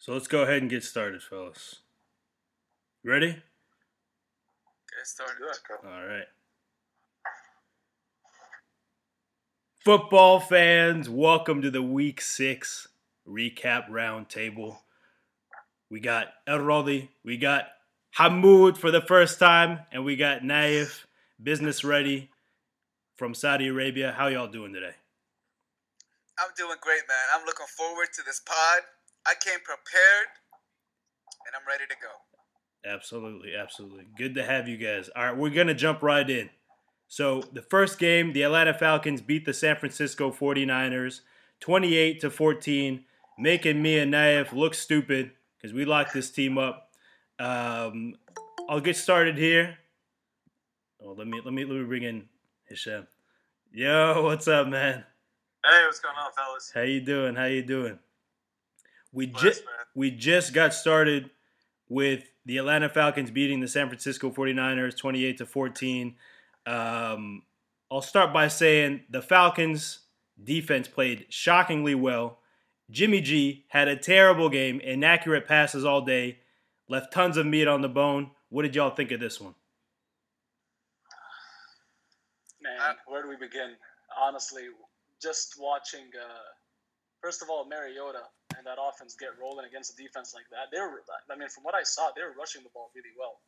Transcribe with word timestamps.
So 0.00 0.14
let's 0.14 0.28
go 0.28 0.44
ahead 0.44 0.62
and 0.62 0.70
get 0.70 0.82
started, 0.82 1.22
fellas. 1.22 1.80
Ready? 3.04 3.32
Get 3.32 5.04
started. 5.04 5.42
All 5.84 6.06
right. 6.06 6.24
Football 9.84 10.40
fans, 10.40 11.10
welcome 11.10 11.60
to 11.60 11.70
the 11.70 11.82
Week 11.82 12.22
Six 12.22 12.88
recap 13.28 13.90
roundtable. 13.90 14.78
We 15.90 16.00
got 16.00 16.28
Errodi, 16.48 17.08
we 17.22 17.36
got 17.36 17.66
Hamoud 18.16 18.78
for 18.78 18.90
the 18.90 19.02
first 19.02 19.38
time, 19.38 19.80
and 19.92 20.02
we 20.02 20.16
got 20.16 20.40
Naif, 20.40 21.04
business 21.42 21.84
ready 21.84 22.30
from 23.16 23.34
Saudi 23.34 23.68
Arabia. 23.68 24.14
How 24.16 24.28
y'all 24.28 24.48
doing 24.48 24.72
today? 24.72 24.94
I'm 26.38 26.48
doing 26.56 26.78
great, 26.80 27.02
man. 27.06 27.18
I'm 27.34 27.44
looking 27.44 27.66
forward 27.66 28.08
to 28.14 28.22
this 28.24 28.40
pod. 28.40 28.80
I 29.26 29.34
came 29.34 29.60
prepared, 29.60 30.28
and 31.46 31.54
I'm 31.54 31.66
ready 31.68 31.84
to 31.88 31.94
go. 32.00 32.90
Absolutely, 32.90 33.54
absolutely. 33.54 34.06
Good 34.16 34.34
to 34.36 34.44
have 34.44 34.68
you 34.68 34.76
guys. 34.76 35.10
All 35.14 35.24
right, 35.24 35.36
we're 35.36 35.50
going 35.50 35.66
to 35.66 35.74
jump 35.74 36.02
right 36.02 36.28
in. 36.28 36.50
So, 37.08 37.42
the 37.52 37.62
first 37.62 37.98
game, 37.98 38.32
the 38.32 38.42
Atlanta 38.42 38.72
Falcons 38.72 39.20
beat 39.20 39.44
the 39.44 39.52
San 39.52 39.76
Francisco 39.76 40.30
49ers 40.30 41.20
28 41.60 42.20
to 42.20 42.30
14, 42.30 43.04
making 43.38 43.82
me 43.82 43.98
and 43.98 44.14
Naif 44.14 44.52
look 44.52 44.74
stupid 44.74 45.32
because 45.56 45.74
we 45.74 45.84
locked 45.84 46.14
this 46.14 46.30
team 46.30 46.56
up. 46.56 46.90
Um, 47.38 48.14
I'll 48.68 48.80
get 48.80 48.96
started 48.96 49.36
here. 49.36 49.78
Oh, 51.02 51.12
let 51.12 51.26
me 51.26 51.40
let 51.44 51.52
me 51.52 51.64
let 51.64 51.76
me 51.76 51.84
bring 51.84 52.02
in 52.02 52.28
Hisham. 52.68 53.06
Yo, 53.72 54.22
what's 54.22 54.48
up, 54.48 54.68
man? 54.68 55.04
Hey, 55.64 55.84
what's 55.84 56.00
going 56.00 56.14
on, 56.16 56.32
fellas? 56.32 56.70
How 56.74 56.82
you 56.82 57.00
doing? 57.00 57.34
How 57.34 57.46
you 57.46 57.62
doing? 57.62 57.98
We 59.12 59.26
just 59.26 59.62
we 59.94 60.10
just 60.10 60.52
got 60.52 60.72
started 60.72 61.30
with 61.88 62.24
the 62.46 62.58
Atlanta 62.58 62.88
Falcons 62.88 63.30
beating 63.30 63.60
the 63.60 63.68
San 63.68 63.88
Francisco 63.88 64.30
49ers 64.30 64.96
28 64.96 65.38
to 65.38 65.46
14. 65.46 66.14
Um, 66.66 67.42
I'll 67.90 68.02
start 68.02 68.32
by 68.32 68.48
saying 68.48 69.02
the 69.10 69.20
Falcons 69.20 70.00
defense 70.42 70.88
played 70.88 71.26
shockingly 71.28 71.94
well. 71.94 72.38
Jimmy 72.90 73.20
G 73.20 73.66
had 73.68 73.88
a 73.88 73.96
terrible 73.96 74.48
game, 74.48 74.80
inaccurate 74.80 75.46
passes 75.46 75.84
all 75.84 76.00
day, 76.00 76.38
left 76.88 77.12
tons 77.12 77.36
of 77.36 77.46
meat 77.46 77.68
on 77.68 77.82
the 77.82 77.88
bone. 77.88 78.30
What 78.48 78.62
did 78.62 78.74
y'all 78.74 78.90
think 78.90 79.12
of 79.12 79.20
this 79.20 79.40
one? 79.40 79.54
Man, 82.60 82.96
where 83.06 83.22
do 83.22 83.28
we 83.28 83.36
begin? 83.36 83.74
Honestly, 84.18 84.64
just 85.22 85.54
watching. 85.58 86.06
Uh, 86.14 86.50
first 87.22 87.42
of 87.42 87.50
all, 87.50 87.64
Mariota 87.64 88.22
and 88.60 88.68
that 88.68 88.76
offense 88.76 89.16
get 89.16 89.32
rolling 89.40 89.64
against 89.64 89.88
a 89.88 89.96
defense 89.96 90.36
like 90.36 90.44
that. 90.52 90.68
They 90.68 90.76
were, 90.84 91.00
I 91.32 91.34
mean, 91.40 91.48
from 91.48 91.64
what 91.64 91.72
I 91.72 91.80
saw, 91.80 92.12
they 92.12 92.20
were 92.20 92.36
rushing 92.36 92.60
the 92.60 92.68
ball 92.76 92.92
really 92.92 93.16
well, 93.16 93.40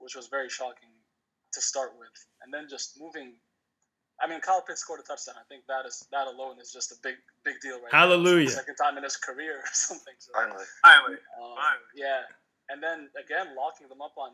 which 0.00 0.16
was 0.16 0.32
very 0.32 0.48
shocking 0.48 0.88
to 1.52 1.60
start 1.60 1.92
with. 2.00 2.16
And 2.40 2.48
then 2.48 2.64
just 2.64 2.96
moving. 2.96 3.36
I 4.16 4.24
mean, 4.24 4.40
Kyle 4.40 4.64
Pitts 4.64 4.80
scored 4.80 5.04
a 5.04 5.06
touchdown. 5.06 5.36
I 5.36 5.44
think 5.52 5.68
that 5.68 5.84
is 5.84 6.00
that 6.16 6.24
alone 6.32 6.56
is 6.56 6.72
just 6.72 6.96
a 6.96 6.98
big 7.04 7.20
big 7.44 7.60
deal 7.60 7.76
right 7.84 7.92
now. 7.92 8.08
Hallelujah. 8.08 8.48
second 8.48 8.80
time 8.80 8.96
in 8.96 9.04
his 9.04 9.20
career 9.20 9.60
or 9.60 9.68
something. 9.76 10.16
So, 10.16 10.32
Finally. 10.32 10.64
Finally. 10.80 11.20
um, 11.36 11.52
Finally. 11.60 11.92
yeah, 12.00 12.24
and 12.72 12.80
then 12.80 13.12
again 13.20 13.52
locking 13.52 13.92
them 13.92 14.00
up 14.00 14.16
on 14.16 14.32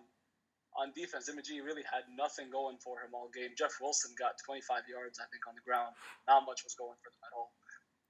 on 0.79 0.95
defense. 0.95 1.27
Jimmy 1.27 1.43
G 1.43 1.59
really 1.59 1.83
had 1.91 2.07
nothing 2.15 2.47
going 2.55 2.79
for 2.79 3.03
him 3.03 3.11
all 3.19 3.27
game. 3.35 3.51
Jeff 3.59 3.75
Wilson 3.83 4.15
got 4.15 4.39
25 4.47 4.87
yards, 4.87 5.19
I 5.19 5.27
think, 5.35 5.43
on 5.51 5.59
the 5.59 5.65
ground. 5.67 5.97
Not 6.31 6.47
much 6.47 6.63
was 6.63 6.79
going 6.79 6.95
for 7.03 7.11
them 7.11 7.23
at 7.27 7.33
all. 7.35 7.51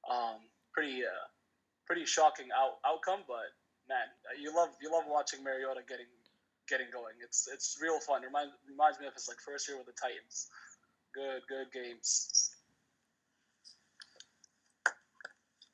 Um, 0.04 0.38
pretty 0.76 1.00
uh, 1.00 1.26
pretty 1.90 2.06
shocking 2.06 2.46
out, 2.54 2.78
outcome, 2.86 3.26
but 3.26 3.50
man, 3.90 4.06
you 4.38 4.54
love 4.54 4.70
you 4.78 4.86
love 4.86 5.10
watching 5.10 5.42
Mariota 5.42 5.82
getting 5.90 6.06
getting 6.70 6.86
going. 6.94 7.18
It's 7.18 7.50
it's 7.50 7.82
real 7.82 7.98
fun. 7.98 8.22
Reminds 8.22 8.54
reminds 8.62 9.02
me 9.02 9.10
of 9.10 9.14
his 9.18 9.26
like 9.26 9.42
first 9.42 9.66
year 9.66 9.74
with 9.74 9.90
the 9.90 9.98
Titans. 9.98 10.46
Good 11.10 11.42
good 11.50 11.66
games. 11.74 12.54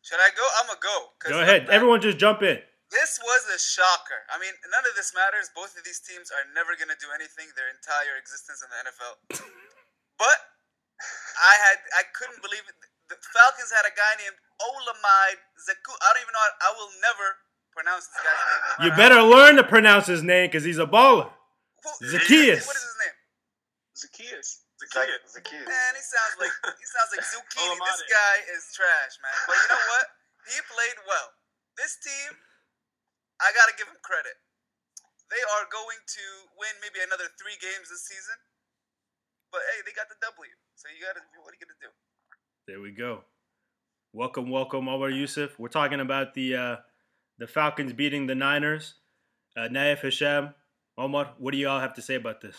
Should 0.01 0.25
I 0.25 0.33
go? 0.33 0.47
I'm 0.57 0.73
gonna 0.73 0.81
go. 0.81 0.97
Go 1.21 1.45
ahead. 1.45 1.69
man, 1.69 1.77
Everyone 1.77 2.01
just 2.01 2.17
jump 2.17 2.41
in. 2.41 2.65
This 2.89 3.21
was 3.21 3.43
a 3.53 3.61
shocker. 3.61 4.25
I 4.33 4.41
mean, 4.41 4.57
none 4.73 4.89
of 4.89 4.97
this 4.97 5.13
matters. 5.13 5.53
Both 5.53 5.77
of 5.77 5.85
these 5.85 6.01
teams 6.01 6.33
are 6.33 6.49
never 6.57 6.81
gonna 6.81 6.97
do 6.97 7.13
anything 7.13 7.53
their 7.53 7.69
entire 7.69 8.17
existence 8.17 8.65
in 8.65 8.73
the 8.73 8.79
NFL. 8.89 9.15
but 10.23 10.39
I 11.37 11.61
had 11.61 11.77
I 11.93 12.09
couldn't 12.17 12.41
believe 12.41 12.65
it. 12.65 12.73
The 13.13 13.21
Falcons 13.21 13.69
had 13.69 13.85
a 13.85 13.93
guy 13.93 14.17
named 14.17 14.41
Olamide 14.63 15.41
Zaku. 15.61 15.93
I 16.01 16.07
don't 16.15 16.23
even 16.25 16.33
know. 16.33 16.45
I 16.63 16.71
will 16.77 16.93
never 17.05 17.27
pronounce 17.77 18.09
this 18.09 18.21
guy's 18.25 18.41
name. 18.41 18.85
You 18.85 18.89
better 18.97 19.21
learn 19.23 19.57
to 19.61 19.65
pronounce 19.65 20.07
his 20.09 20.23
name 20.23 20.49
because 20.49 20.65
he's 20.65 20.79
a 20.81 20.89
baller. 20.89 21.29
Who- 21.85 22.07
Zaccheaus. 22.09 22.65
What 22.67 22.77
is 22.77 22.85
his 22.89 22.99
name? 23.01 23.17
Zaccheaus. 23.97 24.49
Zaccheaus. 24.81 25.21
Zaccheaus. 25.29 25.67
Man, 25.69 25.93
he 25.97 26.05
sounds 26.05 26.35
like 26.41 26.53
he 26.81 26.87
sounds 26.89 27.11
like 27.13 27.25
zucchini. 27.25 27.77
this 27.81 28.03
guy 28.09 28.37
is 28.53 28.63
trash, 28.77 29.15
man. 29.25 29.37
But 29.49 29.57
you 29.57 29.69
know 29.73 29.85
what? 29.97 30.07
He 30.53 30.57
played 30.69 30.99
well. 31.09 31.29
This 31.77 31.97
team, 32.01 32.33
I 33.41 33.53
gotta 33.53 33.77
give 33.77 33.89
him 33.89 34.01
credit. 34.05 34.37
They 35.29 35.43
are 35.59 35.67
going 35.69 35.99
to 36.01 36.25
win 36.57 36.71
maybe 36.81 37.03
another 37.03 37.27
three 37.41 37.59
games 37.59 37.91
this 37.91 38.07
season. 38.07 38.39
But 39.51 39.65
hey, 39.75 39.83
they 39.85 39.93
got 39.97 40.09
the 40.09 40.17
W. 40.23 40.55
So 40.77 40.89
you 40.93 41.01
gotta 41.05 41.21
what 41.45 41.53
are 41.53 41.57
you 41.57 41.63
gonna 41.65 41.81
do? 41.83 41.91
There 42.69 42.81
we 42.81 42.93
go. 42.93 43.25
Welcome, 44.17 44.49
welcome, 44.49 44.89
Omar 44.89 45.13
Yusuf. 45.13 45.61
We're 45.61 45.69
talking 45.69 46.01
about 46.01 46.33
the 46.33 46.57
uh, 46.57 46.77
the 47.37 47.45
Falcons 47.45 47.93
beating 47.93 48.25
the 48.25 48.33
Niners. 48.33 48.97
Uh, 49.53 49.69
Naif 49.69 50.01
Hisham, 50.01 50.57
Omar, 50.97 51.37
what 51.37 51.53
do 51.53 51.61
y'all 51.61 51.85
have 51.85 51.93
to 51.93 52.01
say 52.01 52.17
about 52.17 52.41
this? 52.41 52.57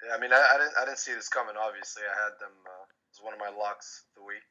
Yeah, 0.00 0.16
I 0.16 0.18
mean, 0.24 0.32
I, 0.32 0.40
I 0.40 0.56
didn't, 0.56 0.72
I 0.80 0.88
didn't 0.88 1.04
see 1.04 1.12
this 1.12 1.28
coming. 1.28 1.52
Obviously, 1.60 2.00
I 2.00 2.16
had 2.16 2.32
them. 2.40 2.56
Uh, 2.64 2.88
it 2.88 3.12
was 3.12 3.20
one 3.20 3.36
of 3.36 3.40
my 3.44 3.52
locks 3.52 4.08
the 4.16 4.24
week. 4.24 4.48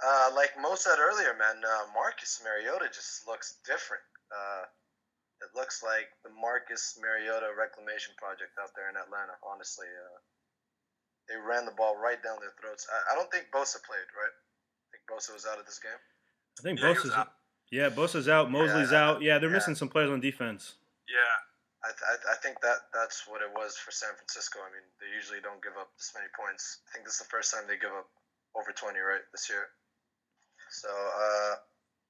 Uh, 0.00 0.32
like 0.32 0.56
Mo 0.56 0.80
said 0.80 0.96
earlier, 0.96 1.36
man, 1.36 1.60
uh, 1.60 1.92
Marcus 1.92 2.40
Mariota 2.40 2.88
just 2.88 3.28
looks 3.28 3.60
different. 3.68 4.08
Uh, 4.32 4.64
it 5.44 5.52
looks 5.52 5.84
like 5.84 6.08
the 6.24 6.32
Marcus 6.32 6.96
Mariota 6.96 7.52
reclamation 7.52 8.16
project 8.16 8.56
out 8.56 8.72
there 8.72 8.88
in 8.88 8.96
Atlanta. 8.96 9.36
Honestly, 9.44 9.92
uh, 9.92 10.16
they 11.28 11.36
ran 11.36 11.64
the 11.64 11.76
ball 11.76 11.96
right 11.96 12.20
down 12.22 12.36
their 12.40 12.52
throats. 12.60 12.86
I, 12.90 13.12
I 13.12 13.14
don't 13.16 13.30
think 13.30 13.46
Bosa 13.52 13.78
played, 13.84 14.08
right? 14.16 14.34
I 14.34 14.86
think 14.92 15.04
Bosa 15.08 15.32
was 15.32 15.44
out 15.46 15.60
of 15.60 15.66
this 15.66 15.78
game. 15.78 16.00
I 16.58 16.60
think 16.62 16.80
Yeah, 16.80 16.88
Bosa's 16.92 17.12
out. 17.12 17.32
yeah, 17.70 17.88
Bosa's 17.92 18.28
out, 18.28 18.50
Mosley's 18.50 18.90
Yeah, 18.92 19.04
out. 19.04 19.22
Yeah, 19.22 19.38
they're 19.38 19.50
yeah. 19.50 19.60
missing 19.60 19.74
some 19.76 19.88
players 19.88 20.10
on 20.10 20.20
defense. 20.20 20.74
Yeah. 21.08 21.36
I, 21.84 21.94
th- 21.94 22.02
I, 22.10 22.14
th- 22.18 22.30
I 22.34 22.36
think 22.42 22.58
that 22.66 22.90
that's 22.90 23.22
what 23.30 23.38
it 23.38 23.54
was 23.54 23.78
for 23.78 23.94
San 23.94 24.10
Francisco. 24.18 24.58
I 24.58 24.68
mean, 24.74 24.82
they 24.98 25.06
usually 25.14 25.38
don't 25.38 25.62
give 25.62 25.78
up 25.78 25.94
this 25.94 26.10
many 26.10 26.26
points. 26.34 26.82
I 26.90 26.98
think 26.98 27.06
this 27.06 27.20
is 27.20 27.22
the 27.22 27.30
first 27.30 27.54
time 27.54 27.70
they 27.70 27.78
give 27.78 27.94
up 27.94 28.10
over 28.58 28.74
20, 28.74 28.98
right, 28.98 29.22
this 29.30 29.46
year. 29.46 29.70
So, 30.74 30.90
uh, 30.90 31.54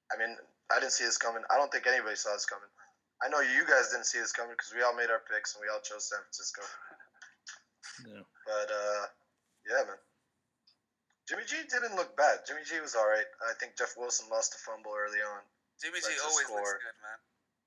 I 0.09 0.17
mean, 0.17 0.33
I 0.73 0.81
didn't 0.81 0.97
see 0.97 1.05
this 1.05 1.21
coming. 1.21 1.45
I 1.53 1.55
don't 1.61 1.69
think 1.69 1.85
anybody 1.85 2.17
saw 2.17 2.33
this 2.33 2.49
coming. 2.49 2.67
I 3.21 3.29
know 3.29 3.45
you 3.45 3.61
guys 3.67 3.93
didn't 3.93 4.09
see 4.09 4.17
this 4.17 4.33
coming 4.33 4.57
because 4.57 4.73
we 4.73 4.81
all 4.81 4.97
made 4.97 5.13
our 5.13 5.21
picks 5.29 5.53
and 5.53 5.61
we 5.61 5.69
all 5.69 5.79
chose 5.85 6.09
San 6.09 6.17
Francisco. 6.25 6.65
Yeah. 8.09 8.25
But, 8.49 8.69
uh, 8.73 9.05
yeah, 9.69 9.85
man. 9.85 10.01
Jimmy 11.29 11.45
G 11.45 11.61
didn't 11.69 11.93
look 11.95 12.17
bad. 12.17 12.41
Jimmy 12.49 12.65
G 12.65 12.81
was 12.81 12.95
all 12.97 13.05
right. 13.05 13.29
I 13.45 13.53
think 13.61 13.77
Jeff 13.77 13.93
Wilson 13.93 14.25
lost 14.33 14.57
a 14.57 14.59
fumble 14.65 14.89
early 14.97 15.21
on. 15.21 15.45
Jimmy 15.77 16.01
G 16.01 16.09
Let's 16.09 16.17
just 16.17 16.25
always 16.25 16.49
looks 16.49 16.73
good, 16.81 16.97
man. 17.05 17.19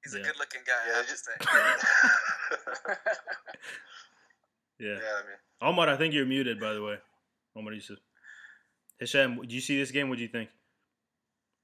He's 0.02 0.14
Yeah. 0.18 0.20
a 0.20 0.24
good 0.26 0.38
looking 0.42 0.62
guy, 0.66 0.82
Yeah, 0.90 0.98
I 0.98 1.02
just- 1.06 1.22
say. 1.24 1.38
Yeah. 4.82 4.98
yeah, 4.98 5.14
I 5.14 5.22
mean, 5.22 5.38
Omar, 5.62 5.86
I 5.88 5.96
think 5.96 6.10
you're 6.12 6.26
muted, 6.26 6.58
by 6.58 6.74
the 6.74 6.82
way. 6.82 6.98
Omar 7.54 7.70
Yusuf. 7.72 7.98
Hisham, 8.98 9.38
did 9.40 9.52
you 9.52 9.60
see 9.62 9.78
this 9.78 9.92
game? 9.94 10.08
What 10.10 10.16
do 10.18 10.22
you 10.26 10.32
think? 10.32 10.50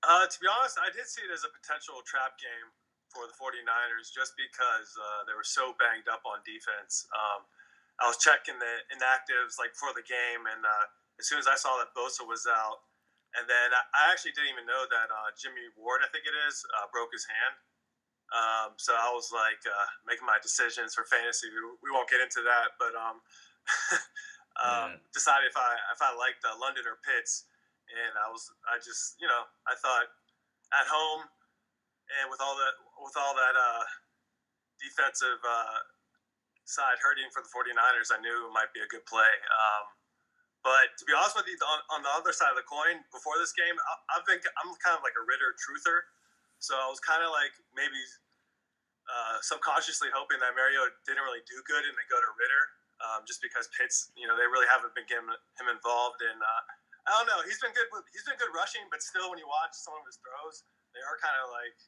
Uh, 0.07 0.23
to 0.27 0.37
be 0.39 0.47
honest, 0.47 0.79
I 0.79 0.95
did 0.95 1.03
see 1.11 1.23
it 1.27 1.33
as 1.35 1.43
a 1.43 1.51
potential 1.51 1.99
trap 2.07 2.39
game 2.39 2.71
for 3.11 3.27
the 3.27 3.35
49ers 3.35 4.15
just 4.15 4.39
because 4.39 4.95
uh, 4.95 5.27
they 5.27 5.35
were 5.35 5.43
so 5.43 5.75
banged 5.83 6.07
up 6.07 6.23
on 6.31 6.39
defense. 6.47 7.11
Um, 7.11 7.43
I 7.99 8.07
was 8.07 8.19
checking 8.23 8.59
the 8.59 8.75
inactives 8.95 9.59
like 9.59 9.75
before 9.75 9.95
the 9.95 10.07
game, 10.07 10.47
and 10.47 10.63
uh, 10.63 10.87
as 11.19 11.27
soon 11.27 11.43
as 11.43 11.51
I 11.51 11.59
saw 11.59 11.79
that 11.83 11.91
Bosa 11.99 12.23
was 12.23 12.47
out, 12.47 12.87
and 13.35 13.45
then 13.51 13.75
I 13.75 14.09
actually 14.09 14.33
didn't 14.33 14.55
even 14.55 14.65
know 14.65 14.87
that 14.87 15.09
uh, 15.11 15.29
Jimmy 15.35 15.67
Ward, 15.75 16.01
I 16.01 16.09
think 16.15 16.25
it 16.25 16.37
is, 16.49 16.63
uh, 16.79 16.87
broke 16.95 17.11
his 17.13 17.27
hand. 17.27 17.55
Um, 18.29 18.77
so 18.77 18.93
I 18.93 19.09
was 19.13 19.33
like 19.33 19.61
uh, 19.65 19.89
making 20.05 20.29
my 20.29 20.37
decisions 20.39 20.93
for 20.93 21.09
fantasy. 21.09 21.49
We, 21.49 21.61
we 21.85 21.91
won't 21.91 22.09
get 22.09 22.21
into 22.21 22.45
that, 22.45 22.77
but 22.77 22.93
um, 22.93 23.19
um, 24.65 24.91
decided 25.17 25.49
if 25.49 25.57
I 25.57 25.71
if 25.93 26.01
I 26.05 26.13
liked 26.15 26.45
uh, 26.45 26.55
London 26.61 26.85
or 26.85 27.01
Pitts, 27.03 27.49
and 27.89 28.15
I 28.21 28.29
was 28.29 28.47
I 28.69 28.77
just 28.79 29.17
you 29.17 29.27
know 29.27 29.49
I 29.65 29.75
thought 29.81 30.13
at 30.77 30.87
home 30.87 31.25
and 32.21 32.29
with 32.33 32.41
all 32.41 32.57
that 32.57 32.75
with 33.01 33.17
all 33.17 33.33
that 33.37 33.57
uh, 33.57 33.85
defensive 34.81 35.41
uh, 35.41 35.79
side 36.69 37.01
hurting 37.01 37.33
for 37.33 37.41
the 37.41 37.49
49ers, 37.49 38.13
I 38.13 38.21
knew 38.21 38.47
it 38.47 38.53
might 38.53 38.71
be 38.77 38.85
a 38.85 38.89
good 38.93 39.05
play. 39.09 39.33
Um, 39.49 39.97
But 40.67 40.93
to 41.01 41.05
be 41.09 41.15
honest 41.17 41.39
with 41.39 41.49
you, 41.49 41.57
on, 41.65 41.81
on 41.97 42.01
the 42.05 42.13
other 42.13 42.35
side 42.35 42.53
of 42.53 42.59
the 42.59 42.67
coin, 42.69 43.01
before 43.15 43.39
this 43.41 43.55
game, 43.57 43.73
I, 43.73 43.93
I've 44.19 44.27
been 44.29 44.43
I'm 44.61 44.71
kind 44.85 44.99
of 44.99 45.03
like 45.07 45.17
a 45.17 45.25
Ridder 45.25 45.55
truther, 45.57 46.05
so 46.59 46.77
I 46.77 46.91
was 46.91 47.01
kind 47.01 47.23
of 47.25 47.31
like 47.33 47.55
maybe 47.73 47.97
uh, 49.09 49.41
subconsciously 49.41 50.13
hoping 50.13 50.37
that 50.45 50.53
Mario 50.53 50.85
didn't 51.09 51.25
really 51.25 51.41
do 51.49 51.57
good 51.65 51.81
and 51.87 51.95
they 51.97 52.05
go 52.13 52.21
to 52.21 52.31
Ridder, 52.37 52.63
um, 53.01 53.21
just 53.25 53.41
because 53.41 53.71
Pitts, 53.73 54.13
you 54.19 54.29
know, 54.29 54.37
they 54.37 54.45
really 54.45 54.69
haven't 54.69 54.93
been 54.93 55.09
getting 55.09 55.31
him 55.31 55.69
involved 55.73 56.21
in. 56.21 56.37
Uh, 56.37 56.63
I 57.09 57.17
don't 57.17 57.29
know. 57.31 57.41
He's 57.49 57.63
been 57.63 57.73
good. 57.73 57.89
With, 57.89 58.05
he's 58.13 58.27
been 58.29 58.37
good 58.37 58.53
rushing, 58.53 58.85
but 58.93 59.01
still, 59.01 59.33
when 59.33 59.41
you 59.41 59.49
watch 59.49 59.73
some 59.73 59.97
of 59.97 60.05
his 60.05 60.21
throws, 60.21 60.69
they 60.93 61.01
are 61.01 61.17
kind 61.25 61.39
of 61.41 61.49
like 61.55 61.79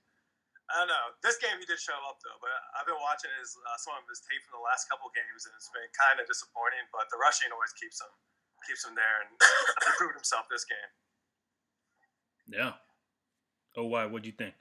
I 0.70 0.86
don't 0.86 0.90
know. 0.90 1.06
This 1.26 1.34
game 1.42 1.58
he 1.58 1.66
did 1.66 1.82
show 1.82 1.98
up 2.06 2.22
though, 2.22 2.38
but 2.38 2.54
I've 2.78 2.86
been 2.86 3.00
watching 3.02 3.30
his 3.42 3.58
uh, 3.58 3.78
some 3.82 3.98
of 3.98 4.06
his 4.06 4.22
tape 4.22 4.38
from 4.46 4.62
the 4.62 4.64
last 4.64 4.86
couple 4.86 5.10
games, 5.10 5.42
and 5.46 5.52
it's 5.58 5.70
been 5.74 5.90
kind 5.98 6.22
of 6.22 6.30
disappointing. 6.30 6.86
But 6.94 7.10
the 7.10 7.18
rushing 7.18 7.50
always 7.50 7.74
keeps 7.74 7.98
him 7.98 8.12
keeps 8.62 8.86
him 8.86 8.94
there, 8.94 9.26
and 9.26 9.34
he 9.84 9.90
proved 9.98 10.14
himself 10.14 10.46
this 10.46 10.62
game. 10.62 10.90
Yeah. 12.50 12.78
Oh, 13.74 13.86
why? 13.90 14.06
What'd 14.06 14.26
you 14.26 14.34
think? 14.34 14.54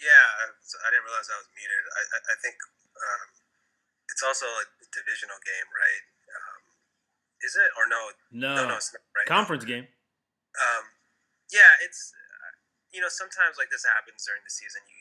Yeah, 0.00 0.26
I 0.48 0.86
didn't 0.90 1.06
realize 1.06 1.28
I 1.28 1.38
was 1.38 1.50
muted. 1.52 1.84
I, 1.92 2.02
I, 2.02 2.18
I 2.32 2.36
think 2.40 2.56
um, 2.96 3.26
it's 4.08 4.24
also 4.24 4.48
a 4.48 4.64
divisional 4.90 5.38
game, 5.44 5.68
right? 5.70 6.04
Um, 6.34 6.60
is 7.44 7.52
it 7.54 7.70
or 7.76 7.84
no? 7.84 8.00
No, 8.32 8.52
no, 8.56 8.64
no 8.72 8.76
it's 8.80 8.90
not, 8.90 9.04
right? 9.12 9.28
Conference 9.28 9.68
game. 9.68 9.86
Um, 10.56 10.84
yeah, 11.52 11.78
it's 11.84 12.14
you 12.90 13.00
know, 13.00 13.10
sometimes 13.10 13.58
like 13.58 13.70
this 13.70 13.86
happens 13.86 14.26
during 14.26 14.42
the 14.42 14.52
season. 14.52 14.82
You 14.86 14.98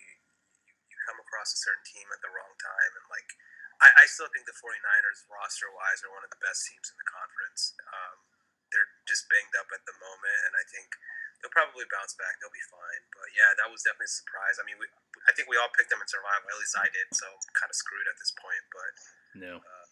you, 0.65 0.73
you 0.73 0.97
come 1.09 1.17
across 1.17 1.53
a 1.53 1.59
certain 1.59 1.85
team 1.85 2.05
at 2.13 2.21
the 2.21 2.31
wrong 2.31 2.53
time, 2.61 2.91
and 2.97 3.05
like 3.09 3.29
I, 3.81 4.03
I 4.03 4.05
still 4.05 4.29
think 4.29 4.45
the 4.45 4.57
49ers 4.57 5.25
roster 5.31 5.71
wise 5.71 6.03
are 6.05 6.11
one 6.13 6.25
of 6.25 6.31
the 6.31 6.41
best 6.43 6.67
teams 6.67 6.91
in 6.91 6.97
the 6.99 7.07
conference. 7.07 7.73
Um, 7.89 8.17
they're 8.69 8.91
just 9.09 9.25
banged 9.31 9.55
up 9.57 9.71
at 9.73 9.81
the 9.89 9.95
moment, 9.97 10.39
and 10.45 10.53
I 10.53 10.65
think 10.69 10.93
they'll 11.41 11.55
probably 11.55 11.87
bounce 11.89 12.13
back. 12.19 12.37
They'll 12.37 12.53
be 12.53 12.67
fine. 12.69 13.01
But 13.15 13.33
yeah, 13.33 13.57
that 13.57 13.71
was 13.71 13.81
definitely 13.81 14.13
a 14.13 14.19
surprise. 14.19 14.61
I 14.61 14.63
mean, 14.67 14.77
we, 14.77 14.85
I 15.25 15.33
think 15.33 15.49
we 15.49 15.57
all 15.57 15.71
picked 15.73 15.89
them 15.89 16.03
in 16.03 16.09
survival. 16.11 16.45
At 16.45 16.59
least 16.61 16.77
I 16.77 16.91
did. 16.91 17.07
So 17.17 17.25
kind 17.57 17.71
of 17.71 17.77
screwed 17.79 18.05
at 18.05 18.19
this 18.21 18.35
point. 18.37 18.63
But 18.69 18.91
no. 19.41 19.53
Uh, 19.63 19.89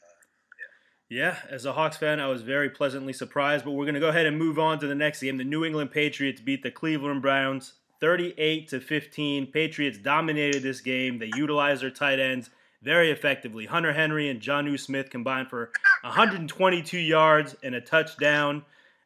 yeah, 1.09 1.37
as 1.49 1.65
a 1.65 1.71
Hawks 1.71 1.95
fan, 1.95 2.19
I 2.19 2.27
was 2.27 2.41
very 2.41 2.69
pleasantly 2.69 3.13
surprised, 3.13 3.63
but 3.63 3.71
we're 3.71 3.85
going 3.85 3.95
to 3.95 4.01
go 4.03 4.09
ahead 4.09 4.25
and 4.25 4.37
move 4.37 4.59
on 4.59 4.79
to 4.79 4.87
the 4.87 4.95
next 4.95 5.21
game. 5.21 5.37
The 5.37 5.45
New 5.45 5.63
England 5.63 5.91
Patriots 5.91 6.41
beat 6.41 6.63
the 6.63 6.71
Cleveland 6.71 7.21
Browns 7.21 7.73
38 7.99 8.67
to 8.69 8.79
15. 8.79 9.47
Patriots 9.47 9.97
dominated 9.97 10.63
this 10.63 10.81
game. 10.81 11.19
They 11.19 11.31
utilized 11.35 11.81
their 11.81 11.89
tight 11.89 12.19
ends 12.19 12.49
very 12.81 13.11
effectively. 13.11 13.65
Hunter 13.65 13.93
Henry 13.93 14.29
and 14.29 14.41
Jonnu 14.41 14.79
Smith 14.79 15.09
combined 15.09 15.49
for 15.49 15.71
122 16.03 16.97
yards 16.97 17.55
and 17.63 17.75
a 17.75 17.81
touchdown. 17.81 18.63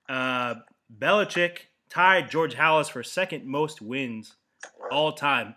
Uh, 0.10 0.56
Belichick 0.96 1.60
tied 1.90 2.30
George 2.30 2.56
Halas 2.56 2.90
for 2.90 3.04
second 3.04 3.46
most 3.46 3.82
wins 3.82 4.36
all 4.92 5.14
time. 5.14 5.56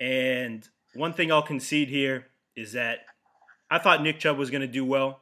And 0.00 0.66
one 0.94 1.12
thing 1.12 1.30
I'll 1.30 1.42
concede 1.42 1.88
here 1.88 2.26
is 2.56 2.72
that 2.72 3.00
I 3.70 3.78
thought 3.78 4.02
Nick 4.02 4.18
Chubb 4.18 4.38
was 4.38 4.50
going 4.50 4.62
to 4.62 4.66
do 4.66 4.84
well, 4.84 5.20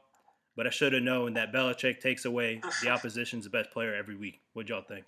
but 0.56 0.66
I 0.66 0.70
should 0.70 0.92
have 0.92 1.02
known 1.02 1.34
that 1.34 1.52
Belichick 1.52 2.00
takes 2.00 2.24
away 2.24 2.60
the 2.82 2.90
opposition's 2.90 3.48
best 3.48 3.72
player 3.72 3.94
every 3.94 4.16
week. 4.16 4.40
What 4.52 4.68
y'all 4.68 4.82
think? 4.82 5.04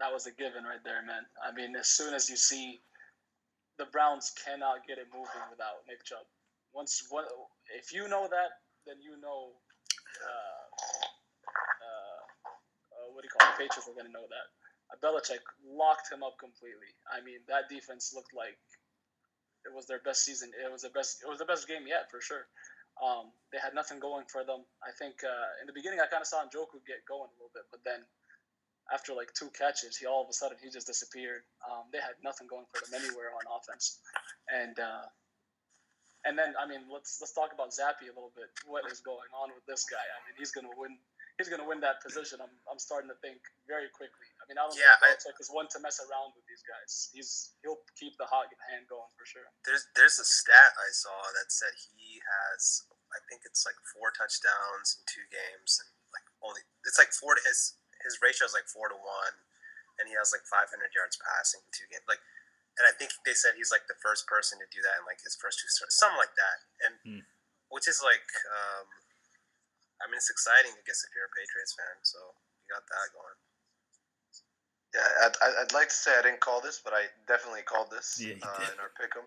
That 0.00 0.12
was 0.12 0.26
a 0.26 0.32
given 0.32 0.64
right 0.64 0.82
there, 0.84 1.02
man. 1.04 1.24
I 1.40 1.52
mean, 1.52 1.76
as 1.76 1.88
soon 1.88 2.14
as 2.14 2.28
you 2.28 2.36
see 2.36 2.80
the 3.78 3.86
Browns 3.92 4.32
cannot 4.32 4.86
get 4.88 4.98
it 4.98 5.08
moving 5.12 5.44
without 5.52 5.84
Nick 5.88 6.04
Chubb. 6.04 6.24
Once, 6.72 7.04
one, 7.08 7.24
if 7.76 7.92
you 7.92 8.08
know 8.08 8.28
that, 8.28 8.64
then 8.86 8.96
you 9.00 9.20
know. 9.20 9.52
Uh, 10.16 10.64
uh, 11.84 12.20
uh, 12.96 13.06
what 13.12 13.20
do 13.20 13.28
you 13.28 13.32
call 13.32 13.44
it? 13.48 13.52
The 13.56 13.68
Patriots 13.68 13.88
are 13.88 13.96
going 13.96 14.08
to 14.08 14.16
know 14.16 14.28
that. 14.28 14.46
Uh, 14.88 14.96
Belichick 15.00 15.44
locked 15.64 16.08
him 16.08 16.24
up 16.24 16.40
completely. 16.40 16.88
I 17.08 17.20
mean, 17.20 17.44
that 17.48 17.68
defense 17.68 18.16
looked 18.16 18.32
like 18.32 18.56
it 19.68 19.72
was 19.74 19.84
their 19.84 20.00
best 20.00 20.24
season. 20.24 20.52
It 20.56 20.70
was 20.70 20.82
the 20.86 20.94
best. 20.94 21.20
It 21.20 21.28
was 21.28 21.40
the 21.40 21.48
best 21.48 21.68
game 21.68 21.84
yet 21.84 22.08
for 22.08 22.20
sure. 22.20 22.48
Um, 22.96 23.28
they 23.52 23.60
had 23.60 23.76
nothing 23.76 24.00
going 24.00 24.24
for 24.24 24.40
them. 24.40 24.64
I 24.80 24.88
think 24.96 25.20
uh, 25.20 25.60
in 25.60 25.68
the 25.68 25.76
beginning 25.76 26.00
I 26.00 26.08
kind 26.08 26.24
of 26.24 26.30
saw 26.30 26.40
Njoku 26.40 26.80
get 26.88 27.04
going 27.04 27.28
a 27.28 27.36
little 27.36 27.52
bit, 27.52 27.68
but 27.68 27.84
then 27.84 28.00
after 28.92 29.14
like 29.14 29.34
two 29.34 29.50
catches, 29.50 29.96
he 29.98 30.06
all 30.06 30.22
of 30.22 30.30
a 30.30 30.36
sudden 30.36 30.58
he 30.62 30.70
just 30.70 30.86
disappeared. 30.86 31.42
Um, 31.66 31.90
they 31.90 31.98
had 31.98 32.14
nothing 32.22 32.46
going 32.46 32.66
for 32.70 32.82
them 32.86 33.02
anywhere 33.02 33.34
on 33.34 33.42
offense, 33.50 33.98
and 34.46 34.78
uh, 34.78 35.06
and 36.26 36.38
then 36.38 36.54
I 36.54 36.66
mean 36.66 36.86
let's 36.86 37.18
let's 37.18 37.34
talk 37.34 37.50
about 37.50 37.74
Zappe 37.74 38.06
a 38.06 38.14
little 38.14 38.34
bit. 38.34 38.50
What 38.66 38.86
is 38.90 39.02
going 39.02 39.30
on 39.34 39.50
with 39.54 39.66
this 39.66 39.86
guy? 39.86 40.02
I 40.02 40.18
mean 40.26 40.38
he's 40.38 40.54
gonna 40.54 40.74
win. 40.74 40.98
He's 41.38 41.52
gonna 41.52 41.68
win 41.68 41.84
that 41.84 42.00
position. 42.00 42.40
I'm, 42.40 42.54
I'm 42.64 42.80
starting 42.80 43.12
to 43.12 43.18
think 43.20 43.42
very 43.68 43.90
quickly. 43.92 44.26
I 44.38 44.46
mean 44.46 44.58
I 44.58 44.70
don't 44.70 44.78
yeah, 44.78 44.98
think 45.02 45.18
Belichick 45.18 45.38
is 45.42 45.50
one 45.50 45.66
to 45.74 45.78
mess 45.82 45.98
around 46.02 46.34
with 46.38 46.46
these 46.46 46.62
guys. 46.66 47.10
He's 47.10 47.58
he'll 47.66 47.82
keep 47.98 48.14
the 48.22 48.26
hot 48.26 48.50
hand 48.70 48.86
going 48.86 49.10
for 49.18 49.26
sure. 49.26 49.46
There's 49.66 49.86
there's 49.98 50.18
a 50.22 50.26
stat 50.26 50.72
I 50.78 50.90
saw 50.94 51.30
that 51.42 51.50
said 51.50 51.74
he 51.74 52.22
has 52.22 52.86
I 53.14 53.22
think 53.30 53.46
it's 53.46 53.62
like 53.62 53.78
four 53.94 54.10
touchdowns 54.10 54.98
in 54.98 55.02
two 55.06 55.26
games 55.30 55.78
and 55.78 55.90
like 56.10 56.26
only 56.42 56.62
it's 56.82 56.98
like 56.98 57.14
four 57.14 57.38
to 57.38 57.42
his 57.46 57.78
his 58.06 58.22
ratio 58.22 58.46
is 58.46 58.54
like 58.54 58.70
four 58.70 58.86
to 58.86 58.94
one, 58.94 59.34
and 59.98 60.06
he 60.06 60.14
has 60.14 60.30
like 60.30 60.46
500 60.46 60.70
yards 60.94 61.18
passing 61.18 61.60
in 61.66 61.70
two 61.74 61.90
games. 61.90 62.06
Like, 62.06 62.22
and 62.78 62.86
I 62.86 62.92
think 62.94 63.10
they 63.26 63.34
said 63.34 63.58
he's 63.58 63.72
like 63.74 63.88
the 63.90 63.98
first 63.98 64.30
person 64.30 64.62
to 64.62 64.68
do 64.70 64.78
that 64.84 65.02
in 65.02 65.04
like 65.08 65.18
his 65.24 65.34
first 65.34 65.58
two 65.58 65.68
starts, 65.68 65.98
something 65.98 66.20
like 66.20 66.36
that. 66.36 66.58
And 66.84 66.94
mm. 67.02 67.22
which 67.72 67.88
is 67.88 68.04
like, 68.04 68.28
um, 68.46 68.86
I 69.98 70.06
mean, 70.06 70.20
it's 70.20 70.28
exciting, 70.28 70.76
I 70.76 70.82
guess, 70.84 71.00
if 71.02 71.10
you're 71.16 71.26
a 71.26 71.32
Patriots 71.32 71.72
fan. 71.72 71.96
So 72.04 72.20
you 72.62 72.68
got 72.68 72.84
that 72.84 73.08
going. 73.16 73.38
Yeah, 74.92 75.24
I'd, 75.28 75.36
I'd 75.64 75.74
like 75.76 75.92
to 75.92 75.98
say 75.98 76.12
I 76.16 76.24
didn't 76.24 76.40
call 76.40 76.60
this, 76.60 76.80
but 76.80 76.92
I 76.92 77.08
definitely 77.28 77.64
called 77.64 77.92
this 77.92 78.16
yeah, 78.16 78.40
uh, 78.40 78.70
in 78.72 78.76
our 78.80 78.92
pick'em. 78.96 79.24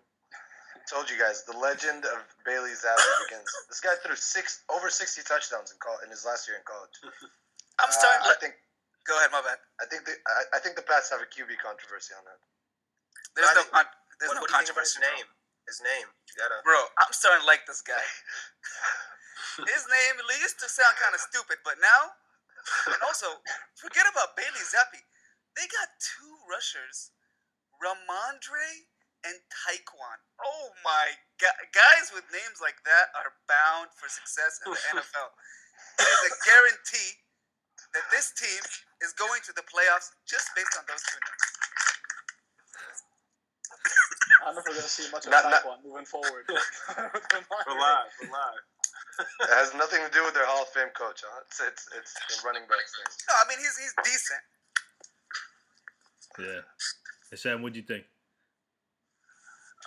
Told 0.90 1.06
you 1.06 1.22
guys 1.22 1.46
the 1.46 1.54
legend 1.54 2.02
of 2.10 2.26
Bailey 2.42 2.74
Zappe 2.74 2.98
begins. 3.30 3.46
This 3.70 3.78
guy 3.78 3.94
threw 4.02 4.18
six 4.18 4.66
over 4.74 4.90
sixty 4.90 5.22
touchdowns 5.22 5.70
in, 5.70 5.78
call, 5.78 6.02
in 6.02 6.10
his 6.10 6.26
last 6.26 6.50
year 6.50 6.58
in 6.58 6.66
college. 6.66 6.98
I'm 7.78 7.94
starting. 7.94 8.26
Uh, 8.26 8.34
I 8.34 8.36
think 8.42 8.58
Go 9.10 9.18
ahead, 9.18 9.34
my 9.34 9.42
bad. 9.42 9.58
I 9.82 9.90
think 9.90 10.06
the 10.06 10.14
I, 10.14 10.42
I 10.54 10.60
think 10.62 10.78
the 10.78 10.86
Pats 10.86 11.10
have 11.10 11.18
a 11.18 11.26
QB 11.26 11.58
controversy 11.58 12.14
on 12.14 12.22
that. 12.30 12.38
There's 13.34 13.50
no 13.58 13.66
con- 13.74 13.90
there's 14.22 14.30
what, 14.30 14.38
no 14.38 14.46
what 14.46 14.54
controversy. 14.54 15.02
His 15.02 15.10
name. 15.10 15.28
His 15.66 15.80
name. 15.82 16.08
You 16.30 16.34
gotta. 16.38 16.62
Bro, 16.62 16.78
I'm 17.02 17.10
starting 17.10 17.42
to 17.42 17.50
like 17.50 17.66
this 17.66 17.82
guy. 17.82 17.98
his 19.66 19.84
name 19.90 20.22
used 20.50 20.62
to 20.62 20.70
sound 20.70 20.94
kind 20.98 21.14
of 21.14 21.22
stupid, 21.22 21.62
but 21.62 21.78
now, 21.78 22.14
and 22.90 23.02
also 23.06 23.42
forget 23.78 24.06
about 24.10 24.34
Bailey 24.34 24.66
Zappe. 24.66 25.02
They 25.54 25.66
got 25.70 25.90
two 25.98 26.34
rushers, 26.50 27.14
Rhamondre 27.82 28.90
and 29.26 29.38
Tyquan. 29.50 30.20
Oh 30.42 30.74
my 30.86 31.18
god, 31.38 31.58
guys 31.74 32.14
with 32.14 32.26
names 32.30 32.62
like 32.62 32.82
that 32.86 33.14
are 33.14 33.36
bound 33.50 33.94
for 33.98 34.06
success 34.06 34.58
in 34.66 34.74
the 34.74 34.82
NFL. 35.02 35.30
It 35.98 36.08
is 36.08 36.24
a 36.30 36.34
guarantee 36.46 37.12
that 37.94 38.06
this 38.10 38.32
team 38.34 38.62
is 39.02 39.14
going 39.16 39.42
to 39.48 39.54
the 39.56 39.64
playoffs 39.68 40.12
just 40.28 40.52
based 40.56 40.76
on 40.76 40.84
those 40.88 41.04
two 41.08 41.20
names. 41.20 41.46
I 44.44 44.52
don't 44.52 44.56
know 44.56 44.64
if 44.64 44.68
we're 44.68 44.80
going 44.80 44.88
to 44.88 44.92
see 44.92 45.08
much 45.12 45.26
of 45.28 45.32
not, 45.32 45.48
that 45.48 45.68
one 45.68 45.80
moving 45.84 46.08
forward. 46.08 46.44
relax, 46.50 48.08
relax. 48.24 48.56
it 49.20 49.52
has 49.52 49.76
nothing 49.76 50.00
to 50.04 50.12
do 50.12 50.24
with 50.24 50.34
their 50.34 50.48
Hall 50.48 50.64
of 50.64 50.72
Fame 50.72 50.92
coach, 50.96 51.24
huh? 51.24 51.44
It's 51.48 51.60
it's, 51.60 51.84
it's 51.96 52.12
the 52.16 52.40
running 52.48 52.64
backs 52.68 52.96
thing. 52.96 53.08
No, 53.28 53.36
I 53.36 53.44
mean 53.52 53.60
he's 53.60 53.76
he's 53.76 53.96
decent. 54.04 54.44
Yeah. 56.40 56.64
Hey 57.32 57.38
Sam, 57.38 57.62
what 57.62 57.76
do 57.76 57.80
you 57.80 57.88
think? 57.88 58.08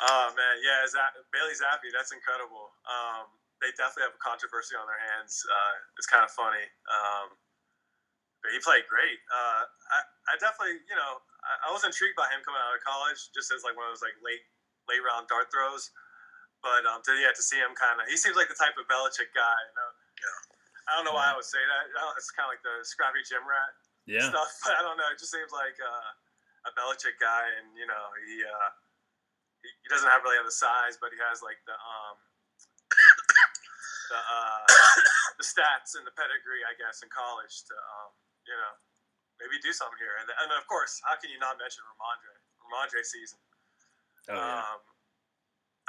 Oh 0.02 0.26
man, 0.36 0.56
yeah, 0.64 0.84
that, 0.98 1.14
Bailey 1.32 1.56
Zappe, 1.56 1.88
that's 1.92 2.12
incredible. 2.12 2.72
Um, 2.88 3.28
they 3.62 3.70
definitely 3.78 4.10
have 4.10 4.16
a 4.18 4.22
controversy 4.22 4.74
on 4.74 4.84
their 4.90 4.98
hands. 4.98 5.46
Uh, 5.46 5.74
it's 5.96 6.10
kind 6.10 6.26
of 6.26 6.32
funny. 6.34 6.66
Um, 6.90 7.38
he 8.50 8.58
played 8.58 8.82
great. 8.90 9.22
Uh, 9.30 9.62
I, 9.94 9.98
I 10.30 10.34
definitely, 10.42 10.82
you 10.90 10.98
know, 10.98 11.22
I, 11.46 11.70
I, 11.70 11.74
was 11.74 11.86
intrigued 11.86 12.18
by 12.18 12.26
him 12.34 12.42
coming 12.42 12.58
out 12.58 12.74
of 12.74 12.82
college, 12.82 13.30
just 13.30 13.54
as 13.54 13.62
like 13.62 13.78
one 13.78 13.86
of 13.86 13.94
those 13.94 14.02
like 14.02 14.18
late 14.18 14.42
late 14.90 15.02
round 15.06 15.30
dart 15.30 15.46
throws. 15.54 15.94
But 16.58 16.82
um, 16.86 17.02
to 17.06 17.14
yeah, 17.18 17.30
to 17.30 17.42
see 17.42 17.58
him 17.58 17.74
kind 17.78 18.02
of, 18.02 18.10
he 18.10 18.18
seems 18.18 18.34
like 18.34 18.50
the 18.50 18.58
type 18.58 18.74
of 18.74 18.90
Belichick 18.90 19.30
guy. 19.30 19.58
You 19.70 19.74
know? 19.78 19.90
Yeah. 20.18 20.38
I 20.90 20.98
don't 20.98 21.06
know 21.06 21.14
why 21.14 21.30
I 21.30 21.34
would 21.38 21.46
say 21.46 21.62
that. 21.62 21.94
It's 22.18 22.34
kind 22.34 22.50
of 22.50 22.58
like 22.58 22.64
the 22.66 22.82
scrappy 22.82 23.22
gym 23.22 23.46
rat 23.46 23.72
yeah. 24.06 24.26
stuff. 24.26 24.50
But 24.66 24.78
I 24.78 24.82
don't 24.82 24.98
know. 24.98 25.06
It 25.10 25.18
just 25.18 25.30
seems 25.30 25.54
like 25.54 25.78
uh, 25.78 26.10
a 26.66 26.70
Belichick 26.74 27.18
guy, 27.22 27.46
and 27.62 27.74
you 27.78 27.86
know, 27.86 28.04
he, 28.26 28.42
uh, 28.42 28.70
he 29.62 29.68
he 29.70 29.88
doesn't 29.90 30.10
have 30.10 30.26
really 30.26 30.38
have 30.38 30.46
the 30.46 30.54
size, 30.54 30.98
but 30.98 31.14
he 31.14 31.18
has 31.22 31.42
like 31.42 31.58
the 31.66 31.74
um 31.74 32.16
the 34.10 34.18
uh, 34.18 34.62
the 35.38 35.46
stats 35.46 35.94
and 35.94 36.06
the 36.06 36.14
pedigree, 36.14 36.66
I 36.66 36.74
guess, 36.78 37.02
in 37.02 37.10
college 37.10 37.66
to 37.70 37.74
um, 37.74 38.10
you 38.46 38.56
know, 38.56 38.74
maybe 39.38 39.58
do 39.62 39.72
something 39.74 39.98
here. 39.98 40.18
And, 40.22 40.28
and 40.30 40.50
of 40.54 40.66
course, 40.66 41.00
how 41.06 41.18
can 41.18 41.30
you 41.30 41.38
not 41.38 41.58
mention 41.58 41.82
Rhamondre? 41.86 42.36
Rhamondre 42.62 43.02
season. 43.02 43.38
Oh, 44.30 44.38
yeah. 44.38 44.62
Um, 44.62 44.80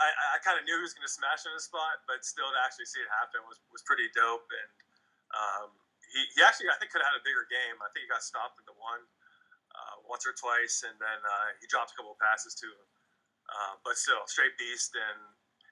I, 0.01 0.09
I 0.09 0.37
kind 0.41 0.57
of 0.57 0.65
knew 0.65 0.73
he 0.73 0.85
was 0.85 0.97
going 0.97 1.05
to 1.05 1.11
smash 1.11 1.45
in 1.45 1.53
the 1.53 1.61
spot, 1.61 2.01
but 2.09 2.25
still 2.25 2.49
to 2.49 2.59
actually 2.65 2.89
see 2.89 2.97
it 3.01 3.11
happen 3.21 3.45
was, 3.45 3.61
was 3.69 3.85
pretty 3.85 4.09
dope. 4.17 4.49
And 4.49 4.71
Um, 5.33 5.69
he, 6.13 6.21
he 6.37 6.39
actually, 6.45 6.69
I 6.69 6.77
think, 6.77 6.93
could 6.93 7.01
have 7.01 7.13
had 7.13 7.17
a 7.17 7.25
bigger 7.25 7.45
game. 7.49 7.77
I 7.81 7.89
think 7.93 8.05
he 8.05 8.09
got 8.09 8.21
stopped 8.21 8.57
in 8.61 8.65
the 8.69 8.77
one 8.77 9.01
uh, 9.73 9.95
once 10.05 10.25
or 10.29 10.33
twice, 10.37 10.85
and 10.85 10.93
then 11.01 11.19
uh, 11.25 11.47
he 11.57 11.65
dropped 11.69 11.93
a 11.93 11.95
couple 11.97 12.13
of 12.13 12.21
passes 12.21 12.53
too. 12.53 12.73
Uh, 13.49 13.77
but 13.81 13.97
still, 13.97 14.21
straight 14.29 14.53
beast. 14.57 14.93
And 14.93 15.19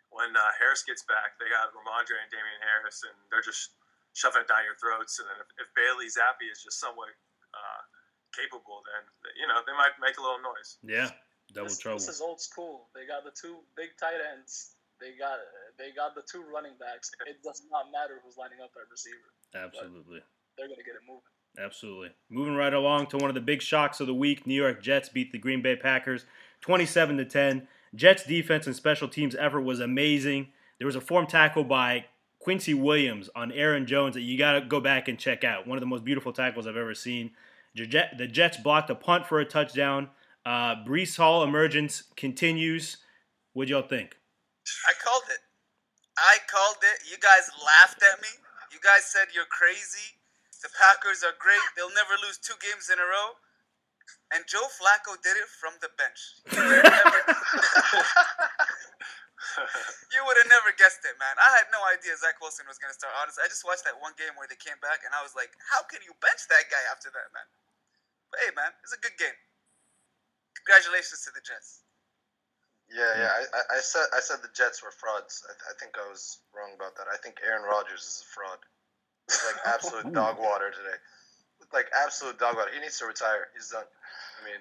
when 0.09 0.33
uh, 0.33 0.51
Harris 0.57 0.81
gets 0.85 1.05
back, 1.05 1.37
they 1.37 1.49
got 1.49 1.73
Rhamondre 1.73 2.17
and 2.21 2.29
Damien 2.33 2.61
Harris, 2.61 3.05
and 3.05 3.17
they're 3.29 3.45
just 3.45 3.77
shoving 4.13 4.43
it 4.43 4.47
down 4.47 4.63
your 4.67 4.77
throats. 4.77 5.19
And 5.19 5.27
then 5.27 5.37
if, 5.41 5.49
if 5.61 5.67
Bailey 5.75 6.07
Zappe 6.11 6.43
is 6.47 6.63
just 6.63 6.79
somewhat 6.79 7.11
uh, 7.53 7.81
capable, 8.35 8.83
then 8.87 9.03
you 9.39 9.47
know 9.47 9.59
they 9.63 9.75
might 9.75 9.95
make 9.99 10.17
a 10.17 10.23
little 10.23 10.41
noise. 10.41 10.79
Yeah, 10.83 11.11
double 11.53 11.71
this, 11.71 11.79
trouble. 11.79 11.99
This 11.99 12.09
is 12.09 12.21
old 12.21 12.39
school. 12.39 12.91
They 12.95 13.07
got 13.07 13.23
the 13.23 13.35
two 13.35 13.63
big 13.75 13.95
tight 13.99 14.19
ends. 14.19 14.75
They 14.99 15.17
got 15.17 15.41
they 15.79 15.91
got 15.91 16.13
the 16.13 16.23
two 16.23 16.43
running 16.45 16.77
backs. 16.77 17.11
It 17.25 17.41
does 17.41 17.63
not 17.71 17.91
matter 17.91 18.21
who's 18.23 18.37
lining 18.37 18.61
up 18.61 18.71
at 18.77 18.85
receiver. 18.91 19.33
Absolutely. 19.55 20.21
They're 20.57 20.67
gonna 20.67 20.85
get 20.85 20.95
it 20.99 21.05
moving. 21.07 21.31
Absolutely. 21.59 22.09
Moving 22.29 22.55
right 22.55 22.73
along 22.73 23.07
to 23.07 23.17
one 23.17 23.29
of 23.29 23.35
the 23.35 23.41
big 23.41 23.61
shocks 23.61 23.99
of 23.99 24.07
the 24.07 24.13
week, 24.13 24.47
New 24.47 24.55
York 24.55 24.81
Jets 24.81 25.09
beat 25.09 25.31
the 25.31 25.37
Green 25.37 25.61
Bay 25.61 25.75
Packers 25.75 26.25
27 26.61 27.17
to 27.17 27.25
10. 27.25 27.67
Jets 27.93 28.23
defense 28.23 28.67
and 28.67 28.75
special 28.75 29.07
teams 29.07 29.35
effort 29.35 29.61
was 29.61 29.79
amazing. 29.79 30.47
There 30.77 30.85
was 30.85 30.95
a 30.95 31.01
form 31.01 31.27
tackle 31.27 31.65
by 31.65 32.05
Quincy 32.41 32.73
Williams 32.73 33.29
on 33.35 33.51
Aaron 33.51 33.85
Jones 33.85 34.15
that 34.15 34.21
you 34.21 34.35
got 34.35 34.53
to 34.53 34.61
go 34.61 34.79
back 34.79 35.07
and 35.07 35.15
check 35.17 35.43
out. 35.43 35.67
One 35.67 35.77
of 35.77 35.81
the 35.81 35.87
most 35.87 36.03
beautiful 36.03 36.33
tackles 36.33 36.65
I've 36.65 36.75
ever 36.75 36.95
seen. 36.95 37.31
The 37.75 37.85
Jets 37.85 38.57
blocked 38.57 38.89
a 38.89 38.95
punt 38.95 39.27
for 39.27 39.39
a 39.39 39.45
touchdown. 39.45 40.09
Uh, 40.43 40.83
Breece 40.83 41.15
Hall 41.15 41.43
emergence 41.43 42.01
continues. 42.15 42.97
What'd 43.53 43.69
y'all 43.69 43.83
think? 43.83 44.17
I 44.89 44.93
called 45.05 45.29
it. 45.29 45.37
I 46.17 46.39
called 46.49 46.77
it. 46.81 47.03
You 47.09 47.17
guys 47.21 47.51
laughed 47.63 48.01
at 48.01 48.19
me. 48.21 48.29
You 48.73 48.79
guys 48.83 49.05
said 49.05 49.27
you're 49.35 49.45
crazy. 49.45 50.17
The 50.63 50.69
Packers 50.77 51.23
are 51.23 51.35
great. 51.37 51.61
They'll 51.77 51.93
never 51.93 52.17
lose 52.25 52.39
two 52.39 52.57
games 52.59 52.89
in 52.91 52.97
a 52.97 53.05
row. 53.05 53.37
And 54.33 54.43
Joe 54.47 54.65
Flacco 54.65 55.15
did 55.21 55.37
it 55.37 55.47
from 55.47 55.77
the 55.81 55.89
bench. 55.93 56.41
you 60.13 60.21
would 60.25 60.37
have 60.37 60.49
never 60.49 60.71
guessed 60.77 61.01
it, 61.03 61.17
man. 61.17 61.35
I 61.37 61.49
had 61.57 61.67
no 61.73 61.81
idea 61.89 62.13
Zach 62.17 62.37
Wilson 62.39 62.69
was 62.69 62.77
going 62.77 62.93
to 62.93 62.97
start. 62.97 63.13
Honestly, 63.17 63.41
I 63.41 63.49
just 63.49 63.65
watched 63.65 63.83
that 63.89 63.97
one 63.97 64.13
game 64.15 64.37
where 64.37 64.45
they 64.45 64.59
came 64.59 64.77
back, 64.79 65.01
and 65.01 65.11
I 65.11 65.21
was 65.25 65.33
like, 65.33 65.51
how 65.73 65.81
can 65.87 66.01
you 66.05 66.13
bench 66.21 66.45
that 66.49 66.69
guy 66.69 66.83
after 66.89 67.09
that, 67.09 67.27
man? 67.33 67.47
But 68.29 68.45
hey, 68.45 68.51
man, 68.53 68.71
it's 68.85 68.93
a 68.93 69.01
good 69.01 69.17
game. 69.17 69.35
Congratulations 70.61 71.25
to 71.25 71.33
the 71.33 71.41
Jets. 71.41 71.83
Yeah, 72.91 73.07
yeah. 73.15 73.31
I, 73.55 73.79
I 73.79 73.79
said 73.79 74.03
I 74.11 74.19
said 74.19 74.43
the 74.43 74.51
Jets 74.51 74.83
were 74.83 74.91
frauds. 74.91 75.47
I, 75.47 75.55
I 75.71 75.73
think 75.79 75.95
I 75.95 76.03
was 76.11 76.43
wrong 76.51 76.75
about 76.75 76.99
that. 76.99 77.07
I 77.07 77.15
think 77.23 77.39
Aaron 77.39 77.63
Rodgers 77.63 78.03
is 78.03 78.19
a 78.19 78.27
fraud 78.35 78.59
like 79.29 79.59
absolute 79.73 80.11
dog 80.13 80.39
water 80.39 80.71
today. 80.71 80.97
Like 81.73 81.87
absolute 81.95 82.39
dog 82.39 82.57
water. 82.57 82.71
He 82.73 82.81
needs 82.81 82.99
to 82.99 83.07
retire. 83.07 83.47
He's 83.55 83.71
done. 83.71 83.87
I 83.87 84.39
mean, 84.43 84.59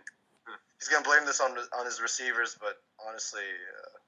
he's 0.79 0.89
gonna 0.89 1.05
blame 1.05 1.27
this 1.27 1.41
on 1.41 1.57
on 1.75 1.85
his 1.87 2.01
receivers, 2.01 2.57
but 2.61 2.79
honestly, 3.03 3.43
uh, 3.43 3.99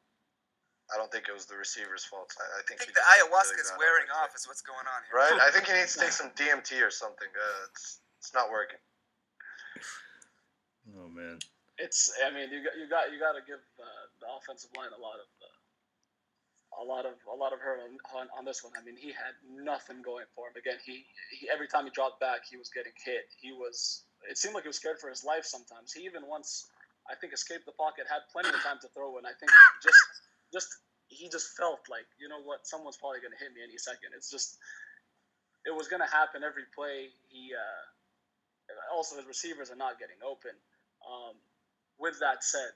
I 0.92 1.00
don't 1.00 1.10
think 1.10 1.24
it 1.28 1.32
was 1.32 1.48
the 1.48 1.56
receivers' 1.56 2.04
fault. 2.04 2.36
I, 2.36 2.44
I 2.60 2.62
think, 2.68 2.84
I 2.84 2.84
think 2.84 2.94
the 2.94 3.06
ayahuasca 3.16 3.56
is 3.56 3.72
wearing 3.80 4.12
off. 4.20 4.36
Is 4.36 4.44
what's 4.44 4.60
going 4.60 4.84
on 4.84 5.00
here. 5.08 5.16
Right. 5.16 5.40
I 5.40 5.48
think 5.48 5.64
he 5.64 5.72
needs 5.72 5.96
to 5.96 6.04
take 6.04 6.12
some 6.20 6.30
DMT 6.36 6.84
or 6.84 6.92
something. 6.92 7.28
Uh, 7.32 7.72
it's 7.72 8.04
it's 8.20 8.32
not 8.36 8.52
working. 8.52 8.80
Oh 10.92 11.08
man. 11.08 11.40
It's. 11.80 12.12
I 12.20 12.28
mean, 12.28 12.52
you 12.52 12.60
got 12.60 12.74
you 12.76 12.86
got 12.88 13.04
you 13.08 13.18
got 13.18 13.34
to 13.40 13.42
give 13.48 13.62
uh, 13.80 14.04
the 14.20 14.28
offensive 14.36 14.70
line 14.76 14.92
a 14.92 15.00
lot 15.00 15.16
of 15.16 15.28
uh, 15.40 15.56
a 16.80 16.84
lot 16.84 17.04
of 17.04 17.16
a 17.28 17.36
lot 17.36 17.52
of 17.52 17.60
her 17.60 17.80
on, 17.84 17.96
on, 18.12 18.26
on, 18.38 18.44
this 18.44 18.64
one. 18.64 18.72
I 18.76 18.84
mean, 18.84 18.96
he 18.96 19.12
had 19.12 19.36
nothing 19.44 20.00
going 20.00 20.24
for 20.36 20.48
him. 20.48 20.56
Again, 20.56 20.80
he, 20.84 21.04
he 21.32 21.48
every 21.52 21.68
time 21.68 21.84
he 21.84 21.92
dropped 21.92 22.20
back, 22.20 22.44
he 22.48 22.56
was 22.56 22.68
getting 22.68 22.92
hit. 23.04 23.28
He 23.40 23.52
was. 23.52 24.04
It 24.28 24.38
seemed 24.38 24.54
like 24.54 24.64
he 24.64 24.70
was 24.70 24.76
scared 24.76 25.00
for 25.00 25.10
his 25.10 25.24
life 25.24 25.44
sometimes. 25.44 25.92
He 25.92 26.04
even 26.04 26.28
once, 26.28 26.70
I 27.10 27.16
think, 27.16 27.32
escaped 27.32 27.66
the 27.66 27.74
pocket, 27.74 28.06
had 28.06 28.22
plenty 28.30 28.54
of 28.54 28.62
time 28.62 28.78
to 28.82 28.88
throw, 28.94 29.18
and 29.18 29.26
I 29.26 29.34
think 29.34 29.50
just 29.82 29.98
just 30.52 30.68
he 31.08 31.28
just 31.28 31.56
felt 31.56 31.80
like 31.90 32.06
you 32.20 32.28
know 32.28 32.40
what, 32.42 32.66
someone's 32.66 32.96
probably 32.96 33.20
going 33.20 33.32
to 33.32 33.40
hit 33.40 33.52
me 33.52 33.60
any 33.62 33.78
second. 33.78 34.16
It's 34.16 34.30
just 34.30 34.58
it 35.66 35.74
was 35.74 35.88
going 35.88 36.02
to 36.02 36.10
happen 36.10 36.42
every 36.42 36.66
play. 36.74 37.12
He 37.28 37.52
uh, 37.54 38.94
also 38.94 39.16
his 39.16 39.26
receivers 39.26 39.70
are 39.70 39.78
not 39.78 39.98
getting 39.98 40.18
open. 40.24 40.52
Um, 41.02 41.36
with 41.98 42.18
that 42.20 42.42
said, 42.42 42.74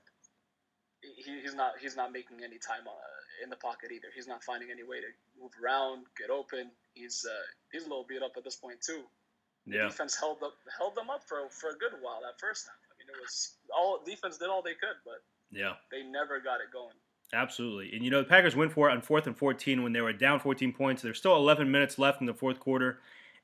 he, 1.02 1.40
he's 1.40 1.54
not 1.54 1.78
he's 1.80 1.96
not 1.96 2.12
making 2.12 2.42
any 2.44 2.58
time 2.58 2.86
on 2.86 3.10
in 3.42 3.50
the 3.50 3.56
pocket 3.56 3.92
either. 3.92 4.08
He's 4.14 4.28
not 4.28 4.42
finding 4.44 4.70
any 4.70 4.82
way 4.82 5.00
to 5.00 5.10
move 5.40 5.52
around, 5.62 6.06
get 6.16 6.30
open. 6.30 6.70
He's 6.94 7.24
uh, 7.24 7.46
he's 7.72 7.84
a 7.84 7.88
little 7.88 8.06
beat 8.08 8.22
up 8.22 8.36
at 8.36 8.44
this 8.44 8.56
point 8.56 8.80
too. 8.80 9.04
Yeah. 9.66 9.90
The 9.90 9.90
defense 9.90 10.14
held 10.14 10.42
up 10.42 10.54
held 10.70 10.94
them 10.94 11.10
up 11.10 11.26
for 11.26 11.48
for 11.50 11.70
a 11.70 11.76
good 11.78 11.92
while 12.00 12.22
that 12.22 12.38
first 12.38 12.66
half. 12.66 12.80
I 12.90 12.94
mean, 12.98 13.08
it 13.10 13.18
was 13.20 13.56
all 13.74 14.00
defense 14.04 14.38
did 14.38 14.48
all 14.48 14.62
they 14.62 14.78
could, 14.78 14.98
but 15.04 15.20
yeah, 15.50 15.74
they 15.90 16.02
never 16.02 16.40
got 16.40 16.60
it 16.60 16.72
going. 16.72 16.96
Absolutely. 17.32 17.92
And 17.92 18.04
you 18.04 18.10
know, 18.10 18.20
the 18.20 18.28
Packers 18.28 18.54
went 18.54 18.72
for 18.72 18.88
it 18.88 18.92
on 18.92 19.02
fourth 19.02 19.26
and 19.26 19.36
14 19.36 19.82
when 19.82 19.92
they 19.92 20.00
were 20.00 20.12
down 20.12 20.40
14 20.40 20.72
points. 20.72 21.02
There's 21.02 21.18
still 21.18 21.36
11 21.36 21.70
minutes 21.70 21.98
left 21.98 22.20
in 22.20 22.26
the 22.26 22.34
fourth 22.34 22.60
quarter. 22.60 23.00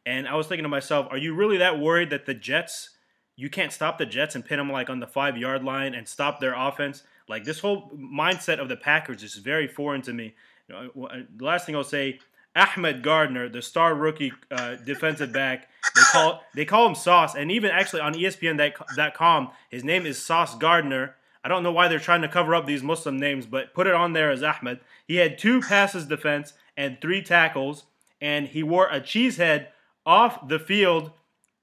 And 0.06 0.26
I 0.26 0.34
was 0.34 0.46
thinking 0.46 0.64
to 0.64 0.68
myself, 0.68 1.06
are 1.10 1.18
you 1.18 1.34
really 1.34 1.58
that 1.58 1.78
worried 1.78 2.10
that 2.10 2.26
the 2.26 2.34
Jets, 2.34 2.90
you 3.36 3.48
can't 3.48 3.72
stop 3.72 3.98
the 3.98 4.06
Jets 4.06 4.34
and 4.34 4.44
pin 4.44 4.58
them 4.58 4.70
like 4.70 4.90
on 4.90 5.00
the 5.00 5.06
five 5.06 5.36
yard 5.36 5.64
line 5.64 5.94
and 5.94 6.08
stop 6.08 6.40
their 6.40 6.54
offense? 6.54 7.02
Like 7.28 7.44
this 7.44 7.60
whole 7.60 7.90
mindset 7.90 8.58
of 8.58 8.68
the 8.68 8.76
Packers 8.76 9.22
is 9.22 9.34
very 9.34 9.68
foreign 9.68 10.02
to 10.02 10.12
me. 10.12 10.34
You 10.68 10.74
know, 10.74 11.06
uh, 11.06 11.16
the 11.36 11.44
last 11.44 11.66
thing 11.66 11.76
I'll 11.76 11.84
say, 11.84 12.18
Ahmad 12.54 13.02
Gardner, 13.02 13.48
the 13.48 13.62
star 13.62 13.94
rookie 13.94 14.32
uh, 14.50 14.76
defensive 14.76 15.32
back, 15.32 15.68
they 15.94 16.02
call 16.12 16.42
they 16.54 16.64
call 16.64 16.86
him 16.86 16.94
Sauce, 16.94 17.34
and 17.34 17.50
even 17.50 17.70
actually 17.70 18.02
on 18.02 18.14
ESPN.com, 18.14 19.50
his 19.70 19.84
name 19.84 20.04
is 20.04 20.22
Sauce 20.22 20.54
Gardner. 20.56 21.16
I 21.44 21.48
don't 21.48 21.62
know 21.62 21.72
why 21.72 21.88
they're 21.88 21.98
trying 21.98 22.22
to 22.22 22.28
cover 22.28 22.54
up 22.54 22.66
these 22.66 22.82
Muslim 22.82 23.18
names, 23.18 23.46
but 23.46 23.74
put 23.74 23.86
it 23.86 23.94
on 23.94 24.12
there 24.12 24.30
as 24.30 24.42
Ahmad. 24.42 24.80
He 25.06 25.16
had 25.16 25.38
two 25.38 25.60
passes 25.60 26.06
defense 26.06 26.52
and 26.76 27.00
three 27.00 27.22
tackles, 27.22 27.84
and 28.20 28.48
he 28.48 28.62
wore 28.62 28.88
a 28.90 29.00
cheese 29.00 29.36
head 29.36 29.68
off 30.06 30.46
the 30.48 30.58
field 30.58 31.12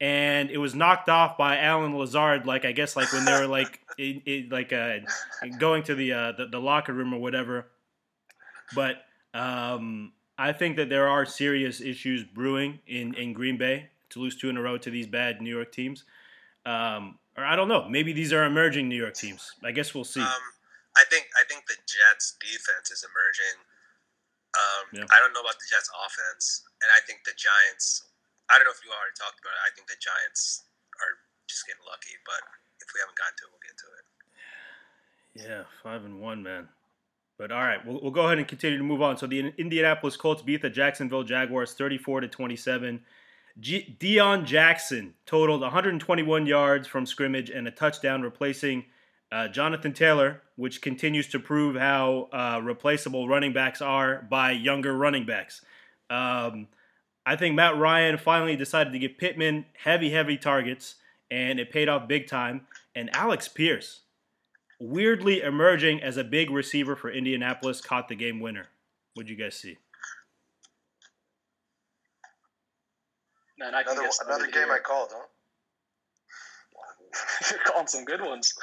and 0.01 0.49
it 0.49 0.57
was 0.57 0.73
knocked 0.73 1.09
off 1.09 1.37
by 1.37 1.57
Allen 1.57 1.97
Lazard. 1.97 2.45
Like 2.45 2.65
I 2.65 2.71
guess 2.71 2.95
like 2.95 3.11
when 3.11 3.25
they 3.25 3.33
were 3.33 3.47
like 3.47 3.79
like 4.49 4.71
uh, 4.71 4.99
going 5.57 5.83
to 5.83 5.95
the, 5.95 6.13
uh, 6.13 6.31
the, 6.33 6.47
the 6.47 6.59
locker 6.59 6.93
room 6.93 7.13
or 7.13 7.19
whatever. 7.19 7.67
But 8.75 8.97
um, 9.33 10.13
I 10.37 10.53
think 10.53 10.77
that 10.77 10.89
there 10.89 11.07
are 11.07 11.25
serious 11.25 11.81
issues 11.81 12.23
brewing 12.23 12.79
in 12.87 13.13
in 13.15 13.33
Green 13.33 13.57
Bay 13.57 13.89
to 14.11 14.19
lose 14.19 14.37
two 14.37 14.49
in 14.49 14.57
a 14.57 14.61
row 14.61 14.77
to 14.77 14.89
these 14.89 15.07
bad 15.07 15.41
New 15.41 15.55
York 15.55 15.71
teams. 15.71 16.05
Um, 16.65 17.18
or 17.37 17.45
I 17.45 17.55
don't 17.55 17.67
know. 17.67 17.87
Maybe 17.89 18.13
these 18.13 18.33
are 18.33 18.45
emerging 18.45 18.89
New 18.89 18.97
York 18.97 19.13
teams. 19.13 19.51
I 19.63 19.71
guess 19.71 19.93
we'll 19.93 20.07
see. 20.07 20.21
Um, 20.21 20.45
I 20.97 21.03
think 21.09 21.27
I 21.39 21.43
think 21.47 21.65
the 21.67 21.77
Jets 21.85 22.37
defense 22.39 22.91
is 22.91 23.05
emerging. 23.05 23.57
Um, 24.57 24.85
yeah. 24.93 25.15
I 25.15 25.21
don't 25.21 25.33
know 25.33 25.41
about 25.41 25.61
the 25.61 25.69
Jets 25.69 25.89
offense, 25.93 26.63
and 26.81 26.89
I 26.89 27.05
think 27.05 27.21
the 27.23 27.37
Giants 27.37 28.09
I 28.49 28.57
don't 28.57 28.65
know 28.65 28.73
if 28.73 28.81
you 28.81 28.89
already 28.89 29.13
talked 29.13 29.37
about 29.37 29.53
it. 29.53 29.61
I 29.61 29.71
think 29.77 29.85
the 29.85 29.99
Giants 30.01 30.65
are 31.05 31.21
just 31.45 31.69
getting 31.69 31.85
lucky, 31.85 32.17
but 32.25 32.41
if 32.81 32.89
we 32.89 32.97
haven't 32.97 33.17
gotten 33.17 33.37
to 33.37 33.43
it, 33.45 33.51
we'll 33.53 33.65
get 33.65 33.77
to 33.77 33.89
it. 33.93 34.05
Yeah, 35.45 35.63
five 35.85 36.01
and 36.03 36.17
one, 36.19 36.41
man. 36.41 36.67
But 37.37 37.53
all 37.53 37.61
right, 37.61 37.79
we'll, 37.85 38.01
we'll 38.01 38.11
go 38.11 38.25
ahead 38.25 38.41
and 38.41 38.47
continue 38.47 38.77
to 38.77 38.83
move 38.83 39.01
on. 39.05 39.17
So 39.17 39.29
the 39.29 39.53
Indianapolis 39.57 40.17
Colts 40.17 40.41
beat 40.41 40.61
the 40.61 40.69
Jacksonville 40.69 41.23
Jaguars 41.23 41.73
34 41.73 42.21
to 42.21 42.27
27. 42.27 42.99
G- 43.59 43.97
Deon 43.99 44.45
Jackson 44.45 45.13
totaled 45.25 45.61
121 45.61 46.45
yards 46.45 46.87
from 46.87 47.05
scrimmage 47.05 47.49
and 47.49 47.67
a 47.67 47.71
touchdown, 47.71 48.21
replacing 48.21 48.85
uh, 49.31 49.47
Jonathan 49.47 49.93
Taylor, 49.93 50.41
which 50.55 50.81
continues 50.81 51.27
to 51.29 51.39
prove 51.39 51.75
how 51.75 52.29
uh, 52.31 52.59
replaceable 52.63 53.27
running 53.27 53.53
backs 53.53 53.81
are 53.81 54.27
by 54.29 54.51
younger 54.51 54.95
running 54.95 55.25
backs. 55.25 55.63
Um, 56.09 56.67
I 57.25 57.35
think 57.35 57.55
Matt 57.55 57.77
Ryan 57.77 58.17
finally 58.17 58.55
decided 58.55 58.93
to 58.93 58.99
give 58.99 59.17
Pittman 59.17 59.65
heavy, 59.83 60.09
heavy 60.09 60.37
targets, 60.37 60.95
and 61.29 61.59
it 61.59 61.71
paid 61.71 61.87
off 61.87 62.07
big 62.07 62.27
time. 62.27 62.61
And 62.95 63.15
Alec 63.15 63.41
Pierce, 63.53 64.01
weirdly 64.79 65.41
emerging 65.41 66.01
as 66.01 66.17
a 66.17 66.23
big 66.23 66.49
receiver 66.49 66.95
for 66.95 67.11
Indianapolis, 67.11 67.81
caught 67.81 68.07
the 68.07 68.15
game 68.15 68.39
winner. 68.39 68.67
What'd 69.13 69.29
you 69.29 69.35
guys 69.35 69.55
see? 69.55 69.77
Man, 73.59 73.75
I 73.75 73.81
another 73.81 74.07
another 74.25 74.47
game 74.47 74.71
here. 74.71 74.73
I 74.73 74.79
called, 74.79 75.11
huh? 75.11 75.27
You're 77.51 77.59
calling 77.67 77.87
some 77.87 78.05
good 78.05 78.21
ones. 78.21 78.55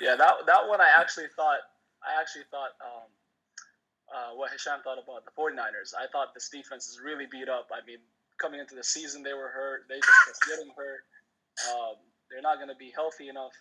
Yeah, 0.00 0.14
that 0.14 0.46
that 0.46 0.68
one 0.68 0.80
I 0.80 0.88
actually 0.98 1.26
thought 1.34 1.58
I 2.06 2.20
actually 2.20 2.46
thought 2.54 2.70
um, 2.78 3.10
uh, 4.14 4.30
what 4.38 4.52
Hisham 4.52 4.78
thought 4.84 5.02
about 5.02 5.26
the 5.26 5.34
49ers. 5.34 5.90
I 5.98 6.06
thought 6.12 6.34
this 6.34 6.48
defense 6.48 6.86
is 6.86 7.00
really 7.02 7.26
beat 7.26 7.48
up. 7.48 7.66
I 7.74 7.82
mean, 7.82 7.98
coming 8.38 8.60
into 8.60 8.76
the 8.78 8.84
season, 8.84 9.22
they 9.26 9.34
were 9.34 9.50
hurt. 9.50 9.90
They 9.90 9.98
just 9.98 10.20
kept 10.22 10.38
getting 10.46 10.70
hurt. 10.76 11.02
Um, 11.74 11.98
they're 12.30 12.44
not 12.44 12.62
going 12.62 12.70
to 12.70 12.78
be 12.78 12.92
healthy 12.94 13.28
enough. 13.28 13.56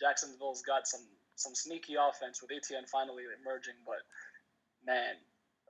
Jacksonville's 0.00 0.60
got 0.62 0.86
some 0.86 1.06
some 1.36 1.54
sneaky 1.54 1.96
offense 1.96 2.42
with 2.42 2.52
Etienne 2.52 2.86
finally 2.86 3.24
emerging, 3.40 3.80
but 3.86 4.04
man, 4.84 5.16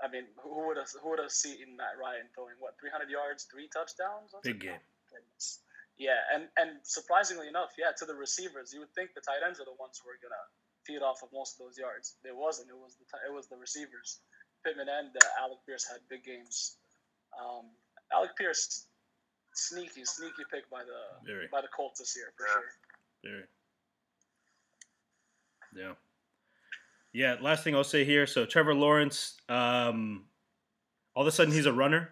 I 0.03 0.11
mean, 0.11 0.27
who 0.43 0.67
would 0.67 0.77
have 0.77 0.91
who 1.03 1.11
would 1.11 1.23
have 1.23 1.31
seen 1.31 1.77
Matt 1.77 1.95
Ryan 2.01 2.27
throwing 2.35 2.59
what 2.59 2.75
300 2.81 3.11
yards, 3.11 3.47
three 3.47 3.69
touchdowns? 3.71 4.35
Big 4.43 4.61
game. 4.61 4.83
Yeah, 5.97 6.19
and 6.35 6.51
and 6.59 6.83
surprisingly 6.83 7.47
enough, 7.47 7.71
yeah, 7.79 7.95
to 7.95 8.05
the 8.05 8.15
receivers, 8.15 8.75
you 8.75 8.81
would 8.83 8.93
think 8.99 9.15
the 9.15 9.23
tight 9.23 9.47
ends 9.47 9.61
are 9.63 9.69
the 9.69 9.79
ones 9.79 10.03
who 10.03 10.11
are 10.11 10.19
gonna 10.19 10.45
feed 10.83 11.07
off 11.07 11.23
of 11.23 11.31
most 11.33 11.55
of 11.55 11.67
those 11.67 11.79
yards. 11.79 12.19
It 12.25 12.35
wasn't. 12.35 12.71
It 12.71 12.77
was 12.77 12.99
the 12.99 13.07
it 13.23 13.33
was 13.33 13.47
the 13.47 13.57
receivers. 13.57 14.19
Pittman 14.65 14.89
and 14.89 15.15
uh, 15.15 15.43
Alec 15.43 15.59
Pierce 15.67 15.87
had 15.87 16.01
big 16.09 16.25
games. 16.25 16.77
Um, 17.39 17.71
Alec 18.13 18.35
Pierce, 18.37 18.87
sneaky, 19.55 20.05
sneaky 20.05 20.43
pick 20.51 20.69
by 20.71 20.83
the 20.83 20.99
Very. 21.25 21.47
by 21.53 21.61
the 21.61 21.69
Colts 21.69 22.01
this 22.01 22.17
year 22.17 22.33
for 22.37 22.47
sure. 22.49 22.71
Very. 23.23 23.45
Yeah. 25.77 25.95
Yeah. 27.15 27.37
Last 27.41 27.65
thing 27.65 27.75
I'll 27.75 27.85
say 27.85 28.05
here. 28.05 28.27
So 28.27 28.45
Trevor 28.45 28.75
Lawrence, 28.75 29.37
um, 29.49 30.25
all 31.15 31.23
of 31.23 31.29
a 31.29 31.33
sudden 31.33 31.55
he's 31.55 31.65
a 31.65 31.73
runner. 31.73 32.11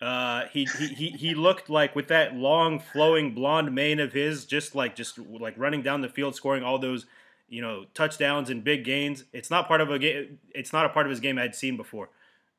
Uh, 0.00 0.46
he, 0.52 0.66
he 0.78 0.86
he 0.88 1.08
he 1.10 1.34
looked 1.34 1.70
like 1.70 1.94
with 1.94 2.08
that 2.08 2.34
long 2.34 2.80
flowing 2.80 3.34
blonde 3.34 3.72
mane 3.72 4.00
of 4.00 4.12
his, 4.12 4.44
just 4.46 4.74
like 4.74 4.96
just 4.96 5.16
like 5.16 5.54
running 5.56 5.80
down 5.80 6.00
the 6.00 6.08
field, 6.08 6.34
scoring 6.34 6.64
all 6.64 6.76
those, 6.76 7.06
you 7.48 7.62
know, 7.62 7.84
touchdowns 7.94 8.50
and 8.50 8.64
big 8.64 8.84
gains. 8.84 9.22
It's 9.32 9.48
not 9.48 9.68
part 9.68 9.80
of 9.80 9.92
a 9.92 10.00
game. 10.00 10.40
It's 10.56 10.72
not 10.72 10.86
a 10.86 10.88
part 10.88 11.06
of 11.06 11.10
his 11.10 11.20
game 11.20 11.38
I'd 11.38 11.54
seen 11.54 11.76
before, 11.76 12.10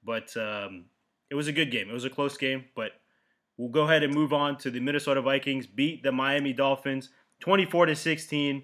but 0.06 0.36
um, 0.38 0.86
it 1.30 1.36
was 1.36 1.50
a 1.50 1.52
good 1.52 1.70
game. 1.70 1.90
It 1.90 1.94
was 1.94 2.06
a 2.06 2.10
close 2.10 2.38
game, 2.38 2.64
but 2.76 2.94
we'll 3.58 3.68
go 3.68 3.84
ahead 3.84 4.04
and 4.04 4.14
move 4.16 4.32
on 4.32 4.58
to 4.60 4.72
the 4.72 4.80
Minnesota 4.80 5.22
Vikings 5.22 5.68
beat 5.68 6.02
the 6.02 6.14
Miami 6.14 6.54
Dolphins 6.54 7.10
24 7.42 7.88
to 7.88 7.96
16. 7.96 8.64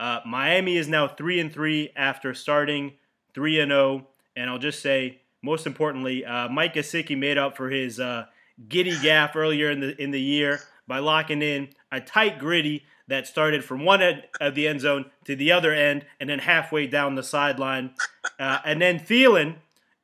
Uh, 0.00 0.20
Miami 0.24 0.76
is 0.76 0.88
now 0.88 1.08
three 1.08 1.40
and 1.40 1.52
three 1.52 1.90
after 1.96 2.32
starting 2.34 2.94
three 3.34 3.60
and 3.60 3.70
zero, 3.70 4.06
and 4.36 4.48
I'll 4.48 4.58
just 4.58 4.80
say, 4.80 5.20
most 5.42 5.66
importantly, 5.66 6.24
uh, 6.24 6.48
Mike 6.48 6.74
Gesicki 6.74 7.18
made 7.18 7.38
up 7.38 7.56
for 7.56 7.70
his 7.70 7.98
uh, 7.98 8.26
griddy 8.68 8.98
gaff 9.00 9.34
earlier 9.36 9.70
in 9.70 9.80
the 9.80 10.00
in 10.02 10.10
the 10.10 10.20
year 10.20 10.60
by 10.86 10.98
locking 10.98 11.42
in 11.42 11.68
a 11.92 12.00
tight 12.00 12.38
griddy 12.38 12.84
that 13.08 13.26
started 13.26 13.64
from 13.64 13.84
one 13.84 14.02
end 14.02 14.22
of 14.40 14.54
the 14.54 14.68
end 14.68 14.80
zone 14.80 15.06
to 15.24 15.34
the 15.34 15.50
other 15.50 15.72
end, 15.72 16.04
and 16.20 16.28
then 16.28 16.40
halfway 16.40 16.86
down 16.86 17.14
the 17.14 17.22
sideline, 17.22 17.90
uh, 18.38 18.58
and 18.64 18.80
then 18.80 19.00
Thielen 19.00 19.56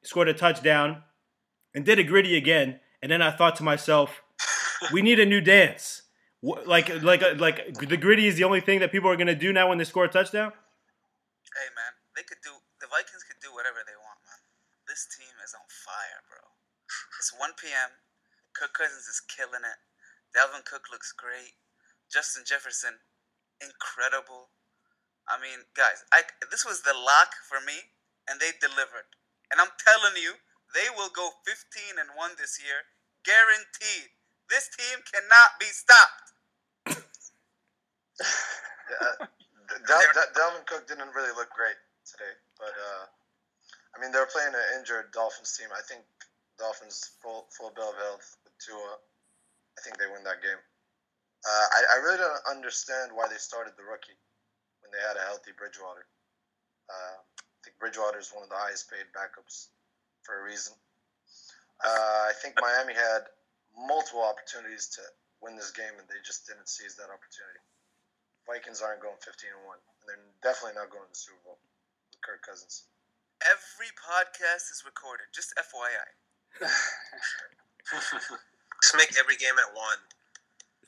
scored 0.03 0.29
a 0.29 0.35
touchdown 0.35 1.03
and 1.75 1.85
did 1.85 1.99
a 1.99 2.05
griddy 2.05 2.37
again, 2.37 2.81
and 3.03 3.13
then 3.13 3.23
I 3.23 3.31
thought 3.31 3.57
to 3.57 3.63
myself, 3.63 4.23
we 4.93 5.03
need 5.03 5.21
a 5.21 5.27
new 5.27 5.41
dance. 5.41 6.03
Like, 6.45 6.93
like, 7.03 7.23
uh, 7.23 7.35
like 7.41 7.73
the 7.73 7.97
griddy 7.97 8.29
is 8.29 8.37
the 8.37 8.45
only 8.45 8.61
thing 8.61 8.81
that 8.81 8.93
people 8.93 9.09
are 9.09 9.17
gonna 9.17 9.35
do 9.35 9.53
now 9.53 9.73
when 9.73 9.79
they 9.79 9.89
score 9.89 10.05
a 10.05 10.13
touchdown. 10.13 10.53
Hey 11.57 11.69
man, 11.73 11.97
they 12.13 12.21
could 12.21 12.45
do 12.45 12.53
the 12.85 12.93
Vikings 12.93 13.25
could 13.25 13.41
do 13.41 13.49
whatever 13.49 13.81
they 13.81 13.97
want, 13.97 14.21
man. 14.29 14.45
This 14.85 15.09
team 15.09 15.33
is 15.41 15.57
on 15.57 15.65
fire, 15.73 16.21
bro. 16.29 16.45
It's 17.17 17.33
1 17.33 17.57
p.m. 17.57 17.97
Kirk 18.53 18.77
Cousins 18.77 19.09
is 19.09 19.25
killing 19.25 19.65
it. 19.65 19.81
Dalvin 20.37 20.69
Cook 20.69 20.93
looks 20.93 21.17
great. 21.17 21.57
Justin 22.13 22.45
Jefferson, 22.45 23.01
incredible. 23.57 24.53
I 25.25 25.41
mean, 25.41 25.65
guys, 25.73 26.05
I 26.13 26.29
this 26.53 26.69
was 26.69 26.85
the 26.85 26.93
lock 26.93 27.33
for 27.49 27.65
me, 27.65 27.97
and 28.29 28.37
they 28.37 28.53
delivered. 28.61 29.09
And 29.49 29.65
I'm 29.65 29.73
telling 29.81 30.21
you, 30.21 30.45
they 30.77 30.93
will 30.93 31.09
go 31.09 31.41
15 31.49 31.97
and 31.97 32.13
one 32.13 32.37
this 32.37 32.61
year, 32.61 32.85
guaranteed. 33.25 34.13
This 34.53 34.69
team 34.69 35.01
cannot 35.09 35.57
be 35.57 35.73
stopped. 35.73 36.34
Yeah, 38.21 39.01
uh, 39.01 39.27
Del- 39.89 40.13
Del- 40.13 40.33
Dalvin 40.37 40.67
Cook 40.69 40.85
didn't 40.87 41.09
really 41.17 41.33
look 41.35 41.49
great 41.57 41.77
today, 42.05 42.35
but 42.61 42.77
uh, 42.77 43.05
I 43.97 44.01
mean 44.01 44.13
they 44.13 44.21
were 44.21 44.29
playing 44.29 44.53
an 44.53 44.79
injured 44.79 45.09
Dolphins 45.13 45.57
team. 45.57 45.73
I 45.73 45.81
think 45.81 46.05
Dolphins 46.59 47.17
full 47.25 47.49
full 47.51 47.73
bill 47.73 47.91
of 47.91 47.97
health 47.97 48.37
with 48.45 48.53
Tua. 48.61 49.01
I 49.75 49.81
think 49.83 49.97
they 49.97 50.07
win 50.07 50.23
that 50.29 50.45
game. 50.45 50.61
Uh, 51.45 51.67
I, 51.73 51.81
I 51.97 52.05
really 52.05 52.21
don't 52.21 52.45
understand 52.49 53.13
why 53.13 53.29
they 53.29 53.41
started 53.41 53.75
the 53.77 53.85
rookie 53.85 54.17
when 54.81 54.93
they 54.93 55.03
had 55.03 55.17
a 55.17 55.27
healthy 55.29 55.53
Bridgewater. 55.57 56.07
Uh, 56.89 57.17
I 57.21 57.59
think 57.65 57.77
Bridgewater 57.81 58.21
is 58.21 58.33
one 58.33 58.45
of 58.45 58.53
the 58.53 58.61
highest 58.61 58.89
paid 58.89 59.09
backups 59.13 59.73
for 60.23 60.41
a 60.41 60.45
reason. 60.45 60.73
Uh, 61.85 62.31
I 62.31 62.33
think 62.41 62.57
Miami 62.61 62.95
had 62.95 63.29
multiple 63.77 64.25
opportunities 64.25 64.89
to 64.97 65.03
win 65.43 65.57
this 65.57 65.73
game, 65.73 65.93
and 65.99 66.09
they 66.09 66.21
just 66.25 66.47
didn't 66.47 66.69
seize 66.69 66.97
that 66.97 67.13
opportunity. 67.13 67.61
Vikings 68.47 68.85
aren't 68.85 69.01
going 69.01 69.17
15 69.21 69.51
and 69.51 69.65
1, 69.65 69.77
and 69.77 70.05
they're 70.05 70.21
definitely 70.45 70.77
not 70.77 70.93
going 70.93 71.09
to 71.09 71.13
the 71.13 71.17
Super 71.17 71.41
Bowl 71.45 71.57
with 71.57 72.21
Kirk 72.21 72.45
Cousins. 72.45 72.85
Every 73.41 73.93
podcast 73.97 74.73
is 74.73 74.85
recorded, 74.85 75.33
just 75.33 75.53
FYI. 75.57 76.09
Just 78.85 79.01
make 79.01 79.17
every 79.17 79.41
game 79.41 79.57
at 79.57 79.73
one. 79.73 80.01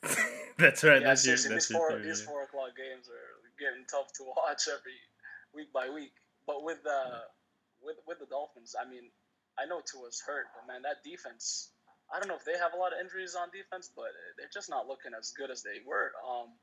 that's 0.61 0.85
right. 0.85 1.01
yeah, 1.01 1.09
that's 1.09 1.25
your, 1.25 1.40
seriously, 1.40 1.57
that's 1.57 1.69
these 1.69 1.73
your 1.73 1.81
four 1.81 1.88
theory, 1.97 2.05
these 2.05 2.21
yeah. 2.21 2.29
four 2.29 2.45
o'clock 2.45 2.77
games 2.77 3.09
are 3.09 3.40
getting 3.57 3.88
tough 3.88 4.12
to 4.21 4.29
watch 4.37 4.69
every 4.69 5.01
week 5.57 5.73
by 5.73 5.88
week. 5.88 6.12
But 6.45 6.61
with 6.61 6.85
uh 6.85 7.25
with 7.81 7.97
with 8.05 8.21
the 8.21 8.29
Dolphins, 8.29 8.77
I 8.77 8.85
mean, 8.85 9.09
I 9.57 9.64
know 9.64 9.81
Tua's 9.81 10.21
hurt, 10.21 10.53
but 10.53 10.69
man, 10.69 10.85
that 10.85 11.01
defense. 11.09 11.73
I 12.12 12.21
don't 12.21 12.29
know 12.29 12.38
if 12.38 12.45
they 12.45 12.55
have 12.55 12.71
a 12.71 12.79
lot 12.79 12.92
of 12.95 13.03
injuries 13.03 13.35
on 13.35 13.51
defense, 13.51 13.90
but 13.90 14.14
they're 14.38 14.53
just 14.53 14.71
not 14.71 14.87
looking 14.87 15.11
as 15.11 15.35
good 15.35 15.51
as 15.51 15.64
they 15.66 15.83
were. 15.83 16.14
Um, 16.23 16.55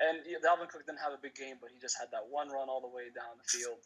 and 0.00 0.24
yeah, 0.24 0.40
Dalvin 0.40 0.68
Cook 0.68 0.86
didn't 0.86 1.04
have 1.04 1.12
a 1.12 1.20
big 1.20 1.34
game, 1.34 1.56
but 1.60 1.70
he 1.70 1.78
just 1.78 1.96
had 2.00 2.08
that 2.12 2.24
one 2.28 2.48
run 2.48 2.68
all 2.68 2.80
the 2.80 2.88
way 2.88 3.12
down 3.12 3.36
the 3.36 3.48
field. 3.48 3.84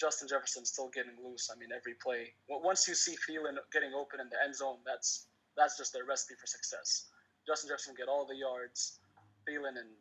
Justin 0.00 0.26
Jefferson 0.26 0.66
still 0.66 0.90
getting 0.90 1.14
loose. 1.22 1.50
I 1.54 1.58
mean, 1.58 1.70
every 1.70 1.94
play. 2.02 2.34
Once 2.48 2.88
you 2.88 2.94
see 2.94 3.14
Thielen 3.14 3.54
getting 3.72 3.94
open 3.94 4.18
in 4.18 4.26
the 4.28 4.38
end 4.42 4.54
zone, 4.54 4.82
that's 4.84 5.26
that's 5.56 5.78
just 5.78 5.94
their 5.94 6.04
recipe 6.04 6.34
for 6.34 6.46
success. 6.46 7.06
Justin 7.46 7.70
Jefferson 7.70 7.94
get 7.94 8.08
all 8.08 8.26
the 8.26 8.34
yards. 8.34 8.98
Thielen 9.46 9.78
and 9.78 9.94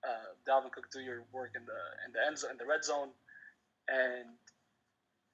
uh, 0.00 0.32
Dalvin 0.48 0.72
Cook 0.72 0.88
do 0.92 1.00
your 1.00 1.24
work 1.32 1.52
in 1.56 1.64
the 1.66 1.80
in 2.06 2.12
the 2.12 2.24
end 2.24 2.38
zone, 2.38 2.52
in 2.52 2.58
the 2.58 2.64
red 2.64 2.84
zone, 2.84 3.12
and 3.88 4.32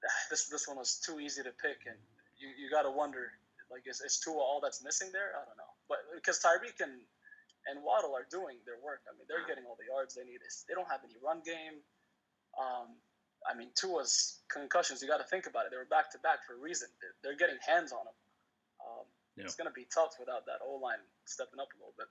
ah, 0.03 0.21
this 0.31 0.49
this 0.49 0.67
one 0.67 0.79
was 0.79 0.99
too 0.99 1.21
easy 1.21 1.43
to 1.43 1.55
pick, 1.63 1.87
and 1.87 1.99
you, 2.39 2.49
you 2.59 2.71
got 2.71 2.83
to 2.83 2.91
wonder 2.91 3.31
like 3.71 3.87
is, 3.87 4.01
is 4.01 4.19
Tua 4.19 4.39
all 4.39 4.61
that's 4.63 4.83
missing 4.83 5.11
there? 5.13 5.39
I 5.39 5.47
don't 5.47 5.59
know, 5.59 5.73
but 5.89 5.99
because 6.15 6.41
Tyreek 6.43 6.83
and 6.83 6.99
and 7.71 7.81
Waddle 7.87 8.19
are 8.19 8.27
doing 8.27 8.59
their 8.67 8.83
work. 8.83 9.07
I 9.07 9.15
mean, 9.15 9.31
they're 9.31 9.47
getting 9.47 9.65
all 9.65 9.79
the 9.79 9.87
yards 9.87 10.19
they 10.19 10.27
need. 10.27 10.43
They 10.67 10.75
don't 10.75 10.91
have 10.91 11.07
any 11.07 11.15
run 11.23 11.41
game. 11.47 11.79
Um, 12.59 12.99
I 13.47 13.55
mean, 13.55 13.71
Tua's 13.79 14.43
concussions. 14.51 15.01
You 15.01 15.09
got 15.09 15.23
to 15.23 15.31
think 15.31 15.47
about 15.47 15.65
it. 15.65 15.71
They 15.71 15.79
were 15.79 15.89
back 15.89 16.11
to 16.13 16.19
back 16.19 16.43
for 16.43 16.59
a 16.59 16.61
reason. 16.61 16.91
They're, 16.99 17.15
they're 17.23 17.39
getting 17.39 17.63
hands 17.63 17.95
on 17.95 18.03
him. 18.03 18.17
Um, 18.83 19.07
Yeah. 19.37 19.45
It's 19.45 19.55
going 19.55 19.71
to 19.71 19.73
be 19.73 19.87
tough 19.95 20.19
without 20.19 20.45
that 20.47 20.59
O 20.67 20.77
line 20.83 20.99
stepping 21.25 21.61
up 21.61 21.69
a 21.73 21.79
little 21.79 21.95
bit. 21.97 22.09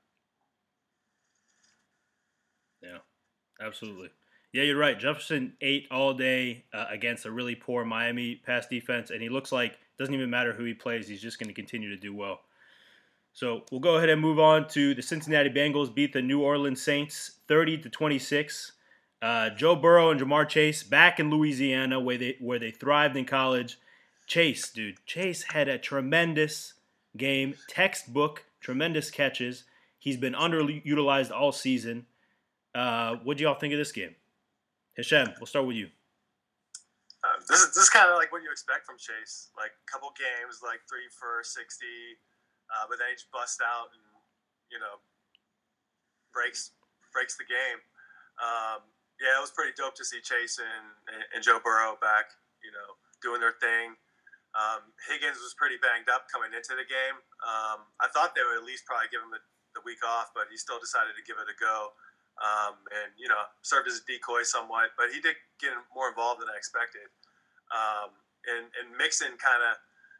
Yeah, 2.81 3.65
absolutely. 3.65 4.09
Yeah, 4.53 4.63
you're 4.63 4.77
right. 4.77 4.97
Jefferson 4.97 5.53
ate 5.61 5.87
all 5.91 6.13
day 6.13 6.65
uh, 6.73 6.85
against 6.89 7.25
a 7.25 7.31
really 7.31 7.55
poor 7.55 7.85
Miami 7.85 8.35
pass 8.35 8.65
defense, 8.67 9.11
and 9.11 9.21
he 9.21 9.29
looks 9.29 9.51
like 9.51 9.77
doesn't 9.99 10.13
even 10.13 10.29
matter 10.29 10.53
who 10.53 10.63
he 10.63 10.73
plays. 10.73 11.07
He's 11.07 11.21
just 11.21 11.39
going 11.39 11.49
to 11.49 11.53
continue 11.53 11.89
to 11.89 11.97
do 11.97 12.15
well. 12.15 12.39
So 13.39 13.63
we'll 13.71 13.79
go 13.79 13.95
ahead 13.95 14.09
and 14.09 14.19
move 14.19 14.37
on 14.37 14.67
to 14.71 14.93
the 14.93 15.01
Cincinnati 15.01 15.49
Bengals 15.49 15.95
beat 15.95 16.11
the 16.11 16.21
New 16.21 16.41
Orleans 16.41 16.81
Saints 16.81 17.37
30 17.47 17.77
to 17.77 17.89
26. 17.89 18.73
Uh, 19.21 19.49
Joe 19.51 19.77
Burrow 19.77 20.11
and 20.11 20.19
Ja'Marr 20.19 20.45
Chase 20.49 20.83
back 20.83 21.21
in 21.21 21.29
Louisiana, 21.29 22.01
where 22.01 22.17
they 22.17 22.35
where 22.41 22.59
they 22.59 22.69
thrived 22.69 23.15
in 23.15 23.23
college. 23.23 23.79
Chase, 24.27 24.69
dude, 24.69 24.97
Chase 25.05 25.43
had 25.53 25.69
a 25.69 25.77
tremendous 25.77 26.73
game, 27.15 27.53
textbook, 27.69 28.43
tremendous 28.59 29.09
catches. 29.09 29.63
He's 29.97 30.17
been 30.17 30.33
underutilized 30.33 31.31
all 31.31 31.53
season. 31.53 32.07
Uh, 32.75 33.15
what 33.23 33.37
do 33.37 33.45
y'all 33.45 33.55
think 33.55 33.71
of 33.71 33.79
this 33.79 33.93
game? 33.93 34.15
Hashem, 34.97 35.29
we'll 35.39 35.47
start 35.47 35.65
with 35.65 35.77
you. 35.77 35.87
Um, 37.23 37.39
this 37.47 37.61
is 37.61 37.67
this 37.67 37.83
is 37.83 37.89
kind 37.89 38.09
of 38.09 38.17
like 38.17 38.33
what 38.33 38.43
you 38.43 38.51
expect 38.51 38.85
from 38.85 38.97
Chase. 38.97 39.47
Like 39.55 39.71
a 39.71 39.89
couple 39.89 40.11
games, 40.19 40.59
like 40.61 40.81
three 40.89 41.07
for 41.17 41.39
sixty, 41.43 42.19
uh, 42.69 42.85
but 42.87 43.01
then 43.01 43.09
he 43.11 43.15
just 43.17 43.33
busts 43.33 43.61
out 43.61 43.89
and 43.93 44.05
you 44.69 44.79
know 44.79 45.01
breaks 46.33 46.73
breaks 47.11 47.35
the 47.35 47.45
game. 47.45 47.81
Um, 48.39 48.85
yeah, 49.19 49.35
it 49.35 49.43
was 49.43 49.51
pretty 49.51 49.75
dope 49.75 49.99
to 49.99 50.05
see 50.07 50.23
Chase 50.23 50.61
and, 50.61 50.87
and 51.35 51.43
Joe 51.43 51.59
Burrow 51.59 51.99
back. 51.99 52.31
You 52.63 52.71
know, 52.71 52.95
doing 53.23 53.39
their 53.43 53.55
thing. 53.59 53.95
Um, 54.57 54.89
Higgins 55.05 55.37
was 55.37 55.53
pretty 55.53 55.77
banged 55.77 56.09
up 56.09 56.25
coming 56.33 56.57
into 56.57 56.73
the 56.73 56.87
game. 56.87 57.17
Um, 57.45 57.85
I 58.01 58.09
thought 58.09 58.33
they 58.33 58.41
would 58.41 58.57
at 58.57 58.65
least 58.65 58.89
probably 58.89 59.05
give 59.13 59.21
him 59.21 59.29
the, 59.29 59.39
the 59.77 59.83
week 59.85 60.01
off, 60.01 60.33
but 60.33 60.49
he 60.49 60.57
still 60.57 60.81
decided 60.81 61.13
to 61.13 61.21
give 61.21 61.37
it 61.37 61.45
a 61.45 61.57
go. 61.61 61.93
Um, 62.39 62.79
and 62.95 63.11
you 63.19 63.27
know, 63.27 63.43
served 63.61 63.91
as 63.91 63.99
a 63.99 64.05
decoy 64.07 64.47
somewhat, 64.47 64.95
but 64.95 65.11
he 65.11 65.19
did 65.19 65.35
get 65.59 65.75
more 65.91 66.07
involved 66.07 66.39
than 66.39 66.47
I 66.47 66.55
expected. 66.55 67.11
Um, 67.69 68.15
and 68.47 68.71
and 68.79 68.95
Mixon 68.95 69.35
kind 69.37 69.59
of 69.59 69.75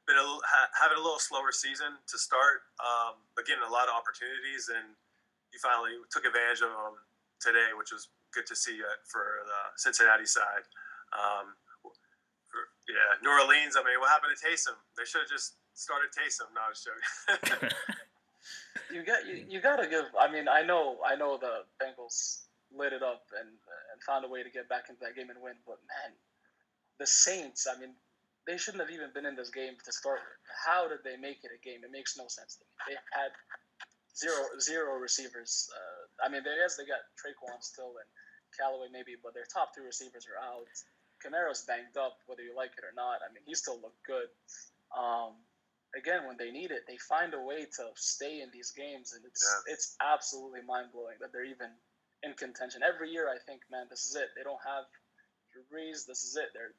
been 0.10 0.18
a, 0.18 0.26
ha, 0.42 0.66
having 0.74 0.98
a 0.98 1.04
little 1.06 1.22
slower 1.22 1.54
season 1.54 2.02
to 2.10 2.18
start, 2.18 2.66
um, 2.82 3.22
but 3.38 3.46
getting 3.46 3.62
a 3.62 3.70
lot 3.70 3.86
of 3.86 3.94
opportunities, 3.94 4.74
and 4.74 4.98
you 5.54 5.62
finally 5.62 6.02
took 6.10 6.26
advantage 6.26 6.66
of 6.66 6.74
them 6.74 6.98
today, 7.38 7.78
which 7.78 7.94
was 7.94 8.10
good 8.34 8.50
to 8.50 8.58
see 8.58 8.82
uh, 8.82 8.98
for 9.06 9.46
the 9.46 9.60
Cincinnati 9.78 10.26
side. 10.26 10.66
Um, 11.14 11.54
for, 12.50 12.74
Yeah, 12.90 13.22
New 13.22 13.30
Orleans. 13.30 13.78
I 13.78 13.86
mean, 13.86 14.02
what 14.02 14.10
happened 14.10 14.34
to 14.34 14.42
Taysom? 14.42 14.74
They 14.98 15.06
should 15.06 15.30
have 15.30 15.30
just 15.30 15.62
started 15.78 16.10
Taysom. 16.10 16.50
No, 16.58 16.66
I 16.66 16.70
was 16.74 16.82
joking. 16.82 17.70
you 18.94 19.06
got 19.06 19.30
you, 19.30 19.46
you 19.54 19.62
got 19.62 19.78
to 19.78 19.86
give. 19.86 20.10
I 20.18 20.26
mean, 20.26 20.50
I 20.50 20.66
know 20.66 20.98
I 21.06 21.14
know 21.14 21.38
the 21.38 21.70
Bengals 21.78 22.50
lit 22.74 22.94
it 22.94 23.06
up 23.06 23.30
and 23.38 23.50
and 23.94 23.98
found 24.02 24.26
a 24.26 24.30
way 24.30 24.42
to 24.42 24.50
get 24.50 24.70
back 24.70 24.90
into 24.90 25.02
that 25.06 25.14
game 25.14 25.30
and 25.30 25.42
win. 25.42 25.58
But 25.66 25.78
man, 25.86 26.18
the 26.98 27.06
Saints. 27.06 27.70
I 27.70 27.80
mean, 27.80 27.94
they 28.50 28.58
shouldn't 28.58 28.82
have 28.82 28.90
even 28.90 29.14
been 29.14 29.30
in 29.30 29.38
this 29.38 29.54
game 29.54 29.78
to 29.86 29.92
start 29.94 30.18
with. 30.26 30.42
How 30.66 30.90
did 30.90 31.06
they 31.06 31.22
make 31.22 31.46
it 31.46 31.54
a 31.54 31.62
game? 31.62 31.86
It 31.86 31.94
makes 31.94 32.18
no 32.18 32.26
sense 32.26 32.58
to 32.58 32.66
me. 32.66 32.74
They 32.90 32.98
had 33.14 33.30
zero 34.18 34.42
zero 34.58 34.98
receivers. 34.98 35.70
Uh, 35.70 36.26
I 36.26 36.34
mean, 36.34 36.42
they, 36.42 36.58
yes, 36.58 36.74
they 36.74 36.90
got 36.90 37.06
Tre'Quan 37.22 37.62
still 37.62 37.94
and 38.02 38.10
Callaway 38.58 38.90
maybe, 38.90 39.14
but 39.22 39.38
their 39.38 39.46
top 39.46 39.78
two 39.78 39.86
receivers 39.86 40.26
are 40.26 40.42
out. 40.42 40.66
Kamara's 41.22 41.62
banged 41.70 41.94
up, 41.94 42.18
whether 42.26 42.42
you 42.42 42.58
like 42.58 42.74
it 42.74 42.82
or 42.82 42.96
not. 42.98 43.22
I 43.22 43.30
mean, 43.30 43.46
he 43.46 43.54
still 43.54 43.78
looked 43.78 44.02
good. 44.08 44.34
Um, 44.98 45.38
again, 45.94 46.26
when 46.26 46.42
they 46.42 46.50
need 46.50 46.72
it, 46.74 46.90
they 46.90 46.98
find 46.98 47.38
a 47.38 47.42
way 47.44 47.70
to 47.70 47.84
stay 47.94 48.42
in 48.42 48.50
these 48.50 48.72
games, 48.74 49.14
and 49.14 49.22
it's 49.30 49.46
Yeah. 49.46 49.74
it's 49.78 49.94
absolutely 50.02 50.66
mind 50.66 50.90
blowing 50.92 51.22
that 51.22 51.30
they're 51.32 51.46
even 51.46 51.70
in 52.26 52.34
contention. 52.34 52.82
Every 52.82 53.14
year, 53.14 53.30
I 53.30 53.38
think, 53.46 53.62
man, 53.70 53.86
this 53.94 54.10
is 54.10 54.16
it. 54.18 54.34
They 54.36 54.42
don't 54.42 54.64
have 54.66 54.90
Drew 55.54 55.62
Brees. 55.70 56.10
This 56.10 56.24
is 56.26 56.34
it. 56.36 56.50
They're 56.58 56.74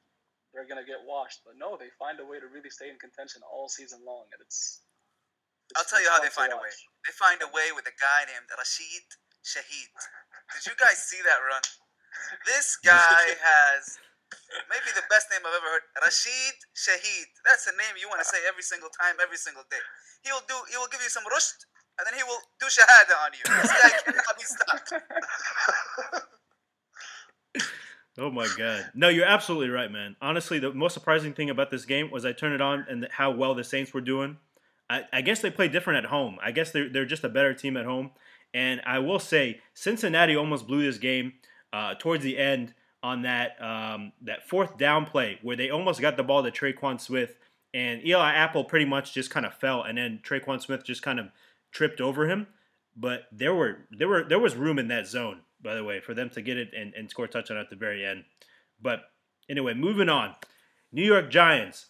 they're 0.53 0.67
gonna 0.67 0.87
get 0.87 1.03
washed. 1.07 1.41
But 1.47 1.55
no, 1.55 1.79
they 1.79 1.91
find 1.95 2.19
a 2.19 2.27
way 2.27 2.39
to 2.39 2.47
really 2.47 2.69
stay 2.69 2.91
in 2.91 2.99
contention 2.99 3.41
all 3.47 3.71
season 3.71 4.03
long, 4.03 4.27
and 4.31 4.39
it's. 4.43 4.83
it's 5.71 5.79
I'll 5.79 5.87
tell 5.87 6.03
you 6.03 6.11
how 6.11 6.19
they 6.19 6.31
to 6.31 6.35
find 6.35 6.51
a 6.51 6.59
way. 6.59 6.71
They 7.07 7.15
find 7.15 7.39
a 7.39 7.49
way 7.49 7.71
with 7.71 7.87
a 7.87 7.95
guy 7.95 8.27
named 8.27 8.47
Rashid 8.51 9.07
Shaheed. 9.43 9.95
Did 10.53 10.63
you 10.67 10.75
guys 10.75 10.99
see 10.99 11.19
that 11.23 11.39
run? 11.41 11.63
This 12.45 12.75
guy 12.83 13.39
has 13.39 13.97
maybe 14.67 14.91
the 14.95 15.07
best 15.07 15.31
name 15.31 15.43
I've 15.43 15.55
ever 15.55 15.71
heard. 15.79 15.85
Rashid 16.03 16.55
Shaheed. 16.75 17.31
That's 17.47 17.67
a 17.71 17.75
name 17.75 17.95
you 17.95 18.11
want 18.11 18.19
to 18.19 18.27
say 18.27 18.43
every 18.43 18.63
single 18.63 18.91
time, 18.91 19.17
every 19.23 19.39
single 19.39 19.63
day. 19.71 19.83
He 20.23 20.29
will 20.35 20.45
do. 20.45 20.57
He 20.67 20.75
will 20.75 20.91
give 20.91 21.01
you 21.01 21.11
some 21.11 21.23
rushd, 21.31 21.63
and 21.99 22.03
then 22.03 22.15
he 22.19 22.23
will 22.27 22.43
do 22.59 22.67
shahada 22.67 23.15
on 23.23 23.31
you. 23.33 23.45
This 23.47 23.71
guy 23.71 23.91
cannot 24.05 24.35
be 24.35 24.45
stopped. 24.45 24.89
Oh 28.21 28.29
my 28.29 28.47
god! 28.55 28.91
No, 28.93 29.09
you're 29.09 29.25
absolutely 29.25 29.69
right, 29.69 29.91
man. 29.91 30.15
Honestly, 30.21 30.59
the 30.59 30.71
most 30.71 30.93
surprising 30.93 31.33
thing 31.33 31.49
about 31.49 31.71
this 31.71 31.85
game 31.85 32.11
was 32.11 32.23
I 32.23 32.33
turned 32.33 32.53
it 32.53 32.61
on 32.61 32.85
and 32.87 33.07
how 33.09 33.31
well 33.31 33.55
the 33.55 33.63
Saints 33.63 33.95
were 33.95 34.01
doing. 34.01 34.37
I, 34.91 35.05
I 35.11 35.21
guess 35.21 35.41
they 35.41 35.49
play 35.49 35.67
different 35.69 36.05
at 36.05 36.11
home. 36.11 36.37
I 36.43 36.51
guess 36.51 36.69
they're 36.69 36.87
they're 36.87 37.05
just 37.05 37.23
a 37.23 37.29
better 37.29 37.55
team 37.55 37.77
at 37.77 37.85
home. 37.85 38.11
And 38.53 38.79
I 38.85 38.99
will 38.99 39.17
say, 39.17 39.61
Cincinnati 39.73 40.35
almost 40.35 40.67
blew 40.67 40.83
this 40.83 40.99
game 40.99 41.33
uh, 41.73 41.95
towards 41.97 42.23
the 42.23 42.37
end 42.37 42.75
on 43.01 43.23
that 43.23 43.59
um, 43.59 44.11
that 44.21 44.47
fourth 44.47 44.77
down 44.77 45.05
play 45.05 45.39
where 45.41 45.55
they 45.55 45.71
almost 45.71 45.99
got 45.99 46.15
the 46.15 46.23
ball 46.23 46.43
to 46.43 46.51
Tre'Quan 46.51 47.01
Smith, 47.01 47.37
and 47.73 48.05
Eli 48.05 48.33
Apple 48.33 48.65
pretty 48.65 48.85
much 48.85 49.15
just 49.15 49.31
kind 49.31 49.47
of 49.47 49.55
fell, 49.55 49.81
and 49.81 49.97
then 49.97 50.19
Tre'Quan 50.23 50.61
Smith 50.61 50.83
just 50.83 51.01
kind 51.01 51.19
of 51.19 51.29
tripped 51.71 51.99
over 51.99 52.29
him. 52.29 52.45
But 52.95 53.23
there 53.31 53.55
were 53.55 53.87
there 53.89 54.07
were 54.07 54.23
there 54.23 54.37
was 54.39 54.55
room 54.55 54.77
in 54.77 54.89
that 54.89 55.07
zone, 55.07 55.39
by 55.63 55.75
the 55.75 55.83
way, 55.83 55.99
for 55.99 56.13
them 56.13 56.29
to 56.31 56.41
get 56.41 56.57
it 56.57 56.69
and, 56.75 56.93
and 56.93 57.09
score 57.09 57.25
a 57.25 57.27
touchdown 57.27 57.57
at 57.57 57.69
the 57.69 57.75
very 57.75 58.05
end. 58.05 58.23
But 58.81 59.01
anyway, 59.49 59.73
moving 59.73 60.09
on. 60.09 60.35
New 60.91 61.03
York 61.03 61.29
Giants 61.29 61.87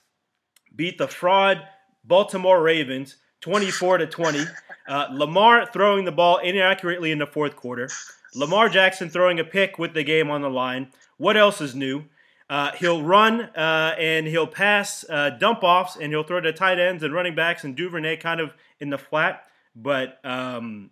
beat 0.76 0.98
the 0.98 1.08
fraud 1.08 1.62
Baltimore 2.04 2.62
Ravens 2.62 3.18
24 3.42 4.00
to 4.00 4.08
20. 4.08 4.44
Uh, 4.88 5.08
Lamar 5.12 5.66
throwing 5.66 6.06
the 6.06 6.12
ball 6.12 6.38
inaccurately 6.40 7.12
in 7.12 7.20
the 7.20 7.28
fourth 7.28 7.56
quarter. 7.56 7.90
Lamar 8.36 8.70
Jackson 8.70 9.10
throwing 9.10 9.40
a 9.40 9.44
pick 9.44 9.78
with 9.78 9.94
the 9.94 10.04
game 10.04 10.30
on 10.30 10.42
the 10.42 10.50
line. 10.50 10.92
What 11.18 11.38
else 11.38 11.62
is 11.62 11.76
new? 11.76 12.06
Uh, 12.50 12.72
he'll 12.74 13.02
run 13.02 13.42
uh, 13.42 13.96
and 13.98 14.28
he'll 14.28 14.48
pass 14.48 15.06
uh, 15.10 15.30
dump 15.30 15.64
offs 15.64 15.96
and 15.96 16.12
he'll 16.12 16.24
throw 16.24 16.42
to 16.42 16.52
tight 16.52 16.80
ends 16.80 17.04
and 17.04 17.14
running 17.14 17.36
backs 17.36 17.64
and 17.64 17.76
Duvernay 17.76 18.18
kind 18.18 18.42
of 18.42 18.54
in 18.80 18.90
the 18.90 18.98
flat. 18.98 19.44
But 19.76 20.20
um, 20.26 20.90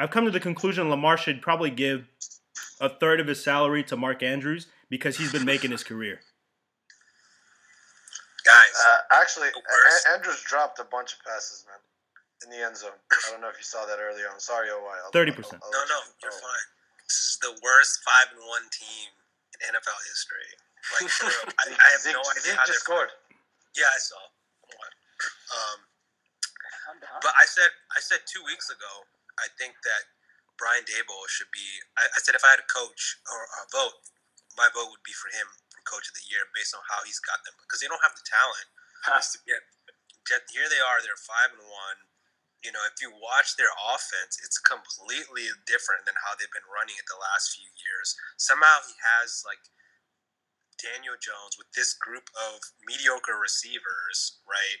I've 0.00 0.10
come 0.10 0.24
to 0.24 0.30
the 0.30 0.40
conclusion 0.40 0.88
Lamar 0.88 1.16
should 1.18 1.42
probably 1.42 1.68
give 1.70 2.08
a 2.80 2.88
third 2.88 3.20
of 3.20 3.26
his 3.26 3.42
salary 3.44 3.84
to 3.84 3.96
Mark 3.96 4.22
Andrews 4.22 4.66
because 4.88 5.18
he's 5.18 5.30
been 5.30 5.44
making 5.44 5.70
his 5.70 5.84
career. 5.84 6.20
Guys, 8.44 8.72
Uh, 8.80 8.98
actually, 9.20 9.48
A- 9.52 10.08
Andrews 10.16 10.40
dropped 10.42 10.78
a 10.80 10.84
bunch 10.84 11.12
of 11.12 11.20
passes, 11.22 11.66
man, 11.68 11.76
in 12.44 12.48
the 12.50 12.64
end 12.64 12.76
zone. 12.76 12.96
I 13.12 13.30
don't 13.30 13.42
know 13.42 13.48
if 13.52 13.58
you 13.58 13.64
saw 13.64 13.84
that 13.84 13.98
earlier. 14.00 14.28
I'm 14.32 14.40
sorry, 14.40 14.70
OY. 14.70 14.80
I'll- 15.04 15.12
30%. 15.12 15.60
I'll- 15.62 15.68
I'll 15.68 15.70
no, 15.70 15.84
no, 15.84 16.00
you- 16.06 16.14
you're 16.22 16.32
oh. 16.32 16.40
fine. 16.40 16.66
This 17.06 17.20
is 17.20 17.38
the 17.38 17.52
worst 17.62 18.00
five 18.02 18.32
and 18.32 18.40
one 18.46 18.68
team 18.70 19.10
in 19.60 19.68
NFL 19.76 20.00
history. 20.08 20.48
Like, 20.92 21.20
real, 21.20 21.52
I, 21.58 21.76
I 21.76 21.88
have 21.92 22.00
Zeke, 22.00 22.14
no 22.14 22.20
idea 22.30 22.42
Zeke 22.42 22.56
how 22.56 22.64
just 22.64 22.86
they're. 22.86 22.96
scored. 22.96 23.10
Yeah, 23.76 23.86
I 23.94 23.98
saw. 23.98 24.16
Um, 25.52 25.86
But 27.22 27.34
I 27.38 27.44
said 27.44 27.70
I 27.96 28.00
said 28.00 28.20
two 28.26 28.42
weeks 28.44 28.70
ago, 28.70 29.04
I 29.40 29.48
think 29.56 29.80
that 29.82 30.12
Brian 30.60 30.84
Daboll 30.84 31.24
should 31.32 31.48
be. 31.50 31.80
I, 31.96 32.04
I 32.12 32.18
said 32.20 32.36
if 32.36 32.44
I 32.44 32.52
had 32.52 32.62
a 32.62 32.68
coach 32.68 33.16
or 33.32 33.48
a 33.48 33.64
vote, 33.72 33.96
my 34.60 34.68
vote 34.70 34.92
would 34.92 35.04
be 35.06 35.16
for 35.16 35.32
him 35.32 35.48
for 35.72 35.80
coach 35.88 36.04
of 36.04 36.14
the 36.14 36.28
year 36.28 36.44
based 36.52 36.76
on 36.76 36.84
how 36.92 37.00
he's 37.08 37.22
got 37.22 37.40
them 37.48 37.56
because 37.64 37.80
they 37.80 37.88
don't 37.88 38.04
have 38.04 38.14
the 38.14 38.26
talent. 38.28 38.68
Has 39.08 39.32
to. 39.32 39.40
Yet 39.48 39.64
here 40.52 40.68
they 40.68 40.78
are, 40.78 41.00
they're 41.00 41.18
five 41.18 41.56
and 41.56 41.64
one. 41.64 41.98
You 42.60 42.76
know, 42.76 42.84
if 42.84 43.00
you 43.00 43.08
watch 43.08 43.56
their 43.56 43.72
offense, 43.88 44.36
it's 44.44 44.60
completely 44.60 45.48
different 45.64 46.04
than 46.04 46.12
how 46.20 46.36
they've 46.36 46.52
been 46.52 46.68
running 46.68 47.00
it 47.00 47.08
the 47.08 47.16
last 47.16 47.56
few 47.56 47.66
years. 47.80 48.12
Somehow 48.36 48.84
he 48.84 48.92
has 49.00 49.40
like 49.48 49.64
Daniel 50.76 51.16
Jones 51.16 51.56
with 51.56 51.72
this 51.72 51.96
group 51.96 52.28
of 52.36 52.60
mediocre 52.84 53.40
receivers, 53.40 54.44
right? 54.44 54.80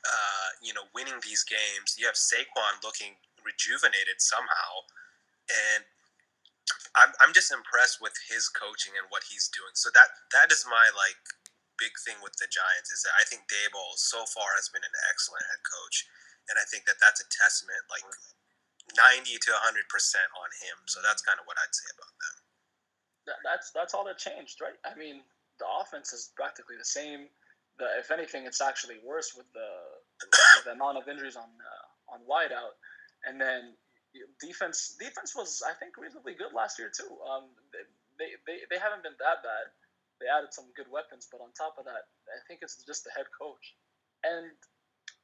Uh, 0.00 0.48
you 0.64 0.72
know, 0.72 0.88
winning 0.96 1.20
these 1.20 1.44
games. 1.44 2.00
You 2.00 2.08
have 2.08 2.16
Saquon 2.16 2.80
looking 2.80 3.20
rejuvenated 3.48 4.20
somehow, 4.20 4.70
and 5.48 5.88
I'm, 6.96 7.12
I'm 7.24 7.32
just 7.32 7.52
impressed 7.52 8.00
with 8.04 8.14
his 8.28 8.52
coaching 8.52 8.92
and 9.00 9.08
what 9.08 9.24
he's 9.32 9.48
doing. 9.48 9.72
So 9.74 9.88
that 9.96 10.12
that 10.36 10.52
is 10.52 10.68
my 10.68 10.92
like 10.92 11.20
big 11.80 11.96
thing 12.04 12.20
with 12.20 12.36
the 12.36 12.50
Giants 12.50 12.92
is 12.92 13.02
that 13.08 13.16
I 13.16 13.24
think 13.24 13.48
Daboll 13.48 13.96
so 13.96 14.26
far 14.28 14.52
has 14.60 14.68
been 14.68 14.84
an 14.84 14.96
excellent 15.08 15.46
head 15.48 15.62
coach, 15.64 16.04
and 16.52 16.60
I 16.60 16.66
think 16.68 16.84
that 16.90 17.00
that's 17.00 17.24
a 17.24 17.28
testament 17.32 17.80
like 17.88 18.04
90 18.96 19.32
to 19.32 19.50
100 19.56 19.88
percent 19.88 20.28
on 20.36 20.50
him. 20.64 20.84
So 20.90 21.00
that's 21.00 21.24
kind 21.24 21.40
of 21.40 21.46
what 21.48 21.56
I'd 21.60 21.74
say 21.74 21.88
about 21.96 22.14
them. 22.20 22.36
that, 23.26 23.38
that's 23.44 23.70
that's 23.72 23.94
all 23.94 24.04
that 24.08 24.18
changed, 24.18 24.60
right? 24.62 24.76
I 24.86 24.96
mean, 24.98 25.22
the 25.60 25.68
offense 25.80 26.12
is 26.12 26.32
practically 26.36 26.76
the 26.78 26.86
same. 26.88 27.28
The, 27.78 27.86
if 27.98 28.10
anything, 28.10 28.46
it's 28.46 28.60
actually 28.62 28.98
worse 29.06 29.34
with 29.36 29.46
the, 29.54 29.70
with 30.58 30.64
the 30.66 30.72
amount 30.74 30.98
of 30.98 31.08
injuries 31.08 31.36
on 31.36 31.48
uh, 31.48 32.14
on 32.14 32.20
wideout, 32.28 32.76
and 33.28 33.36
then 33.40 33.76
defense 34.40 34.96
defense 34.98 35.36
was 35.36 35.62
I 35.62 35.76
think 35.76 35.96
reasonably 36.00 36.34
good 36.34 36.56
last 36.56 36.80
year 36.80 36.88
too. 36.88 37.12
Um, 37.28 37.52
they, 38.16 38.34
they 38.48 38.64
they 38.72 38.80
haven't 38.80 39.04
been 39.04 39.16
that 39.20 39.44
bad. 39.44 39.66
They 40.18 40.26
added 40.26 40.50
some 40.50 40.66
good 40.74 40.90
weapons, 40.90 41.28
but 41.30 41.38
on 41.38 41.54
top 41.54 41.78
of 41.78 41.86
that, 41.86 42.10
I 42.26 42.40
think 42.48 42.64
it's 42.64 42.82
just 42.82 43.04
the 43.04 43.14
head 43.14 43.30
coach, 43.30 43.76
and 44.26 44.50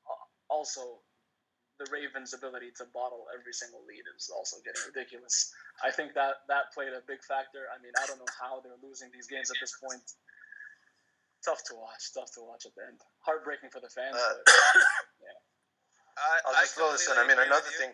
uh, 0.07 0.25
also 0.47 1.03
the 1.83 1.91
Ravens' 1.91 2.31
ability 2.31 2.71
to 2.79 2.87
bottle 2.95 3.27
every 3.35 3.51
single 3.51 3.83
lead 3.83 4.07
is 4.15 4.31
also 4.31 4.63
getting 4.63 4.87
ridiculous. 4.87 5.51
I 5.83 5.91
think 5.91 6.15
that 6.15 6.47
that 6.47 6.71
played 6.71 6.95
a 6.95 7.03
big 7.03 7.19
factor. 7.27 7.67
I 7.75 7.83
mean, 7.83 7.91
I 7.99 8.07
don't 8.07 8.23
know 8.23 8.31
how 8.31 8.63
they're 8.63 8.79
losing 8.79 9.11
these 9.11 9.27
games 9.27 9.51
at 9.51 9.59
this 9.59 9.75
point. 9.83 10.07
Tough 11.43 11.67
to 11.69 11.75
watch. 11.75 12.15
Tough 12.15 12.31
to 12.39 12.47
watch 12.47 12.63
at 12.65 12.79
the 12.79 12.87
end. 12.87 13.03
Heartbreaking 13.27 13.75
for 13.75 13.83
the 13.83 13.91
fans. 13.91 14.15
Uh, 14.15 14.39
but 14.47 14.55
I, 16.17 16.41
I'll 16.47 16.57
I 16.57 16.63
just 16.63 16.75
throw 16.79 16.93
this 16.93 17.07
in. 17.11 17.17
I 17.19 17.27
mean, 17.27 17.39
another 17.39 17.71
thing. 17.75 17.91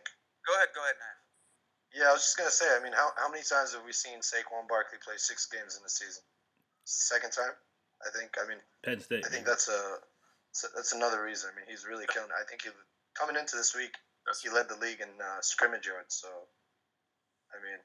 Go 0.46 0.52
ahead, 0.56 0.70
go 0.74 0.83
ahead, 0.85 0.96
man. 1.00 1.16
Yeah, 1.96 2.11
I 2.11 2.12
was 2.14 2.22
just 2.22 2.37
gonna 2.38 2.52
say. 2.54 2.68
I 2.70 2.78
mean, 2.83 2.92
how 2.92 3.11
how 3.18 3.28
many 3.33 3.42
times 3.42 3.72
have 3.74 3.83
we 3.85 3.92
seen 3.92 4.20
Saquon 4.22 4.68
Barkley 4.68 4.98
play 5.02 5.16
six 5.18 5.46
games 5.50 5.74
in 5.76 5.83
the 5.83 5.90
season? 5.90 6.22
Second 6.85 7.33
time, 7.33 7.54
I 8.04 8.09
think. 8.14 8.37
I 8.38 8.46
mean, 8.46 8.61
Penn 8.85 9.00
State. 9.00 9.24
I 9.26 9.28
think 9.28 9.44
that's 9.46 9.68
a 9.68 9.98
that's- 10.52 10.70
that's 10.74 10.92
another 10.92 11.22
reason. 11.22 11.50
I 11.50 11.54
mean, 11.54 11.66
he's 11.70 11.87
really 11.87 12.06
killing. 12.11 12.30
it. 12.30 12.35
I 12.38 12.42
think 12.46 12.62
he 12.62 12.70
coming 13.14 13.37
into 13.38 13.54
this 13.56 13.74
week, 13.74 13.94
he 14.42 14.50
led 14.50 14.68
the 14.68 14.76
league 14.83 15.00
in 15.00 15.11
uh, 15.20 15.40
scrimmage 15.42 15.87
yards. 15.87 16.14
So, 16.14 16.28
I 17.54 17.59
mean, 17.62 17.78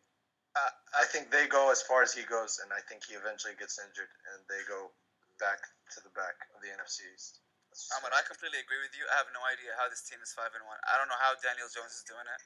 Uh, 0.56 0.72
I 0.98 1.06
think 1.06 1.30
they 1.32 1.46
go 1.52 1.70
as 1.70 1.82
far 1.84 2.02
as 2.02 2.14
he 2.14 2.24
goes, 2.24 2.60
and 2.64 2.72
I 2.74 2.80
think 2.88 3.04
he 3.06 3.14
eventually 3.14 3.54
gets 3.60 3.78
injured, 3.78 4.08
and 4.34 4.40
they 4.48 4.64
go 4.70 4.90
back 5.38 5.60
to 5.94 6.00
the 6.02 6.10
back 6.16 6.36
of 6.56 6.62
the 6.64 6.70
NFC 6.72 7.04
East. 7.14 7.42
That's 7.76 7.92
just 7.92 8.00
Ahmed, 8.00 8.16
I 8.16 8.24
completely 8.24 8.64
agree 8.64 8.80
with 8.80 8.96
you. 8.96 9.04
I 9.12 9.20
have 9.20 9.28
no 9.36 9.44
idea 9.52 9.76
how 9.76 9.92
this 9.92 10.00
team 10.08 10.24
is 10.24 10.32
five 10.32 10.56
and 10.56 10.64
one. 10.64 10.80
I 10.88 10.96
don't 10.96 11.12
know 11.12 11.20
how 11.20 11.36
Daniel 11.44 11.68
Jones 11.68 11.92
is 11.92 12.08
doing 12.08 12.24
it. 12.24 12.42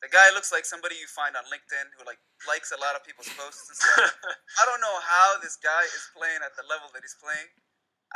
The 0.00 0.08
guy 0.08 0.32
looks 0.32 0.48
like 0.48 0.64
somebody 0.64 0.96
you 0.96 1.04
find 1.04 1.36
on 1.36 1.44
LinkedIn 1.52 1.92
who 1.92 2.08
like 2.08 2.16
likes 2.48 2.72
a 2.72 2.80
lot 2.80 2.96
of 2.96 3.04
people's 3.04 3.28
posts 3.36 3.68
and 3.68 3.76
stuff. 3.76 4.16
I 4.60 4.64
don't 4.64 4.80
know 4.80 4.96
how 5.04 5.36
this 5.44 5.60
guy 5.60 5.84
is 5.84 6.08
playing 6.16 6.40
at 6.40 6.56
the 6.56 6.64
level 6.72 6.88
that 6.96 7.04
he's 7.04 7.12
playing. 7.20 7.52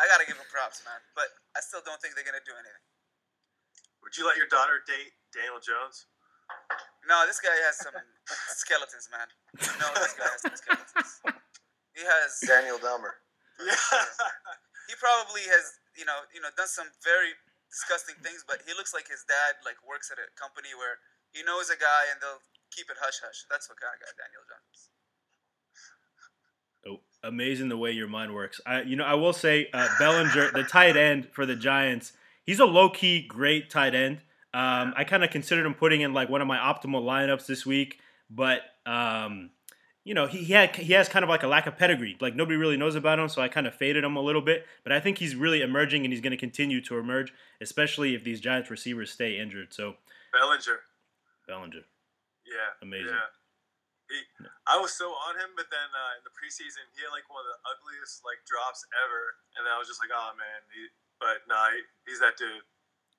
I 0.01 0.09
gotta 0.09 0.25
give 0.25 0.41
him 0.41 0.49
props, 0.49 0.81
man. 0.81 0.97
But 1.13 1.29
I 1.53 1.61
still 1.61 1.85
don't 1.85 2.01
think 2.01 2.17
they're 2.17 2.25
gonna 2.25 2.41
do 2.41 2.57
anything. 2.57 2.85
Would 4.01 4.17
you 4.17 4.25
let 4.25 4.41
your 4.41 4.49
daughter 4.49 4.81
date 4.89 5.13
Daniel 5.37 5.61
Jones? 5.61 6.09
No, 7.05 7.29
this 7.29 7.37
guy 7.37 7.53
has 7.69 7.77
some 7.85 7.93
skeletons, 8.65 9.13
man. 9.13 9.29
No, 9.77 9.93
this 10.01 10.17
guy 10.17 10.25
has 10.25 10.41
some 10.41 10.57
skeletons. 10.57 11.21
He 11.93 12.01
has 12.01 12.41
Daniel 12.49 12.81
Delmer. 12.81 13.21
For 13.61 13.69
sure. 13.69 14.09
He 14.87 14.95
probably 14.95 15.43
has, 15.51 15.75
you 15.97 16.05
know, 16.05 16.25
you 16.33 16.41
know, 16.41 16.49
done 16.57 16.69
some 16.69 16.89
very 17.03 17.35
disgusting 17.71 18.17
things, 18.23 18.45
but 18.47 18.63
he 18.65 18.73
looks 18.73 18.95
like 18.95 19.09
his 19.09 19.25
dad 19.27 19.61
like 19.65 19.77
works 19.83 20.13
at 20.13 20.19
a 20.21 20.29
company 20.39 20.73
where 20.77 21.03
he 21.33 21.43
knows 21.43 21.69
a 21.69 21.77
guy 21.77 22.09
and 22.13 22.21
they'll 22.21 22.45
keep 22.71 22.89
it 22.89 22.97
hush 23.01 23.21
hush. 23.25 23.45
That's 23.51 23.69
what 23.69 23.81
kind 23.81 23.93
of 23.97 24.01
guy 24.01 24.13
Daniel 24.17 24.45
Jones. 24.47 24.79
Oh, 26.87 27.01
amazing 27.27 27.69
the 27.69 27.77
way 27.77 27.91
your 27.91 28.09
mind 28.09 28.35
works. 28.35 28.61
I, 28.65 28.83
you 28.83 28.97
know, 28.97 29.05
I 29.05 29.15
will 29.15 29.33
say 29.33 29.69
uh, 29.75 29.89
Bellinger, 29.99 30.53
the 30.53 30.63
tight 30.63 30.97
end 30.97 31.29
for 31.33 31.45
the 31.45 31.57
Giants, 31.57 32.13
he's 32.45 32.61
a 32.61 32.65
low 32.65 32.89
key 32.89 33.27
great 33.27 33.71
tight 33.71 33.95
end. 33.95 34.19
Um, 34.55 34.95
I 34.97 35.05
kind 35.05 35.25
of 35.25 35.31
considered 35.31 35.67
him 35.67 35.75
putting 35.75 36.01
in 36.01 36.15
like 36.15 36.29
one 36.29 36.41
of 36.41 36.47
my 36.47 36.57
optimal 36.57 37.03
lineups 37.03 37.47
this 37.47 37.67
week, 37.67 37.99
but 38.31 38.61
um, 38.87 39.51
you 40.07 40.15
know, 40.15 40.29
he, 40.29 40.47
he 40.47 40.53
had 40.53 40.77
he 40.77 40.93
has 40.93 41.09
kind 41.09 41.25
of 41.25 41.29
like 41.29 41.43
a 41.43 41.51
lack 41.51 41.67
of 41.67 41.77
pedigree. 41.77 42.17
Like 42.21 42.37
nobody 42.37 42.57
really 42.57 42.77
knows 42.77 42.95
about 42.95 43.19
him, 43.19 43.29
so 43.29 43.43
I 43.43 43.49
kind 43.49 43.67
of 43.67 43.75
faded 43.75 44.05
him 44.05 44.15
a 44.15 44.23
little 44.23 44.41
bit. 44.41 44.65
But 44.85 44.93
I 44.93 45.01
think 45.01 45.19
he's 45.19 45.35
really 45.35 45.63
emerging, 45.63 46.07
and 46.07 46.15
he's 46.15 46.23
going 46.23 46.31
to 46.31 46.39
continue 46.39 46.81
to 46.83 46.97
emerge, 46.97 47.35
especially 47.61 48.15
if 48.15 48.23
these 48.23 48.41
Giants 48.41 48.71
receivers 48.71 49.11
stay 49.11 49.37
injured. 49.37 49.75
So 49.75 49.97
Bellinger. 50.31 50.79
Bellinger, 51.49 51.83
Yeah. 52.47 52.71
Amazing. 52.81 53.19
Yeah. 53.19 53.35
He, 54.07 54.47
I 54.71 54.79
was 54.79 54.95
so 54.95 55.11
on 55.11 55.35
him, 55.35 55.51
but 55.59 55.67
then 55.75 55.91
uh, 55.91 56.19
in 56.19 56.23
the 56.23 56.31
preseason, 56.31 56.87
he 56.95 57.03
had 57.03 57.11
like 57.11 57.27
one 57.27 57.43
of 57.43 57.51
the 57.51 57.59
ugliest 57.67 58.23
like 58.23 58.39
drops 58.47 58.87
ever, 59.03 59.35
and 59.59 59.67
then 59.67 59.75
I 59.75 59.79
was 59.83 59.91
just 59.91 59.99
like, 59.99 60.15
oh 60.15 60.31
man. 60.39 60.63
He, 60.71 60.87
but 61.19 61.43
nah, 61.51 61.75
he, 61.75 61.83
he's 62.07 62.23
that 62.23 62.39
dude. 62.39 62.63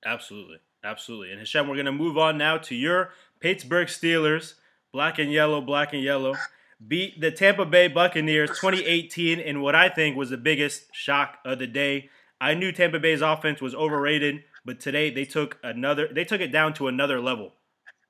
absolutely, 0.08 0.64
absolutely. 0.88 1.36
And 1.36 1.40
Hashem, 1.44 1.68
we're 1.68 1.76
going 1.76 1.92
to 1.92 1.92
move 1.92 2.18
on 2.18 2.38
now 2.38 2.56
to 2.64 2.76
your 2.76 3.12
Pittsburgh 3.44 3.92
Steelers, 3.92 4.56
black 4.94 5.20
and 5.20 5.36
yellow, 5.36 5.60
black 5.60 5.92
and 5.92 6.02
yellow. 6.02 6.40
Beat 6.86 7.20
the 7.20 7.32
Tampa 7.32 7.66
Bay 7.66 7.88
Buccaneers 7.88 8.50
2018 8.50 9.40
in 9.40 9.62
what 9.62 9.74
I 9.74 9.90
think 9.90 10.16
was 10.16 10.30
the 10.30 10.38
biggest 10.38 10.94
shock 10.94 11.40
of 11.44 11.58
the 11.58 11.66
day. 11.66 12.10
I 12.40 12.54
knew 12.54 12.72
Tampa 12.72 13.00
Bay's 13.00 13.22
offense 13.22 13.62
was 13.62 13.74
overrated, 13.74 14.44
but 14.64 14.80
today 14.80 15.10
they 15.10 15.26
took 15.26 15.58
another 15.64 16.08
they 16.14 16.24
took 16.24 16.40
it 16.40 16.52
down 16.52 16.74
to 16.76 16.88
another 16.88 17.20
level 17.20 17.54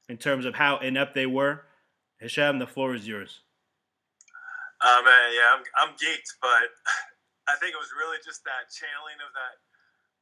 in 0.10 0.18
terms 0.18 0.44
of 0.44 0.56
how 0.56 0.80
inept 0.80 1.16
they 1.16 1.26
were. 1.26 1.64
Hisham, 2.20 2.60
the 2.60 2.68
floor 2.68 2.94
is 2.94 3.08
yours. 3.08 3.40
Uh, 4.82 5.02
man, 5.02 5.28
yeah, 5.32 5.50
I'm, 5.56 5.64
I'm 5.80 5.94
geeked, 5.96 6.38
but 6.42 6.70
I 7.50 7.56
think 7.58 7.72
it 7.72 7.80
was 7.80 7.94
really 7.96 8.20
just 8.20 8.44
that 8.44 8.68
channeling 8.68 9.18
of 9.24 9.32
that 9.32 9.64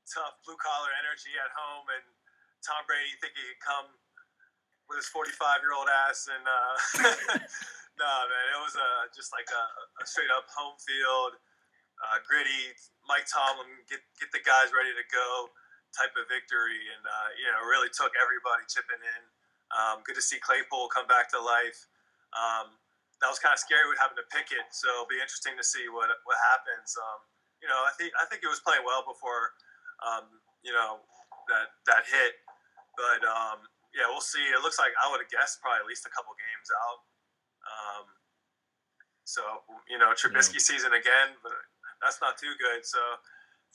tough 0.06 0.38
blue 0.46 0.56
collar 0.62 0.94
energy 1.02 1.34
at 1.36 1.50
home, 1.50 1.90
and 1.98 2.06
Tom 2.62 2.86
Brady 2.86 3.10
thinking 3.20 3.42
he 3.42 3.58
could 3.58 3.66
come 3.66 3.88
with 4.86 5.02
his 5.02 5.10
45 5.10 5.66
year 5.66 5.74
old 5.74 5.90
ass, 5.90 6.30
and 6.30 6.46
uh, 6.46 7.42
no, 7.96 8.12
man, 8.28 8.46
it 8.56 8.60
was 8.60 8.76
uh, 8.76 9.04
just 9.16 9.32
like 9.32 9.48
a, 9.48 9.64
a 10.00 10.06
straight 10.08 10.32
up 10.32 10.48
home 10.52 10.76
field, 10.84 11.40
uh, 12.04 12.20
gritty. 12.28 12.76
Mike 13.08 13.28
Tomlin 13.30 13.70
get 13.88 14.04
get 14.20 14.30
the 14.36 14.44
guys 14.44 14.76
ready 14.76 14.92
to 14.92 15.06
go 15.08 15.52
type 15.96 16.12
of 16.20 16.28
victory, 16.28 16.80
and 16.92 17.04
uh, 17.08 17.30
you 17.40 17.48
know 17.48 17.64
really 17.64 17.88
took 17.94 18.12
everybody 18.20 18.68
chipping 18.68 19.00
in. 19.00 19.22
Um, 19.74 20.04
good 20.04 20.20
to 20.20 20.26
see 20.26 20.38
Claypool 20.44 20.92
come 20.92 21.08
back 21.08 21.32
to 21.34 21.40
life. 21.40 21.88
Um, 22.36 22.76
that 23.24 23.32
was 23.32 23.40
kind 23.40 23.56
of 23.56 23.62
scary 23.64 23.88
with 23.88 23.98
having 23.98 24.20
to 24.20 24.28
pick 24.28 24.52
it. 24.52 24.68
So 24.76 24.92
it'll 24.92 25.10
be 25.10 25.18
interesting 25.24 25.56
to 25.56 25.66
see 25.66 25.88
what 25.88 26.12
what 26.28 26.38
happens. 26.52 26.92
Um, 27.00 27.20
you 27.64 27.72
know, 27.72 27.80
I 27.88 27.96
think 27.96 28.12
I 28.20 28.28
think 28.28 28.44
it 28.44 28.52
was 28.52 28.60
playing 28.60 28.84
well 28.84 29.08
before, 29.08 29.56
um, 30.04 30.28
you 30.68 30.76
know, 30.76 31.00
that 31.48 31.72
that 31.88 32.04
hit. 32.12 32.44
But 33.00 33.24
um, 33.24 33.64
yeah, 33.96 34.12
we'll 34.12 34.24
see. 34.24 34.44
It 34.52 34.60
looks 34.60 34.76
like 34.76 34.92
I 35.00 35.08
would 35.08 35.24
have 35.24 35.32
guessed 35.32 35.64
probably 35.64 35.80
at 35.80 35.88
least 35.88 36.04
a 36.04 36.12
couple 36.12 36.36
games 36.36 36.68
out. 36.68 37.00
Um, 37.66 38.06
so 39.26 39.42
you 39.90 39.98
know, 39.98 40.14
Trubisky 40.14 40.62
season 40.62 40.94
again, 40.94 41.36
but 41.42 41.58
that's 42.02 42.22
not 42.22 42.38
too 42.38 42.54
good. 42.62 42.86
So 42.86 43.00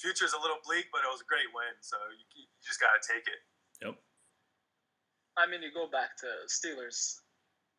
future's 0.00 0.32
a 0.32 0.40
little 0.40 0.62
bleak, 0.64 0.88
but 0.88 1.04
it 1.04 1.10
was 1.12 1.20
a 1.20 1.28
great 1.28 1.50
win. 1.52 1.76
So 1.84 2.00
you, 2.16 2.24
you 2.32 2.44
just 2.64 2.80
got 2.80 2.96
to 2.96 3.02
take 3.02 3.26
it. 3.28 3.40
Yep. 3.84 3.94
I 5.36 5.44
mean, 5.46 5.60
you 5.60 5.70
go 5.72 5.86
back 5.88 6.16
to 6.24 6.28
Steelers. 6.48 7.20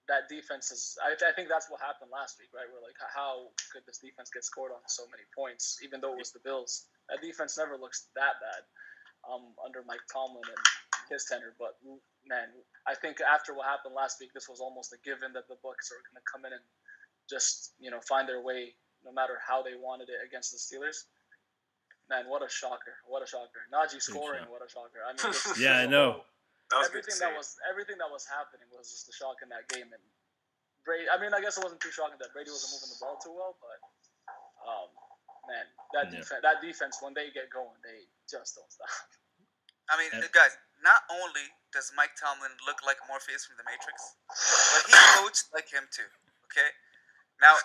That 0.09 0.27
defense 0.27 0.73
is. 0.73 0.97
I, 0.99 1.13
I 1.13 1.31
think 1.33 1.47
that's 1.47 1.69
what 1.69 1.79
happened 1.79 2.11
last 2.11 2.35
week, 2.41 2.51
right? 2.51 2.67
We're 2.67 2.83
like, 2.83 2.97
how 2.99 3.53
could 3.71 3.85
this 3.85 4.01
defense 4.01 4.33
get 4.33 4.43
scored 4.43 4.73
on 4.73 4.81
so 4.89 5.05
many 5.07 5.23
points, 5.31 5.79
even 5.85 6.01
though 6.01 6.17
it 6.17 6.19
was 6.19 6.33
the 6.33 6.43
Bills? 6.43 6.89
That 7.07 7.21
defense 7.21 7.55
never 7.55 7.77
looks 7.77 8.09
that 8.17 8.41
bad 8.41 8.61
um, 9.23 9.53
under 9.61 9.85
Mike 9.85 10.03
Tomlin 10.11 10.43
and 10.43 10.61
his 11.07 11.29
tenure. 11.29 11.53
But 11.55 11.77
man, 12.25 12.47
I 12.87 12.95
think 12.95 13.21
after 13.21 13.53
what 13.53 13.65
happened 13.67 13.93
last 13.95 14.19
week, 14.19 14.33
this 14.33 14.47
was 14.49 14.59
almost 14.59 14.93
a 14.93 14.99
given 15.03 15.33
that 15.33 15.47
the 15.47 15.57
Bucks 15.63 15.91
are 15.91 16.01
going 16.09 16.17
to 16.19 16.25
come 16.29 16.45
in 16.45 16.53
and 16.53 16.65
just 17.29 17.73
you 17.79 17.89
know 17.91 17.99
find 18.01 18.27
their 18.27 18.41
way, 18.41 18.73
no 19.05 19.11
matter 19.11 19.37
how 19.41 19.61
they 19.61 19.75
wanted 19.77 20.09
it 20.09 20.19
against 20.25 20.51
the 20.51 20.59
Steelers. 20.59 21.05
Man, 22.09 22.27
what 22.27 22.43
a 22.43 22.49
shocker! 22.51 22.99
What 23.07 23.23
a 23.23 23.27
shocker! 23.29 23.63
Najee 23.71 24.01
scoring, 24.03 24.43
shock. 24.43 24.51
what 24.51 24.61
a 24.65 24.69
shocker! 24.69 24.99
I 25.05 25.15
mean, 25.15 25.21
this- 25.31 25.59
Yeah, 25.61 25.79
I 25.79 25.85
know. 25.87 26.25
That 26.71 26.83
was 26.83 26.87
everything 26.91 27.17
that 27.19 27.33
was 27.35 27.47
everything 27.67 27.97
that 27.99 28.07
was 28.11 28.23
happening 28.27 28.67
was 28.71 28.91
just 28.91 29.07
a 29.07 29.15
shock 29.15 29.39
in 29.43 29.49
that 29.51 29.67
game. 29.67 29.91
And 29.91 30.03
Brady, 30.87 31.07
I 31.11 31.19
mean, 31.19 31.31
I 31.35 31.39
guess 31.43 31.55
it 31.59 31.63
wasn't 31.63 31.79
too 31.83 31.91
shocking 31.91 32.15
that 32.19 32.31
Brady 32.35 32.47
wasn't 32.51 32.71
moving 32.75 32.91
the 32.95 32.99
ball 33.03 33.19
too 33.19 33.31
well, 33.35 33.55
but 33.59 33.79
um, 34.67 34.87
man, 35.51 35.67
that 35.95 36.05
Yeah. 36.11 36.19
defense, 36.23 36.41
that 36.43 36.57
defense, 36.63 36.95
when 37.03 37.11
they 37.15 37.27
get 37.31 37.51
going, 37.51 37.75
they 37.83 38.07
just 38.27 38.55
don't 38.55 38.71
stop. 38.71 38.87
I 39.91 39.99
mean, 39.99 40.11
And- 40.15 40.23
guys, 40.31 40.55
not 40.83 41.03
only 41.11 41.43
does 41.71 41.91
Mike 41.95 42.13
Tomlin 42.19 42.51
look 42.67 42.83
like 42.83 42.99
Morpheus 43.07 43.47
from 43.47 43.55
The 43.55 43.65
Matrix, 43.67 44.19
but 44.27 44.83
he 44.87 44.95
coached 45.19 45.47
like 45.55 45.71
him 45.71 45.87
too. 45.91 46.07
Okay. 46.51 46.67
Now, 47.41 47.57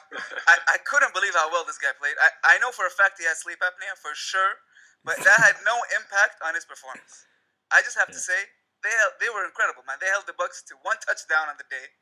I, 0.49 0.57
I 0.73 0.79
couldn't 0.88 1.12
believe 1.12 1.37
how 1.37 1.53
well 1.53 1.66
this 1.69 1.77
guy 1.77 1.92
played. 2.01 2.16
I, 2.16 2.57
I 2.57 2.62
know 2.64 2.73
for 2.73 2.88
a 2.88 2.95
fact 2.95 3.21
he 3.21 3.29
had 3.29 3.37
sleep 3.37 3.61
apnea 3.61 3.92
for 4.01 4.16
sure, 4.16 4.57
but 5.05 5.21
that 5.21 5.37
had 5.37 5.61
no 5.69 5.77
impact 5.92 6.40
on 6.40 6.57
his 6.57 6.64
performance. 6.64 7.29
I 7.69 7.85
just 7.85 7.99
have 8.01 8.09
to 8.09 8.16
say 8.16 8.49
they 8.81 8.95
held, 8.95 9.21
they 9.21 9.29
were 9.29 9.45
incredible, 9.45 9.85
man. 9.85 10.01
They 10.01 10.09
held 10.09 10.25
the 10.25 10.38
Bucks 10.38 10.64
to 10.73 10.81
one 10.81 10.97
touchdown 11.05 11.53
on 11.53 11.61
the 11.61 11.69
day, 11.69 11.92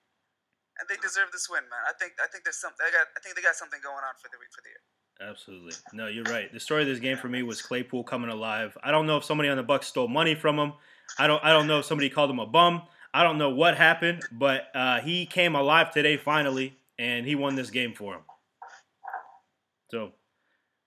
and 0.79 0.87
they 0.87 1.01
deserve 1.03 1.35
this 1.35 1.51
win, 1.51 1.67
man. 1.67 1.83
I 1.89 1.97
think 1.99 2.15
I 2.23 2.31
think 2.31 2.45
there's 2.47 2.61
something. 2.61 2.85
I 2.85 2.95
got 2.95 3.11
I 3.17 3.19
think 3.25 3.35
they 3.35 3.43
got 3.43 3.59
something 3.59 3.81
going 3.83 4.05
on 4.07 4.15
for 4.23 4.31
the 4.31 4.39
week 4.39 4.53
for 4.55 4.63
the 4.63 4.71
year. 4.71 4.85
Absolutely. 5.23 5.75
No, 5.95 6.07
you're 6.07 6.27
right. 6.27 6.53
The 6.53 6.61
story 6.61 6.83
of 6.83 6.89
this 6.89 6.99
game 6.99 7.17
for 7.17 7.29
me 7.29 7.43
was 7.43 7.63
Claypool 7.63 8.05
coming 8.05 8.31
alive. 8.31 8.77
I 8.83 8.91
don't 8.91 9.07
know 9.07 9.17
if 9.17 9.25
somebody 9.25 9.49
on 9.49 9.57
the 9.57 9.63
Bucks 9.63 9.87
stole 9.87 10.09
money 10.09 10.35
from 10.35 10.59
him. 10.59 10.73
I 11.19 11.27
don't. 11.27 11.43
I 11.45 11.51
don't 11.51 11.67
know 11.67 11.79
if 11.81 11.85
somebody 11.85 12.11
called 12.11 12.31
him 12.31 12.39
a 12.39 12.47
bum. 12.47 12.83
I 13.13 13.23
don't 13.23 13.39
know 13.39 13.51
what 13.51 13.77
happened, 13.77 14.25
but 14.33 14.65
uh, 14.75 15.01
he 15.01 15.25
came 15.25 15.55
alive 15.55 15.93
today 15.93 16.17
finally, 16.17 16.77
and 16.99 17.25
he 17.25 17.37
won 17.37 17.55
this 17.55 17.71
game 17.71 17.95
for 17.95 18.15
him. 18.15 18.23
So, 19.91 20.13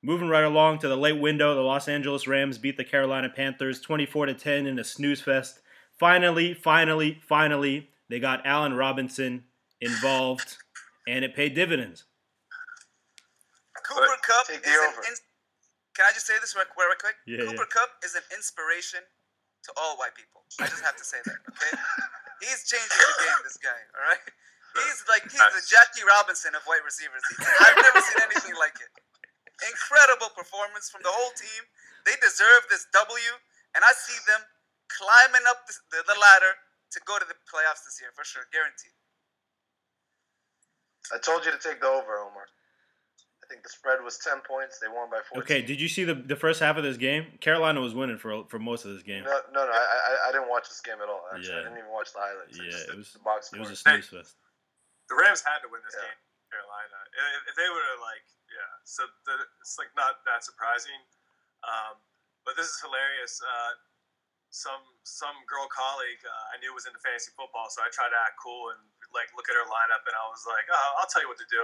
moving 0.03 0.27
right 0.27 0.43
along 0.43 0.80
to 0.80 0.89
the 0.89 0.97
late 0.97 1.19
window, 1.19 1.56
the 1.56 1.62
Los 1.62 1.88
Angeles 1.88 2.27
Rams 2.27 2.58
beat 2.58 2.75
the 2.75 2.84
Carolina 2.84 3.30
Panthers 3.30 3.80
24 3.80 4.25
to 4.25 4.34
10 4.34 4.67
in 4.67 4.77
a 4.77 4.84
snooze 4.84 5.21
fest. 5.21 5.62
Finally, 5.97 6.53
finally, 6.53 7.21
finally, 7.25 7.89
they 8.10 8.19
got 8.19 8.45
Allen 8.45 8.73
Robinson 8.73 9.45
involved, 9.80 10.58
and 11.08 11.23
it 11.23 11.34
paid 11.34 11.56
dividends. 11.56 12.03
Cooper 13.88 14.06
Kupp 14.21 14.47
Take 14.47 14.58
is 14.58 14.63
the 14.63 14.69
an 14.71 14.89
over. 14.89 15.01
Can 15.95 16.06
I 16.06 16.12
just 16.13 16.27
say 16.27 16.34
this 16.41 16.56
real, 16.56 16.65
real 16.77 16.89
quick? 16.99 17.15
Yeah, 17.25 17.49
Cooper 17.49 17.65
Kupp 17.71 17.89
is 18.03 18.15
an 18.15 18.23
inspiration 18.36 18.99
to 19.67 19.71
all 19.75 19.99
white 19.99 20.15
people. 20.15 20.47
I 20.63 20.71
just 20.71 20.82
have 20.82 20.95
to 20.95 21.06
say 21.06 21.19
that, 21.27 21.39
okay? 21.51 21.73
he's 22.43 22.63
changing 22.63 22.95
the 22.95 23.15
game, 23.19 23.39
this 23.43 23.60
guy, 23.60 23.80
all 23.99 24.03
right? 24.08 24.23
He's 24.80 25.03
like, 25.10 25.25
he's 25.27 25.41
the 25.41 25.63
Jackie 25.67 26.06
Robinson 26.06 26.53
of 26.56 26.63
white 26.69 26.86
receivers. 26.86 27.23
I've 27.41 27.80
never 27.82 27.99
seen 28.03 28.21
anything 28.30 28.56
like 28.62 28.77
it. 28.77 28.91
Incredible 29.65 30.30
performance 30.38 30.88
from 30.88 31.01
the 31.01 31.10
whole 31.10 31.34
team. 31.34 31.65
They 32.06 32.13
deserve 32.21 32.69
this 32.69 32.86
W, 32.93 33.32
and 33.73 33.82
I 33.82 33.91
see 33.97 34.15
them 34.30 34.45
climbing 34.88 35.43
up 35.49 35.65
the, 35.65 35.73
the, 35.91 35.99
the 36.13 36.17
ladder 36.17 36.53
to 36.93 36.99
go 37.10 37.17
to 37.17 37.25
the 37.25 37.36
playoffs 37.49 37.84
this 37.84 37.97
year, 37.99 38.13
for 38.13 38.23
sure, 38.23 38.45
guaranteed. 38.53 38.93
I 41.12 41.17
told 41.19 41.43
you 41.43 41.51
to 41.51 41.60
take 41.60 41.82
the 41.82 41.89
over, 41.89 42.21
Omar. 42.21 42.45
I 43.47 43.53
think 43.55 43.63
the 43.63 43.71
spread 43.71 44.03
was 44.03 44.19
ten 44.19 44.43
points. 44.43 44.75
They 44.83 44.91
won 44.91 45.07
by 45.07 45.23
fourteen. 45.23 45.39
Okay, 45.47 45.60
did 45.63 45.79
you 45.79 45.88
see 45.88 46.03
the 46.03 46.15
the 46.19 46.36
first 46.36 46.60
half 46.60 46.75
of 46.75 46.83
this 46.83 46.99
game? 46.99 47.39
Carolina 47.39 47.79
was 47.79 47.95
winning 47.95 48.19
for 48.19 48.43
for 48.51 48.60
most 48.60 48.83
of 48.83 48.91
this 48.91 49.07
game. 49.07 49.23
No, 49.23 49.39
no, 49.55 49.63
no. 49.63 49.71
I, 49.71 49.79
I, 49.79 50.12
I 50.27 50.29
didn't 50.36 50.51
watch 50.51 50.67
this 50.67 50.83
game 50.83 50.99
at 50.99 51.07
all. 51.07 51.23
Actually, 51.31 51.55
Yeah. 51.55 51.63
I 51.63 51.71
didn't 51.71 51.79
even 51.79 51.95
watch 51.95 52.12
the 52.12 52.19
highlights. 52.19 52.60
Yeah, 52.60 52.67
just 52.67 52.91
it 52.91 52.99
was- 52.99 53.07
at 53.15 53.15
the 53.15 53.23
box 53.23 53.39
It 53.55 53.63
was 53.63 53.71
a 53.71 53.79
score. 53.79 54.03
snooze 54.03 54.12
fest. 54.12 54.36
The 55.07 55.15
Rams 55.15 55.39
had 55.47 55.63
to 55.63 55.71
win 55.71 55.79
this 55.88 55.95
Yeah. 55.95 56.03
game, 56.12 56.19
Carolina. 56.51 56.99
If, 57.39 57.41
if 57.47 57.55
they 57.55 57.69
would 57.71 57.86
have 57.95 58.03
like, 58.03 58.27
yeah. 58.51 58.67
So 58.83 59.07
the, 59.23 59.36
it's 59.63 59.79
like 59.79 59.95
not 59.95 60.19
that 60.27 60.43
surprising. 60.43 60.99
Um, 61.63 61.95
but 62.43 62.60
this 62.60 62.67
is 62.67 62.77
hilarious. 62.83 63.39
Uh, 63.39 63.79
some 64.51 64.83
some 65.07 65.36
girl 65.47 65.67
colleague 65.71 66.19
uh, 66.27 66.51
I 66.51 66.60
knew 66.60 66.75
was 66.75 66.83
into 66.88 66.99
fantasy 66.99 67.31
football, 67.36 67.71
so 67.71 67.79
I 67.83 67.88
tried 67.95 68.12
to 68.12 68.19
act 68.19 68.36
cool 68.43 68.75
and 68.75 68.79
like 69.15 69.31
look 69.39 69.47
at 69.47 69.55
her 69.55 69.67
lineup, 69.71 70.03
and 70.03 70.15
I 70.15 70.25
was 70.27 70.43
like, 70.47 70.67
oh, 70.67 70.89
I'll 70.99 71.07
tell 71.07 71.23
you 71.23 71.31
what 71.31 71.39
to 71.39 71.47
do. 71.47 71.63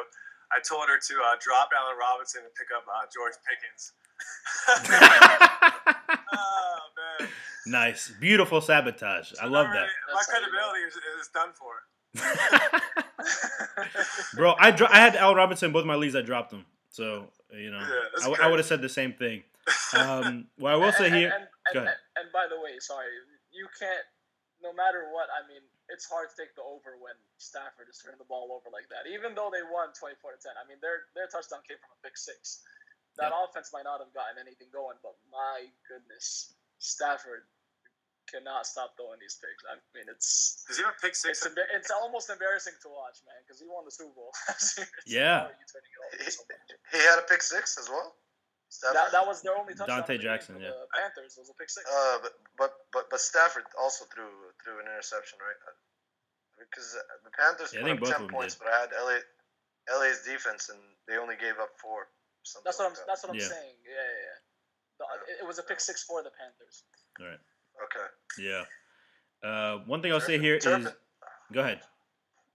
I 0.55 0.59
told 0.61 0.87
her 0.87 0.97
to 0.99 1.13
uh, 1.25 1.35
drop 1.41 1.69
Allen 1.73 1.97
Robinson 1.99 2.43
and 2.45 2.53
pick 2.55 2.67
up 2.75 2.85
uh, 2.87 3.05
George 3.13 3.33
Pickens. 3.41 3.93
oh 6.33 6.79
man, 7.19 7.27
nice, 7.65 8.11
beautiful 8.19 8.61
sabotage. 8.61 9.33
I 9.41 9.45
love 9.47 9.67
that, 9.73 9.87
My 10.07 10.13
That's 10.13 10.27
credibility 10.27 10.81
is, 10.87 10.93
is 10.95 11.27
done 11.33 11.49
for. 11.57 11.73
bro. 14.35 14.53
I 14.59 14.71
dro- 14.71 14.87
I 14.89 14.97
had 14.99 15.15
Al 15.15 15.35
Robinson 15.35 15.71
both 15.71 15.85
my 15.85 15.95
leagues. 15.95 16.15
I 16.15 16.21
dropped 16.21 16.51
him. 16.53 16.65
So 16.91 17.27
you 17.51 17.71
know, 17.71 17.79
Yeah, 17.79 17.87
that's 18.13 18.23
I, 18.23 18.29
w- 18.29 18.35
I 18.35 18.37
great. 18.37 18.49
would 18.51 18.59
have 18.59 18.65
said 18.67 18.81
the 18.81 18.89
same 18.89 19.13
thing. 19.13 19.43
Um, 19.97 20.45
well, 20.59 20.73
I 20.73 20.77
will 20.77 20.85
And- 20.87 20.95
say 20.95 21.05
and, 21.07 21.15
here. 21.15 21.31
And, 21.33 21.47
and, 21.73 21.77
and, 21.87 21.97
and 22.17 22.27
by 22.33 22.45
the 22.49 22.59
way, 22.61 22.77
sorry, 22.79 23.07
you 23.51 23.67
can't. 23.79 24.05
No 24.61 24.71
matter 24.73 25.05
what, 25.11 25.27
I 25.33 25.41
mean, 25.51 25.61
it's 25.93 26.09
hard 26.09 26.33
to 26.33 26.35
take 26.35 26.57
the 26.57 26.65
over 26.65 26.97
when 26.97 27.13
Stafford 27.37 27.85
is 27.87 28.01
turning 28.01 28.17
the 28.17 28.25
ball 28.25 28.49
over 28.49 28.73
like 28.73 28.89
that. 28.89 29.05
Even 29.05 29.37
though 29.37 29.53
they 29.53 29.61
won 29.61 29.93
twenty 29.93 30.17
four 30.17 30.33
to 30.33 30.39
ten, 30.41 30.57
I 30.57 30.65
mean, 30.65 30.81
their 30.81 31.05
their 31.13 31.29
touchdown 31.29 31.61
came 31.69 31.77
from 31.77 31.93
a 31.93 31.99
pick 32.01 32.17
six. 32.17 32.65
That 33.21 33.29
offense 33.29 33.69
might 33.69 33.85
not 33.85 34.01
have 34.01 34.09
gotten 34.17 34.41
anything 34.41 34.73
going, 34.73 34.97
but 35.05 35.13
my 35.29 35.69
goodness, 35.85 36.57
Stafford 36.81 37.45
cannot 38.25 38.65
stop 38.65 38.97
throwing 38.97 39.21
these 39.21 39.37
picks. 39.37 39.61
I 39.69 39.77
mean, 39.93 40.09
it's 40.09 40.65
Does 40.65 40.81
he 40.81 40.83
have 40.83 40.97
pick 40.97 41.13
six? 41.13 41.45
it's 41.45 41.45
emba- 41.45 41.69
it's 41.77 41.91
almost 41.93 42.33
embarrassing 42.33 42.73
to 42.81 42.89
watch, 42.89 43.21
man, 43.29 43.37
because 43.45 43.61
he 43.61 43.69
won 43.69 43.85
the 43.85 43.93
Super 43.93 44.17
Bowl. 44.17 44.33
Yeah. 45.05 45.45
how 45.45 45.53
are 45.53 45.57
you 45.61 45.67
turning 45.69 45.93
it 45.93 46.01
over 46.01 46.31
so 46.31 46.41
much? 46.49 46.73
He 46.89 46.99
had 47.05 47.19
a 47.21 47.25
pick 47.29 47.43
six 47.45 47.77
as 47.77 47.85
well. 47.85 48.15
Stafford? 48.73 48.97
That, 48.97 49.11
that 49.13 49.25
was 49.29 49.45
their 49.45 49.53
only 49.53 49.77
touchdown. 49.77 50.01
Dante 50.01 50.17
of 50.17 50.21
the 50.21 50.25
game 50.25 50.33
Jackson, 50.33 50.57
yeah. 50.57 50.73
The 50.73 50.89
Panthers 50.97 51.37
was 51.37 51.47
a 51.49 51.55
pick 51.55 51.69
six. 51.69 51.85
Uh, 51.85 52.17
but 52.25 52.33
but 52.57 52.71
but 52.91 53.03
but 53.13 53.21
Stafford 53.21 53.69
also 53.77 54.05
threw 54.09 54.25
threw 54.65 54.81
an 54.81 54.89
interception, 54.89 55.37
right? 55.37 55.59
Uh, 55.69 55.77
Because 56.65 56.97
uh, 56.97 57.01
the 57.23 57.31
Panthers 57.37 57.69
Yeah, 57.73 57.81
I 57.81 57.83
put 57.83 57.87
think 57.87 58.01
up 58.01 58.05
both 58.09 58.17
ten 58.17 58.27
points, 58.33 58.55
did. 58.57 58.65
but 58.65 58.73
I 58.73 58.77
had 58.81 58.89
LA, 58.97 59.17
LA's 60.01 60.25
defense, 60.25 60.69
and 60.73 60.79
they 61.07 61.17
only 61.21 61.37
gave 61.37 61.61
up 61.61 61.69
four. 61.77 62.05
or 62.05 62.07
Something 62.43 62.65
That's 62.65 62.79
what 62.81 62.85
I'm. 62.89 62.97
like 62.97 62.99
that. 63.05 63.07
That's 63.07 63.21
what 63.23 63.31
I'm 63.31 63.39
Yeah. 63.39 63.53
saying. 63.53 63.75
Yeah, 63.85 63.93
yeah. 63.93 64.25
yeah. 64.25 64.37
The, 64.99 65.05
it, 65.31 65.35
it 65.43 65.47
was 65.47 65.57
a 65.61 65.63
pick 65.63 65.79
six 65.79 66.03
for 66.03 66.21
the 66.25 66.31
Panthers. 66.33 66.83
All 67.21 67.27
right. 67.29 67.41
Okay. 67.85 68.07
Yeah. 68.41 68.65
Uh, 69.45 69.85
one 69.85 70.01
thing 70.01 70.11
I'll 70.13 70.19
say 70.21 70.39
here 70.39 70.55
is. 70.55 70.63
Turpin. 70.63 70.89
Go 71.51 71.61
ahead. 71.61 71.81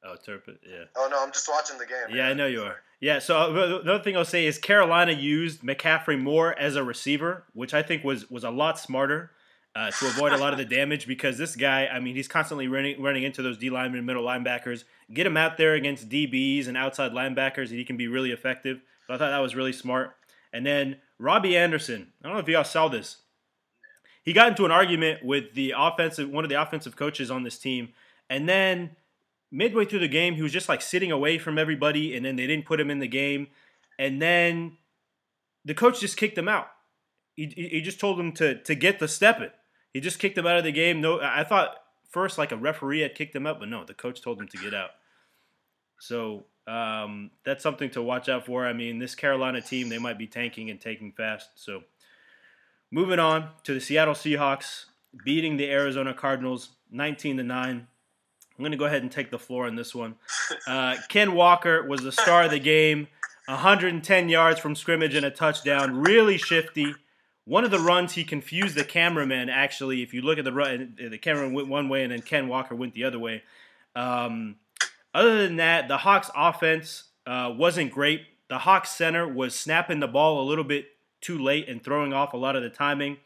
Oh, 0.04 0.14
Turpin. 0.24 0.58
Yeah. 0.68 0.84
Oh 0.96 1.08
no, 1.10 1.22
I'm 1.22 1.32
just 1.32 1.48
watching 1.48 1.78
the 1.78 1.86
game. 1.86 2.16
Yeah, 2.16 2.28
I 2.28 2.34
know 2.34 2.46
you 2.46 2.62
are. 2.62 2.76
Yeah, 3.00 3.20
so 3.20 3.80
another 3.82 4.02
thing 4.02 4.16
I'll 4.16 4.24
say 4.24 4.46
is 4.46 4.58
Carolina 4.58 5.12
used 5.12 5.62
McCaffrey 5.62 6.20
more 6.20 6.58
as 6.58 6.76
a 6.76 6.82
receiver, 6.82 7.44
which 7.52 7.74
I 7.74 7.82
think 7.82 8.04
was 8.04 8.30
was 8.30 8.44
a 8.44 8.50
lot 8.50 8.78
smarter 8.78 9.30
uh, 9.76 9.90
to 9.90 10.06
avoid 10.06 10.32
a 10.32 10.36
lot 10.36 10.52
of 10.52 10.58
the 10.58 10.64
damage 10.76 11.06
because 11.06 11.38
this 11.38 11.54
guy, 11.54 11.86
I 11.86 12.00
mean, 12.00 12.16
he's 12.16 12.28
constantly 12.28 12.66
running 12.66 13.00
running 13.00 13.22
into 13.22 13.42
those 13.42 13.58
D 13.58 13.70
linemen, 13.70 14.04
middle 14.04 14.24
linebackers. 14.24 14.84
Get 15.12 15.26
him 15.26 15.36
out 15.36 15.56
there 15.56 15.74
against 15.74 16.08
DBs 16.08 16.66
and 16.66 16.76
outside 16.76 17.12
linebackers, 17.12 17.68
and 17.70 17.78
he 17.78 17.84
can 17.84 17.96
be 17.96 18.08
really 18.08 18.32
effective. 18.32 18.80
So 19.06 19.14
I 19.14 19.18
thought 19.18 19.30
that 19.30 19.38
was 19.38 19.54
really 19.54 19.72
smart. 19.72 20.16
And 20.52 20.66
then 20.66 20.96
Robbie 21.18 21.56
Anderson, 21.56 22.08
I 22.22 22.26
don't 22.26 22.34
know 22.34 22.40
if 22.40 22.48
y'all 22.48 22.64
saw 22.64 22.88
this. 22.88 23.18
He 24.24 24.32
got 24.32 24.48
into 24.48 24.64
an 24.64 24.70
argument 24.70 25.24
with 25.24 25.54
the 25.54 25.74
offensive 25.76 26.28
one 26.28 26.44
of 26.44 26.50
the 26.50 26.60
offensive 26.60 26.96
coaches 26.96 27.30
on 27.30 27.44
this 27.44 27.58
team, 27.58 27.90
and 28.28 28.48
then 28.48 28.96
midway 29.50 29.84
through 29.84 30.00
the 30.00 30.08
game, 30.08 30.34
he 30.34 30.42
was 30.42 30.52
just 30.52 30.68
like 30.68 30.82
sitting 30.82 31.12
away 31.12 31.38
from 31.38 31.58
everybody, 31.58 32.16
and 32.16 32.24
then 32.24 32.36
they 32.36 32.46
didn't 32.46 32.66
put 32.66 32.80
him 32.80 32.90
in 32.90 32.98
the 32.98 33.08
game. 33.08 33.48
And 33.98 34.20
then 34.20 34.76
the 35.64 35.74
coach 35.74 36.00
just 36.00 36.16
kicked 36.16 36.38
him 36.38 36.48
out. 36.48 36.68
He, 37.36 37.46
he 37.56 37.80
just 37.80 38.00
told 38.00 38.18
him 38.18 38.32
to 38.32 38.60
to 38.62 38.74
get 38.74 38.98
the 38.98 39.08
step 39.08 39.40
in. 39.40 39.50
He 39.92 40.00
just 40.00 40.18
kicked 40.18 40.36
him 40.36 40.46
out 40.46 40.58
of 40.58 40.64
the 40.64 40.72
game. 40.72 41.00
No, 41.00 41.20
I 41.20 41.44
thought 41.44 41.76
first 42.10 42.38
like 42.38 42.52
a 42.52 42.56
referee 42.56 43.00
had 43.00 43.14
kicked 43.14 43.34
him 43.34 43.46
out, 43.46 43.60
but 43.60 43.68
no, 43.68 43.84
the 43.84 43.94
coach 43.94 44.22
told 44.22 44.40
him 44.40 44.48
to 44.48 44.58
get 44.58 44.74
out. 44.74 44.90
So 46.00 46.44
um, 46.66 47.30
that's 47.44 47.62
something 47.62 47.90
to 47.90 48.02
watch 48.02 48.28
out 48.28 48.46
for. 48.46 48.66
I 48.66 48.72
mean, 48.72 48.98
this 48.98 49.14
Carolina 49.14 49.60
team, 49.60 49.88
they 49.88 49.98
might 49.98 50.18
be 50.18 50.26
tanking 50.26 50.70
and 50.70 50.80
taking 50.80 51.12
fast. 51.12 51.50
So 51.54 51.82
moving 52.90 53.18
on 53.18 53.50
to 53.64 53.74
the 53.74 53.80
Seattle 53.80 54.14
Seahawks 54.14 54.86
beating 55.24 55.56
the 55.56 55.70
Arizona 55.70 56.14
Cardinals 56.14 56.70
19 56.90 57.38
to 57.38 57.42
9. 57.42 57.86
I'm 58.58 58.62
going 58.62 58.72
to 58.72 58.78
go 58.78 58.86
ahead 58.86 59.02
and 59.02 59.12
take 59.12 59.30
the 59.30 59.38
floor 59.38 59.66
on 59.66 59.76
this 59.76 59.94
one. 59.94 60.16
Uh, 60.66 60.96
Ken 61.08 61.32
Walker 61.32 61.86
was 61.86 62.02
the 62.02 62.10
star 62.10 62.42
of 62.42 62.50
the 62.50 62.58
game. 62.58 63.06
110 63.46 64.28
yards 64.28 64.58
from 64.58 64.74
scrimmage 64.74 65.14
and 65.14 65.24
a 65.24 65.30
touchdown. 65.30 65.96
Really 65.96 66.36
shifty. 66.36 66.94
One 67.44 67.64
of 67.64 67.70
the 67.70 67.78
runs, 67.78 68.12
he 68.12 68.24
confused 68.24 68.74
the 68.74 68.84
cameraman. 68.84 69.48
Actually, 69.48 70.02
if 70.02 70.12
you 70.12 70.22
look 70.22 70.38
at 70.38 70.44
the 70.44 70.52
run, 70.52 70.96
the 70.98 71.18
camera 71.18 71.48
went 71.48 71.68
one 71.68 71.88
way 71.88 72.02
and 72.02 72.12
then 72.12 72.20
Ken 72.20 72.48
Walker 72.48 72.74
went 72.74 72.94
the 72.94 73.04
other 73.04 73.18
way. 73.18 73.42
Um, 73.94 74.56
other 75.14 75.46
than 75.46 75.56
that, 75.56 75.88
the 75.88 75.98
Hawks' 75.98 76.30
offense 76.36 77.04
uh, 77.26 77.54
wasn't 77.56 77.92
great. 77.92 78.22
The 78.48 78.58
Hawks' 78.58 78.90
center 78.90 79.26
was 79.26 79.54
snapping 79.54 80.00
the 80.00 80.08
ball 80.08 80.42
a 80.42 80.46
little 80.48 80.64
bit 80.64 80.88
too 81.20 81.38
late 81.38 81.68
and 81.68 81.82
throwing 81.82 82.12
off 82.12 82.32
a 82.32 82.36
lot 82.36 82.56
of 82.56 82.62
the 82.62 82.70
timing. 82.70 83.18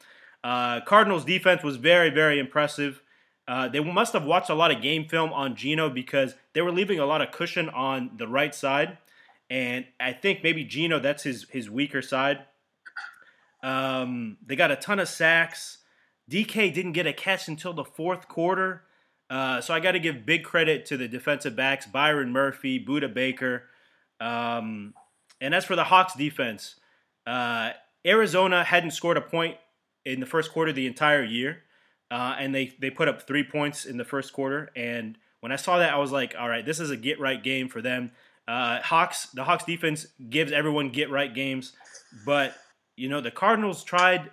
Uh, 0.44 0.80
Cardinals' 0.82 1.24
defense 1.24 1.62
was 1.62 1.76
very, 1.76 2.10
very 2.10 2.38
impressive. 2.38 3.02
Uh, 3.48 3.68
they 3.68 3.80
must 3.80 4.12
have 4.12 4.24
watched 4.24 4.50
a 4.50 4.54
lot 4.54 4.70
of 4.70 4.80
game 4.80 5.06
film 5.08 5.32
on 5.32 5.56
Geno 5.56 5.90
because 5.90 6.34
they 6.52 6.60
were 6.60 6.70
leaving 6.70 7.00
a 7.00 7.06
lot 7.06 7.20
of 7.20 7.32
cushion 7.32 7.68
on 7.70 8.12
the 8.16 8.28
right 8.28 8.54
side, 8.54 8.98
and 9.50 9.84
I 9.98 10.12
think 10.12 10.42
maybe 10.42 10.64
Geno 10.64 11.00
that's 11.00 11.24
his 11.24 11.46
his 11.50 11.68
weaker 11.68 12.02
side. 12.02 12.44
Um, 13.62 14.38
they 14.44 14.56
got 14.56 14.70
a 14.70 14.76
ton 14.76 15.00
of 15.00 15.08
sacks. 15.08 15.78
DK 16.30 16.72
didn't 16.72 16.92
get 16.92 17.06
a 17.06 17.12
catch 17.12 17.48
until 17.48 17.72
the 17.72 17.84
fourth 17.84 18.28
quarter, 18.28 18.84
uh, 19.28 19.60
so 19.60 19.74
I 19.74 19.80
got 19.80 19.92
to 19.92 19.98
give 19.98 20.24
big 20.24 20.44
credit 20.44 20.86
to 20.86 20.96
the 20.96 21.08
defensive 21.08 21.56
backs 21.56 21.86
Byron 21.86 22.32
Murphy, 22.32 22.84
Budda 22.84 23.12
Baker, 23.12 23.64
um, 24.20 24.94
and 25.40 25.52
as 25.52 25.64
for 25.64 25.74
the 25.74 25.84
Hawks 25.84 26.14
defense, 26.14 26.76
uh, 27.26 27.70
Arizona 28.06 28.62
hadn't 28.62 28.92
scored 28.92 29.16
a 29.16 29.20
point 29.20 29.56
in 30.04 30.20
the 30.20 30.26
first 30.26 30.52
quarter 30.52 30.72
the 30.72 30.86
entire 30.86 31.24
year. 31.24 31.64
Uh, 32.12 32.36
and 32.38 32.54
they, 32.54 32.74
they 32.78 32.90
put 32.90 33.08
up 33.08 33.26
three 33.26 33.42
points 33.42 33.86
in 33.86 33.96
the 33.96 34.04
first 34.04 34.34
quarter. 34.34 34.70
And 34.76 35.16
when 35.40 35.50
I 35.50 35.56
saw 35.56 35.78
that, 35.78 35.94
I 35.94 35.96
was 35.96 36.12
like, 36.12 36.34
all 36.38 36.46
right, 36.46 36.64
this 36.64 36.78
is 36.78 36.90
a 36.90 36.96
get 36.96 37.18
right 37.18 37.42
game 37.42 37.70
for 37.70 37.80
them. 37.80 38.10
Uh, 38.46 38.82
Hawks, 38.82 39.28
the 39.28 39.44
Hawks 39.44 39.64
defense 39.64 40.06
gives 40.28 40.52
everyone 40.52 40.90
get 40.90 41.10
right 41.10 41.32
games, 41.32 41.72
but 42.26 42.54
you 42.96 43.08
know 43.08 43.22
the 43.22 43.30
Cardinals 43.30 43.82
tried 43.82 44.30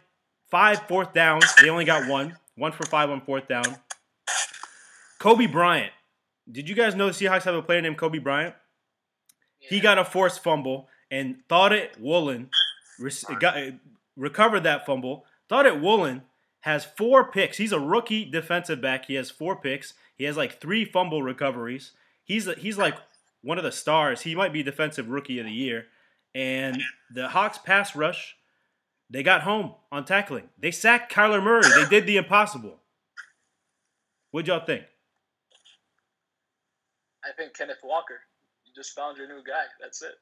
five 0.51 0.81
fourth 0.89 1.13
downs. 1.13 1.45
They 1.61 1.69
only 1.69 1.85
got 1.85 2.09
one, 2.09 2.35
one 2.55 2.73
for 2.73 2.85
five 2.85 3.09
on 3.09 3.21
fourth 3.21 3.47
down. 3.47 3.63
Coby 5.21 5.49
Bryant. 5.49 5.93
Did 6.51 6.67
you 6.67 6.75
guys 6.75 6.95
know 6.95 7.07
the 7.07 7.13
Seahawks 7.13 7.43
have 7.43 7.55
a 7.55 7.61
player 7.61 7.79
named 7.79 7.97
Coby 7.97 8.21
Bryant? 8.21 8.55
He 9.57 9.79
got 9.79 9.97
a 9.97 10.03
forced 10.03 10.43
fumble 10.43 10.89
and 11.09 11.37
Tariq 11.49 11.97
Woolen 11.97 12.49
re- 12.99 13.11
got, 13.39 13.57
recovered 14.17 14.63
that 14.63 14.85
fumble. 14.85 15.25
Tariq 15.49 15.79
Woolen 15.79 16.23
has 16.61 16.85
four 16.85 17.31
picks. 17.31 17.57
He's 17.57 17.71
a 17.71 17.79
rookie 17.79 18.25
defensive 18.25 18.81
back. 18.81 19.05
He 19.05 19.15
has 19.15 19.29
four 19.29 19.55
picks. 19.55 19.93
He 20.15 20.25
has 20.25 20.37
like 20.37 20.59
three 20.59 20.85
fumble 20.85 21.23
recoveries. 21.23 21.91
He's 22.23 22.49
he's 22.55 22.77
like 22.77 22.95
one 23.41 23.57
of 23.57 23.63
the 23.63 23.71
stars. 23.71 24.21
He 24.21 24.35
might 24.35 24.53
be 24.53 24.63
defensive 24.63 25.09
rookie 25.09 25.39
of 25.39 25.45
the 25.45 25.51
year. 25.51 25.87
And 26.35 26.81
the 27.11 27.29
Hawks 27.29 27.57
pass 27.57 27.95
rush, 27.95 28.35
they 29.09 29.23
got 29.23 29.41
home 29.41 29.73
on 29.91 30.05
tackling. 30.05 30.49
They 30.59 30.71
sacked 30.71 31.11
Kyler 31.11 31.41
Murray. 31.41 31.67
They 31.75 31.89
did 31.89 32.05
the 32.05 32.17
impossible. 32.17 32.79
What'd 34.31 34.47
y'all 34.47 34.63
think? 34.63 34.83
I 37.23 37.29
think 37.35 37.55
Kenneth 37.55 37.79
Walker. 37.83 38.19
You 38.65 38.73
just 38.75 38.93
found 38.95 39.17
your 39.17 39.27
new 39.27 39.43
guy. 39.43 39.63
That's 39.81 40.01
it. 40.01 40.13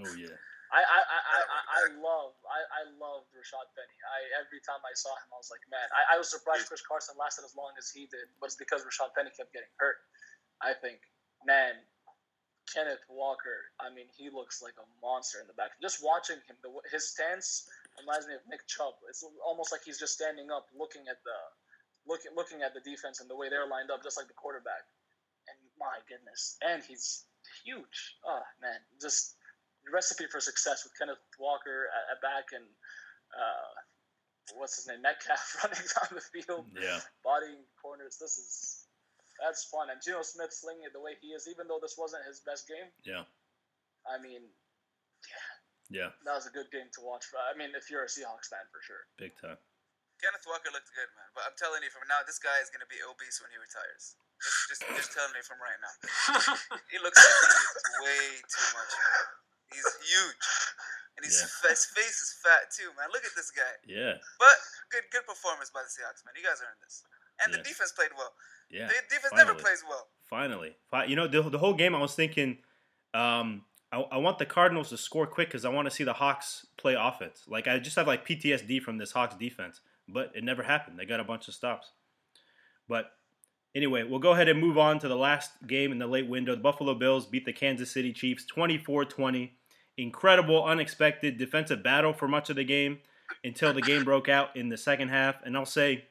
Oh 0.00 0.14
yeah. 0.16 0.28
I 0.72 0.80
I, 0.80 0.98
I, 1.04 1.18
I, 1.20 1.38
I- 1.84 1.94
love 2.00 2.32
I, 2.48 2.60
I 2.64 2.82
loved 2.96 3.28
Rashad 3.36 3.68
Penny. 3.76 3.98
I 4.08 4.18
every 4.40 4.58
time 4.64 4.80
I 4.82 4.94
saw 4.96 5.12
him, 5.20 5.28
I 5.30 5.38
was 5.38 5.52
like, 5.52 5.62
man, 5.68 5.84
I, 5.92 6.14
I 6.14 6.18
was 6.18 6.32
surprised 6.32 6.66
Chris 6.66 6.82
Carson 6.82 7.14
lasted 7.20 7.44
as 7.44 7.54
long 7.54 7.76
as 7.76 7.92
he 7.92 8.08
did, 8.08 8.26
but 8.40 8.48
it's 8.50 8.58
because 8.58 8.82
Rashad 8.82 9.12
Penny 9.14 9.30
kept 9.36 9.52
getting 9.52 9.70
hurt. 9.78 10.00
I 10.64 10.72
think, 10.74 11.02
man, 11.44 11.76
Kenneth 12.72 13.04
Walker. 13.10 13.68
I 13.82 13.92
mean, 13.92 14.08
he 14.16 14.30
looks 14.32 14.62
like 14.62 14.74
a 14.80 14.86
monster 15.04 15.40
in 15.42 15.46
the 15.46 15.54
back. 15.58 15.76
Just 15.82 16.00
watching 16.00 16.40
him, 16.48 16.56
the 16.64 16.70
his 16.90 17.10
stance 17.12 17.68
reminds 18.00 18.26
me 18.26 18.34
of 18.34 18.42
Nick 18.48 18.64
Chubb. 18.66 18.96
It's 19.10 19.22
almost 19.44 19.72
like 19.72 19.82
he's 19.84 19.98
just 20.00 20.14
standing 20.16 20.48
up, 20.50 20.66
looking 20.72 21.04
at 21.10 21.20
the 21.26 21.38
looking 22.08 22.32
looking 22.34 22.62
at 22.62 22.72
the 22.74 22.80
defense 22.80 23.20
and 23.20 23.28
the 23.28 23.36
way 23.36 23.48
they're 23.52 23.68
lined 23.68 23.90
up, 23.92 24.02
just 24.02 24.16
like 24.16 24.28
the 24.28 24.38
quarterback. 24.38 24.86
And 25.50 25.58
my 25.76 26.00
goodness, 26.08 26.56
and 26.62 26.80
he's 26.82 27.24
huge. 27.64 28.16
Oh 28.24 28.42
man, 28.62 28.78
just 29.00 29.34
recipe 29.90 30.26
for 30.30 30.38
success 30.40 30.84
with 30.84 30.92
Kenneth 30.98 31.18
Walker 31.40 31.88
at, 31.90 32.16
at 32.16 32.18
back 32.22 32.52
and 32.54 32.64
uh, 33.32 33.70
what's 34.60 34.76
his 34.76 34.86
name 34.86 35.00
Metcalf 35.02 35.40
running 35.64 35.82
down 35.82 36.10
the 36.14 36.22
field, 36.22 36.66
Yeah. 36.76 37.00
bodying 37.24 37.64
corners. 37.80 38.18
This 38.20 38.36
is 38.38 38.86
that's 39.40 39.64
fun. 39.66 39.90
And 39.90 39.98
Geno 39.98 40.22
Smith 40.22 40.52
slinging 40.54 40.84
it 40.86 40.92
the 40.94 41.00
way 41.02 41.16
he 41.18 41.34
is, 41.34 41.48
even 41.50 41.66
though 41.66 41.80
this 41.82 41.96
wasn't 41.98 42.22
his 42.28 42.38
best 42.46 42.68
game. 42.68 42.86
Yeah. 43.02 43.24
I 44.06 44.20
mean, 44.22 44.46
Yeah. 45.90 46.06
yeah, 46.06 46.10
that 46.28 46.34
was 46.36 46.46
a 46.46 46.54
good 46.54 46.70
game 46.70 46.86
to 46.94 47.00
watch. 47.02 47.26
For, 47.26 47.40
I 47.42 47.56
mean, 47.58 47.74
if 47.74 47.90
you're 47.90 48.04
a 48.06 48.10
Seahawks 48.10 48.50
fan, 48.52 48.62
for 48.70 48.78
sure. 48.84 49.02
Big 49.18 49.34
time. 49.40 49.58
Kenneth 50.22 50.46
Walker 50.46 50.70
looked 50.70 50.90
good, 50.94 51.10
man. 51.18 51.26
But 51.34 51.42
I'm 51.50 51.56
telling 51.58 51.82
you 51.82 51.90
from 51.90 52.06
now, 52.06 52.22
this 52.22 52.38
guy 52.38 52.54
is 52.62 52.70
gonna 52.70 52.86
be 52.86 53.02
obese 53.02 53.42
when 53.42 53.50
he 53.50 53.58
retires. 53.58 54.14
Just, 54.38 54.78
just, 54.78 54.82
just 54.94 55.10
telling 55.14 55.34
you 55.34 55.42
from 55.42 55.58
right 55.58 55.80
now. 55.82 55.94
He 56.94 56.98
looks 57.02 57.18
like 57.18 57.34
he 57.42 57.50
eats 57.50 57.90
way 58.04 58.22
too 58.46 58.68
much. 58.78 58.92
Man. 58.94 59.41
He's 59.72 59.92
huge, 60.06 60.44
and 61.16 61.24
he's, 61.24 61.36
Yeah. 61.40 61.70
his 61.74 61.84
face 61.86 62.18
is 62.20 62.36
fat 62.42 62.70
too, 62.70 62.88
man. 62.96 63.08
Look 63.12 63.24
at 63.24 63.32
this 63.36 63.50
guy. 63.50 63.72
Yeah. 63.86 64.20
But 64.38 64.56
good, 64.90 65.04
good 65.12 65.26
performance 65.26 65.70
by 65.72 65.80
the 65.82 65.90
Seahawks, 65.90 66.24
man. 66.24 66.34
You 66.36 66.44
guys 66.44 66.60
earned 66.60 66.80
this, 66.82 67.02
and 67.42 67.52
the 67.52 67.58
defense 67.58 67.92
played 67.92 68.10
well. 68.16 68.32
Yeah. 68.70 68.88
the 68.88 68.94
defense 69.08 69.34
never 69.36 69.54
plays 69.54 69.84
well. 69.88 70.08
Finally, 70.28 70.76
you 71.08 71.16
know 71.16 71.28
the, 71.28 71.42
the 71.42 71.58
whole 71.58 71.74
game. 71.74 71.94
I 71.94 72.00
was 72.00 72.14
thinking, 72.14 72.58
um, 73.12 73.64
I, 73.92 74.00
I 74.00 74.16
want 74.16 74.38
the 74.38 74.46
Cardinals 74.46 74.88
to 74.88 74.96
score 74.96 75.26
quick 75.26 75.48
because 75.48 75.64
I 75.64 75.68
want 75.68 75.86
to 75.86 75.90
see 75.90 76.04
the 76.04 76.14
Hawks 76.14 76.66
play 76.78 76.96
offense. 76.98 77.44
Like 77.46 77.68
I 77.68 77.78
just 77.78 77.96
have 77.96 78.06
like 78.06 78.26
PTSD 78.26 78.80
from 78.80 78.96
this 78.98 79.12
Hawks 79.12 79.34
defense, 79.34 79.80
but 80.08 80.32
it 80.34 80.42
never 80.42 80.62
happened. 80.62 80.98
They 80.98 81.04
got 81.04 81.20
a 81.20 81.24
bunch 81.24 81.48
of 81.48 81.54
stops. 81.54 81.90
But 82.88 83.12
anyway, 83.74 84.02
we'll 84.04 84.18
go 84.18 84.32
ahead 84.32 84.48
and 84.48 84.58
move 84.58 84.78
on 84.78 84.98
to 85.00 85.08
the 85.08 85.16
last 85.16 85.50
game 85.66 85.92
in 85.92 85.98
the 85.98 86.06
late 86.06 86.28
window. 86.28 86.54
The 86.54 86.62
Buffalo 86.62 86.94
Bills 86.94 87.26
beat 87.26 87.44
the 87.44 87.52
Kansas 87.52 87.90
City 87.90 88.12
Chiefs 88.12 88.46
24-20. 88.56 89.50
Incredible, 89.98 90.64
unexpected 90.64 91.36
defensive 91.36 91.82
battle 91.82 92.12
for 92.12 92.26
much 92.26 92.48
of 92.50 92.56
the 92.56 92.64
game 92.64 93.00
until 93.44 93.72
the 93.72 93.82
game 93.82 94.04
broke 94.04 94.28
out 94.28 94.56
in 94.56 94.68
the 94.68 94.76
second 94.76 95.08
half. 95.08 95.36
And 95.44 95.56
I'll 95.56 95.66
say, 95.66 96.06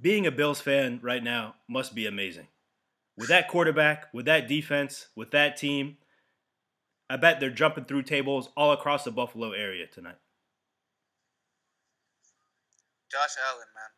being 0.00 0.26
a 0.26 0.30
Bills 0.30 0.60
fan 0.60 1.00
right 1.02 1.22
now 1.22 1.54
must 1.68 1.94
be 1.94 2.06
amazing. 2.06 2.48
With 3.16 3.28
that 3.28 3.48
quarterback, 3.48 4.12
with 4.12 4.26
that 4.26 4.46
defense, 4.46 5.08
with 5.16 5.30
that 5.30 5.56
team, 5.56 5.96
I 7.08 7.16
bet 7.16 7.40
they're 7.40 7.50
jumping 7.50 7.84
through 7.84 8.02
tables 8.02 8.50
all 8.56 8.72
across 8.72 9.04
the 9.04 9.12
Buffalo 9.12 9.52
area 9.52 9.86
tonight. 9.86 10.18
Josh 13.10 13.38
Allen, 13.48 13.70
man. 13.72 13.92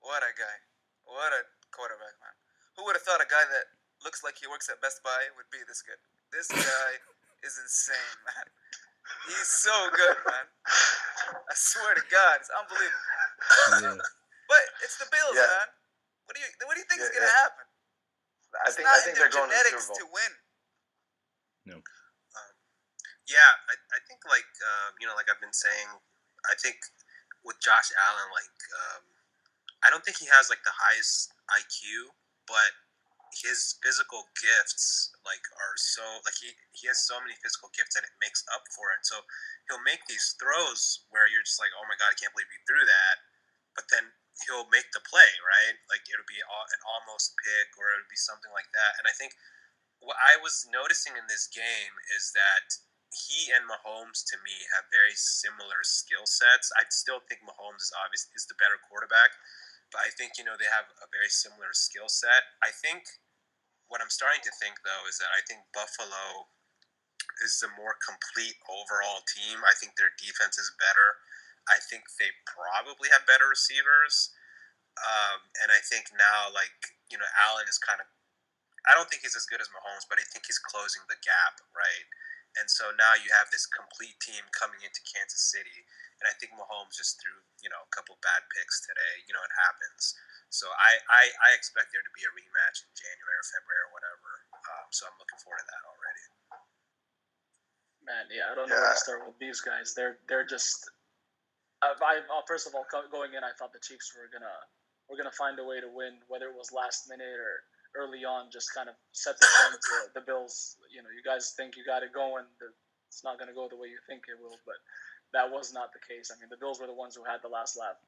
What 0.00 0.22
a 0.22 0.30
guy. 0.36 0.56
What 1.04 1.32
a 1.32 1.42
quarterback, 1.72 2.14
man. 2.20 2.36
Who 2.76 2.84
would 2.84 2.94
have 2.94 3.02
thought 3.02 3.24
a 3.24 3.26
guy 3.26 3.42
that 3.48 3.66
looks 4.04 4.22
like 4.22 4.36
he 4.38 4.46
works 4.46 4.68
at 4.68 4.80
Best 4.80 5.02
Buy 5.02 5.32
would 5.34 5.48
be 5.50 5.64
this 5.66 5.82
good? 5.82 5.98
This 6.30 6.46
guy 6.52 7.00
is 7.44 7.56
insane, 7.60 8.18
man. 8.28 8.46
He's 9.26 9.50
so 9.50 9.74
good, 9.90 10.18
man. 10.28 10.46
I 11.50 11.54
swear 11.54 11.94
to 11.98 12.04
God, 12.10 12.34
it's 12.40 12.50
unbelievable. 12.52 13.98
Yeah. 14.00 14.06
But 14.50 14.66
it's 14.82 14.98
the 14.98 15.06
Bills, 15.14 15.38
Yeah. 15.38 15.46
man. 15.46 15.70
What 16.26 16.34
do 16.34 16.42
you 16.42 16.50
What 16.66 16.74
do 16.74 16.82
you 16.82 16.88
think 16.90 17.06
is 17.06 17.10
gonna 17.14 17.22
yeah. 17.22 17.38
happen? 17.46 17.66
I 18.58 18.66
It's 18.66 18.74
think 18.74 18.86
not 18.90 18.98
I 18.98 19.00
think 19.06 19.14
in 19.14 19.22
their 19.22 19.30
they're 19.30 19.38
going 19.38 19.46
to 19.46 19.54
the 19.54 19.62
genetics 19.62 19.86
Super 19.86 20.02
to 20.02 20.04
Bowl. 20.10 20.18
win. 20.18 20.32
Yeah, 23.30 23.52
I, 23.70 23.74
I 23.94 23.98
think 24.10 24.26
like 24.26 24.50
um, 24.58 24.98
you 24.98 25.06
know, 25.06 25.14
like 25.14 25.30
I've 25.30 25.38
been 25.38 25.54
saying, 25.54 25.86
I 26.50 26.58
think 26.58 26.82
with 27.46 27.62
Josh 27.62 27.94
Allen, 27.94 28.26
like 28.34 28.58
um, 28.74 29.02
I 29.86 29.88
don't 29.94 30.02
think 30.02 30.18
he 30.18 30.26
has 30.34 30.50
like 30.50 30.66
the 30.66 30.74
highest 30.74 31.30
IQ, 31.54 32.10
but 32.50 32.74
his 33.36 33.78
physical 33.82 34.26
gifts 34.34 35.10
like 35.22 35.42
are 35.54 35.76
so 35.78 36.02
like 36.26 36.36
he 36.38 36.54
he 36.74 36.90
has 36.90 37.02
so 37.06 37.18
many 37.22 37.38
physical 37.38 37.70
gifts 37.70 37.94
that 37.94 38.06
it 38.06 38.14
makes 38.18 38.42
up 38.50 38.66
for 38.74 38.90
it. 38.94 39.06
So 39.06 39.22
he'll 39.68 39.82
make 39.82 40.02
these 40.06 40.34
throws 40.38 41.06
where 41.10 41.30
you're 41.30 41.46
just 41.46 41.62
like, 41.62 41.72
oh 41.74 41.86
my 41.86 41.96
god, 41.98 42.12
I 42.12 42.18
can't 42.18 42.34
believe 42.34 42.50
he 42.50 42.60
threw 42.66 42.82
that, 42.82 43.16
but 43.74 43.86
then 43.90 44.10
he'll 44.46 44.70
make 44.72 44.88
the 44.90 45.04
play 45.04 45.30
right. 45.44 45.76
Like 45.86 46.06
it'll 46.10 46.28
be 46.28 46.42
an 46.42 46.82
almost 46.86 47.36
pick 47.40 47.70
or 47.78 47.94
it'll 47.94 48.10
be 48.10 48.18
something 48.18 48.50
like 48.50 48.70
that. 48.74 48.98
And 48.98 49.06
I 49.06 49.14
think 49.14 49.36
what 50.00 50.16
I 50.16 50.40
was 50.40 50.64
noticing 50.72 51.14
in 51.14 51.28
this 51.28 51.46
game 51.50 51.94
is 52.16 52.32
that 52.32 52.66
he 53.10 53.50
and 53.50 53.66
Mahomes 53.66 54.22
to 54.30 54.38
me 54.46 54.54
have 54.76 54.86
very 54.94 55.14
similar 55.18 55.82
skill 55.82 56.24
sets. 56.24 56.70
I 56.78 56.86
still 56.94 57.20
think 57.26 57.42
Mahomes 57.42 57.82
is 57.82 57.92
obviously 57.98 58.32
is 58.38 58.46
the 58.46 58.58
better 58.58 58.78
quarterback, 58.86 59.34
but 59.90 60.06
I 60.06 60.10
think 60.14 60.38
you 60.38 60.46
know 60.46 60.54
they 60.54 60.70
have 60.70 60.88
a 61.02 61.08
very 61.10 61.30
similar 61.30 61.74
skill 61.74 62.08
set. 62.08 62.56
I 62.62 62.70
think 62.70 63.06
what 63.90 63.98
I'm 63.98 64.10
starting 64.10 64.42
to 64.46 64.54
think 64.62 64.80
though 64.86 65.04
is 65.10 65.18
that 65.18 65.30
I 65.34 65.42
think 65.44 65.66
Buffalo 65.74 66.46
is 67.42 67.58
the 67.58 67.70
more 67.74 67.96
complete 68.00 68.58
overall 68.68 69.22
team. 69.26 69.62
I 69.64 69.74
think 69.76 69.94
their 69.94 70.14
defense 70.18 70.56
is 70.58 70.70
better. 70.78 71.20
I 71.68 71.78
think 71.78 72.08
they 72.18 72.30
probably 72.48 73.12
have 73.12 73.28
better 73.28 73.46
receivers. 73.46 74.32
Um, 74.98 75.40
and 75.64 75.70
I 75.72 75.80
think 75.86 76.10
now, 76.12 76.50
like, 76.50 76.74
you 77.08 77.16
know, 77.16 77.28
Allen 77.46 77.68
is 77.70 77.80
kind 77.80 78.02
of, 78.02 78.08
I 78.88 78.96
don't 78.96 79.08
think 79.08 79.22
he's 79.24 79.38
as 79.38 79.48
good 79.48 79.62
as 79.62 79.70
Mahomes, 79.72 80.08
but 80.08 80.20
I 80.20 80.26
think 80.28 80.48
he's 80.48 80.60
closing 80.60 81.04
the 81.06 81.20
gap, 81.20 81.62
right? 81.72 82.06
And 82.58 82.66
so 82.66 82.90
now 82.98 83.14
you 83.14 83.30
have 83.30 83.48
this 83.54 83.68
complete 83.70 84.18
team 84.18 84.42
coming 84.50 84.82
into 84.82 85.00
Kansas 85.06 85.46
City. 85.46 85.86
And 86.20 86.28
I 86.28 86.36
think 86.36 86.52
Mahomes 86.52 86.92
just 87.00 87.16
threw, 87.16 87.32
you 87.64 87.72
know, 87.72 87.80
a 87.80 87.90
couple 87.96 88.20
bad 88.20 88.44
picks 88.52 88.84
today. 88.84 89.24
You 89.24 89.32
know, 89.32 89.40
it 89.40 89.54
happens. 89.56 90.12
So 90.52 90.68
I, 90.68 90.92
I, 91.08 91.22
I 91.46 91.50
expect 91.56 91.94
there 91.94 92.04
to 92.04 92.12
be 92.12 92.26
a 92.26 92.32
rematch 92.36 92.84
in 92.84 92.90
January 92.92 93.36
or 93.38 93.46
February 93.48 93.82
or 93.86 93.92
whatever. 93.94 94.30
Um, 94.66 94.86
so 94.92 95.06
I'm 95.06 95.16
looking 95.16 95.40
forward 95.40 95.62
to 95.62 95.68
that 95.70 95.82
already. 95.86 96.24
Man, 98.02 98.24
yeah, 98.34 98.50
I 98.50 98.58
don't 98.58 98.66
know 98.66 98.80
where 98.80 98.96
to 98.96 99.00
start 99.00 99.22
with 99.24 99.38
these 99.38 99.60
guys. 99.62 99.94
They're 99.94 100.18
they're 100.26 100.48
just. 100.48 100.88
I, 101.84 101.94
I 101.94 102.14
uh, 102.26 102.42
first 102.48 102.66
of 102.66 102.74
all, 102.74 102.84
going 102.90 103.36
in, 103.36 103.44
I 103.44 103.54
thought 103.54 103.72
the 103.76 103.80
Chiefs 103.80 104.10
were 104.16 104.26
gonna 104.32 104.56
were 105.06 105.20
gonna 105.20 105.34
find 105.36 105.60
a 105.60 105.64
way 105.64 105.78
to 105.78 105.88
win, 105.88 106.18
whether 106.26 106.48
it 106.50 106.56
was 106.56 106.72
last 106.72 107.06
minute 107.12 107.38
or 107.38 107.54
early 107.94 108.24
on. 108.24 108.50
Just 108.50 108.72
kind 108.74 108.88
of 108.88 108.96
set 109.12 109.38
the 109.38 109.46
tone 109.46 109.76
to 109.78 109.94
the 110.16 110.24
Bills. 110.24 110.80
You 110.90 111.04
know, 111.04 111.12
you 111.12 111.22
guys 111.22 111.54
think 111.54 111.76
you 111.76 111.84
got 111.84 112.02
it 112.02 112.10
going. 112.10 112.48
The, 112.58 112.72
it's 113.06 113.22
not 113.22 113.38
gonna 113.38 113.54
go 113.54 113.68
the 113.68 113.78
way 113.78 113.92
you 113.92 114.00
think 114.08 114.26
it 114.26 114.40
will, 114.40 114.58
but 114.66 114.80
that 115.32 115.50
was 115.50 115.72
not 115.72 115.92
the 115.94 116.02
case. 116.02 116.30
I 116.32 116.38
mean, 116.38 116.50
the 116.50 116.60
Bills 116.60 116.80
were 116.80 116.90
the 116.90 116.96
ones 116.96 117.14
who 117.14 117.22
had 117.22 117.42
the 117.42 117.52
last 117.52 117.78
laugh 117.78 117.98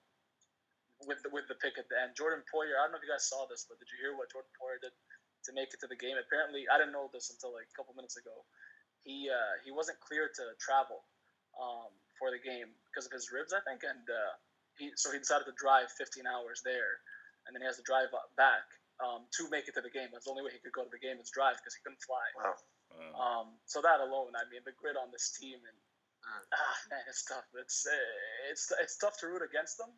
with 1.06 1.22
the, 1.22 1.30
with 1.30 1.46
the 1.46 1.58
pick 1.58 1.78
at 1.78 1.86
the 1.90 1.98
end. 1.98 2.14
Jordan 2.18 2.42
Poyer, 2.50 2.78
I 2.78 2.86
don't 2.86 2.94
know 2.94 3.00
if 3.00 3.06
you 3.06 3.12
guys 3.12 3.26
saw 3.26 3.46
this, 3.46 3.66
but 3.66 3.78
did 3.78 3.90
you 3.90 3.98
hear 4.02 4.14
what 4.14 4.30
Jordan 4.30 4.50
Poyer 4.58 4.78
did 4.78 4.94
to 5.46 5.50
make 5.54 5.74
it 5.74 5.82
to 5.82 5.88
the 5.90 5.98
game? 5.98 6.18
Apparently, 6.18 6.66
I 6.70 6.78
didn't 6.78 6.94
know 6.94 7.10
this 7.10 7.30
until 7.30 7.54
like 7.54 7.66
a 7.70 7.74
couple 7.74 7.94
minutes 7.94 8.18
ago 8.18 8.46
he 9.04 9.28
uh, 9.28 9.54
he 9.66 9.70
wasn't 9.70 9.98
clear 10.00 10.30
to 10.30 10.44
travel 10.62 11.02
um, 11.58 11.90
for 12.18 12.30
the 12.30 12.38
game 12.38 12.70
because 12.90 13.06
of 13.06 13.12
his 13.12 13.30
ribs, 13.34 13.50
I 13.50 13.62
think, 13.66 13.82
and 13.82 14.02
uh, 14.06 14.34
he 14.78 14.94
so 14.94 15.10
he 15.10 15.18
decided 15.18 15.46
to 15.50 15.56
drive 15.58 15.90
15 15.98 16.26
hours 16.26 16.62
there, 16.62 17.02
and 17.46 17.54
then 17.54 17.62
he 17.62 17.66
has 17.66 17.78
to 17.78 17.86
drive 17.86 18.14
back 18.38 18.64
um, 19.02 19.26
to 19.38 19.50
make 19.50 19.66
it 19.66 19.74
to 19.78 19.82
the 19.82 19.92
game. 19.92 20.10
That's 20.14 20.26
the 20.26 20.32
only 20.34 20.46
way 20.46 20.54
he 20.54 20.62
could 20.62 20.74
go 20.74 20.86
to 20.86 20.92
the 20.92 21.02
game 21.02 21.18
is 21.18 21.30
drive 21.34 21.58
because 21.58 21.74
he 21.74 21.82
couldn't 21.82 22.02
fly. 22.02 22.26
Wow. 22.38 22.56
Um, 23.16 23.46
so 23.64 23.80
that 23.80 24.04
alone, 24.04 24.36
I 24.36 24.44
mean, 24.52 24.60
the 24.68 24.76
grit 24.76 25.00
on 25.00 25.08
this 25.08 25.32
team 25.32 25.56
and 25.64 25.78
Mm. 26.22 26.44
ah 26.54 26.76
man, 26.90 27.04
it's 27.08 27.24
tough. 27.24 27.46
It's 27.58 27.86
uh, 27.86 28.50
it's 28.50 28.70
it's 28.80 28.96
tough 28.98 29.18
to 29.20 29.26
root 29.26 29.42
against 29.42 29.78
them, 29.78 29.90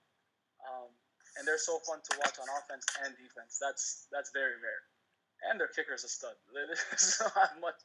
um, 0.65 0.89
and 1.37 1.47
they're 1.47 1.61
so 1.61 1.79
fun 1.85 2.01
to 2.01 2.13
watch 2.19 2.37
on 2.41 2.49
offense 2.59 2.85
and 3.05 3.13
defense. 3.17 3.61
That's 3.61 4.07
that's 4.11 4.31
very 4.33 4.57
rare. 4.61 4.83
And 5.51 5.61
their 5.61 5.69
kicker's 5.69 6.05
a 6.05 6.09
stud. 6.09 6.33
There's 6.55 7.21
not 7.21 7.61
much 7.61 7.81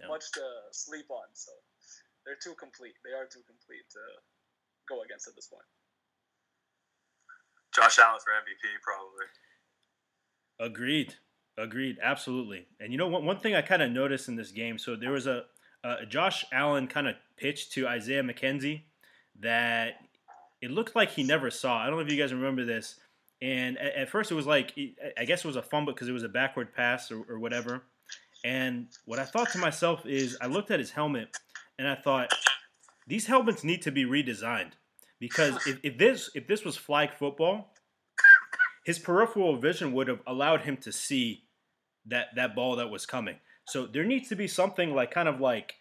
Yeah. 0.00 0.08
much 0.08 0.32
to 0.34 0.42
sleep 0.72 1.06
on. 1.10 1.28
So 1.34 1.52
they're 2.26 2.40
too 2.42 2.54
complete. 2.58 2.94
They 3.04 3.12
are 3.14 3.26
too 3.26 3.44
complete 3.46 3.86
to 3.94 4.02
go 4.88 5.02
against 5.02 5.28
at 5.28 5.36
this 5.36 5.46
point. 5.46 5.66
Josh 7.74 7.98
Allen 7.98 8.18
for 8.22 8.30
MVP 8.32 8.82
probably. 8.82 9.26
Agreed. 10.58 11.14
Agreed. 11.58 11.98
Absolutely. 12.02 12.66
And 12.80 12.90
you 12.90 12.98
know 12.98 13.06
one 13.06 13.24
one 13.24 13.38
thing 13.38 13.54
I 13.54 13.62
kind 13.62 13.82
of 13.82 13.90
noticed 13.92 14.28
in 14.28 14.34
this 14.36 14.50
game. 14.50 14.78
So 14.78 14.96
there 14.96 15.12
was 15.12 15.26
a, 15.26 15.44
a 15.84 16.06
Josh 16.06 16.44
Allen 16.50 16.86
kind 16.86 17.06
of 17.06 17.14
pitched 17.36 17.72
to 17.72 17.86
Isaiah 17.86 18.22
McKenzie 18.22 18.82
that 19.40 19.94
it 20.62 20.70
looked 20.70 20.96
like 20.96 21.10
he 21.10 21.22
never 21.22 21.50
saw. 21.50 21.78
I 21.78 21.86
don't 21.86 21.96
know 21.96 22.00
if 22.00 22.10
you 22.10 22.18
guys 22.18 22.32
remember 22.32 22.64
this. 22.64 22.98
And 23.42 23.76
at, 23.78 23.94
at 23.94 24.08
first 24.08 24.30
it 24.30 24.34
was 24.34 24.46
like 24.46 24.72
I 25.18 25.24
guess 25.24 25.44
it 25.44 25.46
was 25.46 25.56
a 25.56 25.62
fumble 25.62 25.92
because 25.92 26.08
it 26.08 26.12
was 26.12 26.22
a 26.22 26.28
backward 26.28 26.74
pass 26.74 27.12
or, 27.12 27.22
or 27.28 27.38
whatever. 27.38 27.82
And 28.44 28.88
what 29.04 29.18
I 29.18 29.24
thought 29.24 29.50
to 29.52 29.58
myself 29.58 30.06
is 30.06 30.36
I 30.40 30.46
looked 30.46 30.70
at 30.70 30.78
his 30.78 30.90
helmet 30.90 31.36
and 31.78 31.88
I 31.88 31.94
thought 31.94 32.32
these 33.06 33.26
helmets 33.26 33.64
need 33.64 33.82
to 33.82 33.92
be 33.92 34.04
redesigned 34.04 34.72
because 35.18 35.66
if, 35.66 35.80
if 35.82 35.98
this 35.98 36.30
if 36.34 36.46
this 36.46 36.64
was 36.64 36.76
flag 36.76 37.14
football, 37.14 37.74
his 38.84 38.98
peripheral 38.98 39.56
vision 39.56 39.92
would 39.92 40.08
have 40.08 40.20
allowed 40.26 40.62
him 40.62 40.76
to 40.78 40.92
see 40.92 41.44
that 42.06 42.28
that 42.36 42.54
ball 42.54 42.76
that 42.76 42.90
was 42.90 43.06
coming. 43.06 43.36
So 43.66 43.86
there 43.86 44.04
needs 44.04 44.28
to 44.28 44.36
be 44.36 44.46
something 44.46 44.94
like 44.94 45.10
kind 45.10 45.28
of 45.28 45.40
like 45.40 45.76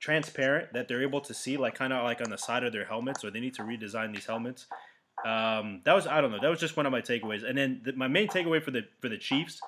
transparent 0.00 0.72
that 0.72 0.88
they're 0.88 1.02
able 1.02 1.20
to 1.22 1.34
see, 1.34 1.56
like 1.56 1.74
kind 1.74 1.92
of 1.92 2.04
like 2.04 2.20
on 2.20 2.30
the 2.30 2.38
side 2.38 2.64
of 2.64 2.72
their 2.72 2.84
helmets, 2.84 3.24
or 3.24 3.30
they 3.30 3.40
need 3.40 3.54
to 3.54 3.62
redesign 3.62 4.14
these 4.14 4.26
helmets. 4.26 4.66
Um, 5.24 5.80
that 5.84 5.94
was 5.94 6.06
I 6.06 6.20
don't 6.20 6.30
know. 6.30 6.40
That 6.40 6.50
was 6.50 6.60
just 6.60 6.76
one 6.76 6.86
of 6.86 6.92
my 6.92 7.00
takeaways. 7.00 7.48
And 7.48 7.56
then 7.56 7.80
the, 7.84 7.92
my 7.92 8.08
main 8.08 8.28
takeaway 8.28 8.62
for 8.62 8.70
the 8.70 8.82
for 9.00 9.08
the 9.08 9.18
Chiefs 9.18 9.60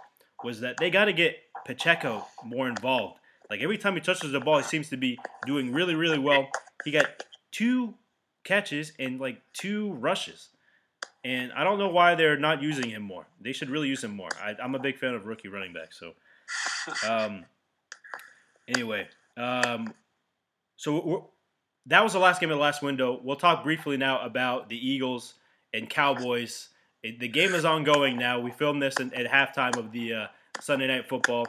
was 0.45 0.61
that 0.61 0.77
they 0.79 0.91
got 0.91 1.07
to 1.07 1.13
get 1.13 1.37
Pacheco 1.65 2.27
more 2.45 2.69
involved. 2.69 3.19
Like 3.49 3.61
every 3.61 3.79
time 3.79 3.95
he 3.95 4.01
touches 4.01 4.33
the 4.33 4.41
ball, 4.41 4.59
he 4.59 4.65
seems 4.65 4.89
to 4.91 4.97
be 4.97 5.19
doing 5.47 5.73
really 5.73 5.95
really 5.95 6.19
well. 6.19 6.49
He 6.85 6.91
got 6.91 7.25
two 7.51 7.95
catches 8.45 8.93
and 8.99 9.21
like 9.21 9.41
two 9.53 9.93
rushes. 9.95 10.49
And 11.25 11.53
I 11.53 11.65
don't 11.65 11.79
know 11.79 11.89
why 11.89 12.15
they're 12.15 12.39
not 12.39 12.63
using 12.63 12.89
him 12.91 13.03
more. 13.03 13.27
They 13.41 13.53
should 13.53 13.69
really 13.69 13.89
use 13.89 14.05
him 14.05 14.15
more. 14.15 14.29
I, 14.41 14.55
I'm 14.63 14.77
a 14.77 14.79
big 14.79 14.99
fan 14.99 15.15
of 15.15 15.27
rookie 15.27 15.49
running 15.49 15.73
back, 15.73 15.93
So, 15.93 16.13
um, 17.09 17.45
anyway, 18.69 19.09
um, 19.37 19.93
so 20.77 21.31
that 21.87 22.03
was 22.03 22.13
the 22.13 22.19
last 22.19 22.41
game 22.41 22.51
of 22.51 22.57
the 22.57 22.63
last 22.63 22.83
window. 22.83 23.21
We'll 23.23 23.37
talk 23.37 23.65
briefly 23.65 23.97
now 23.97 24.21
about 24.21 24.69
the 24.69 24.77
Eagles 24.77 25.35
and 25.73 25.89
Cowboys. 25.89 26.69
It, 27.03 27.21
the 27.21 27.29
game 27.29 27.55
is 27.55 27.65
ongoing 27.65 28.17
now. 28.17 28.41
We 28.41 28.51
filmed 28.51 28.83
this 28.83 28.97
in, 28.99 29.13
at 29.15 29.27
halftime 29.27 29.77
of 29.79 29.93
the 29.93 30.15
uh, 30.15 30.27
Sunday 30.61 30.87
Night 30.87 31.09
Football. 31.09 31.47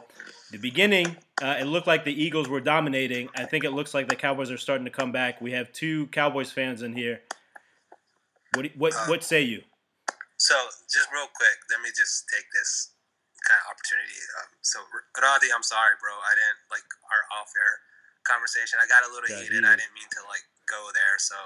The 0.52 0.58
beginning, 0.58 1.18
uh, 1.42 1.58
it 1.60 1.66
looked 1.66 1.88
like 1.88 2.06
the 2.06 2.24
Eagles 2.24 2.48
were 2.48 2.62
dominating. 2.62 3.30
I 3.36 3.46
think 3.46 3.64
it 3.64 3.72
looks 3.72 3.94
like 3.94 4.08
the 4.08 4.16
Cowboys 4.16 4.52
are 4.52 4.58
starting 4.58 4.86
to 4.86 4.92
come 4.92 5.12
back. 5.12 5.42
We 5.42 5.52
have 5.52 5.72
two 5.74 6.08
Cowboys 6.08 6.52
fans 6.52 6.84
in 6.84 6.96
here. 6.96 7.22
What 8.56 8.68
what 8.78 8.94
what 9.08 9.24
say 9.24 9.42
you? 9.42 9.62
So, 10.38 10.56
just 10.90 11.10
real 11.12 11.28
quick, 11.36 11.58
let 11.72 11.82
me 11.82 11.90
just 11.98 12.26
take 12.34 12.46
this 12.54 12.92
kind 13.48 13.64
of 13.64 13.72
opportunity. 13.72 14.20
Um, 14.44 14.52
so, 14.60 14.84
Radi, 15.16 15.50
I'm 15.56 15.64
sorry, 15.64 15.96
bro. 16.04 16.12
I 16.12 16.36
didn't 16.36 16.62
like 16.68 16.86
our 17.08 17.24
off-air 17.40 17.74
conversation. 18.28 18.84
I 18.84 18.86
got 18.92 19.08
a 19.08 19.10
little 19.10 19.32
Got 19.32 19.40
heated. 19.40 19.64
I 19.64 19.80
didn't 19.80 19.96
mean 19.96 20.12
to 20.20 20.22
like 20.28 20.44
go 20.68 20.92
there. 20.92 21.16
So 21.24 21.40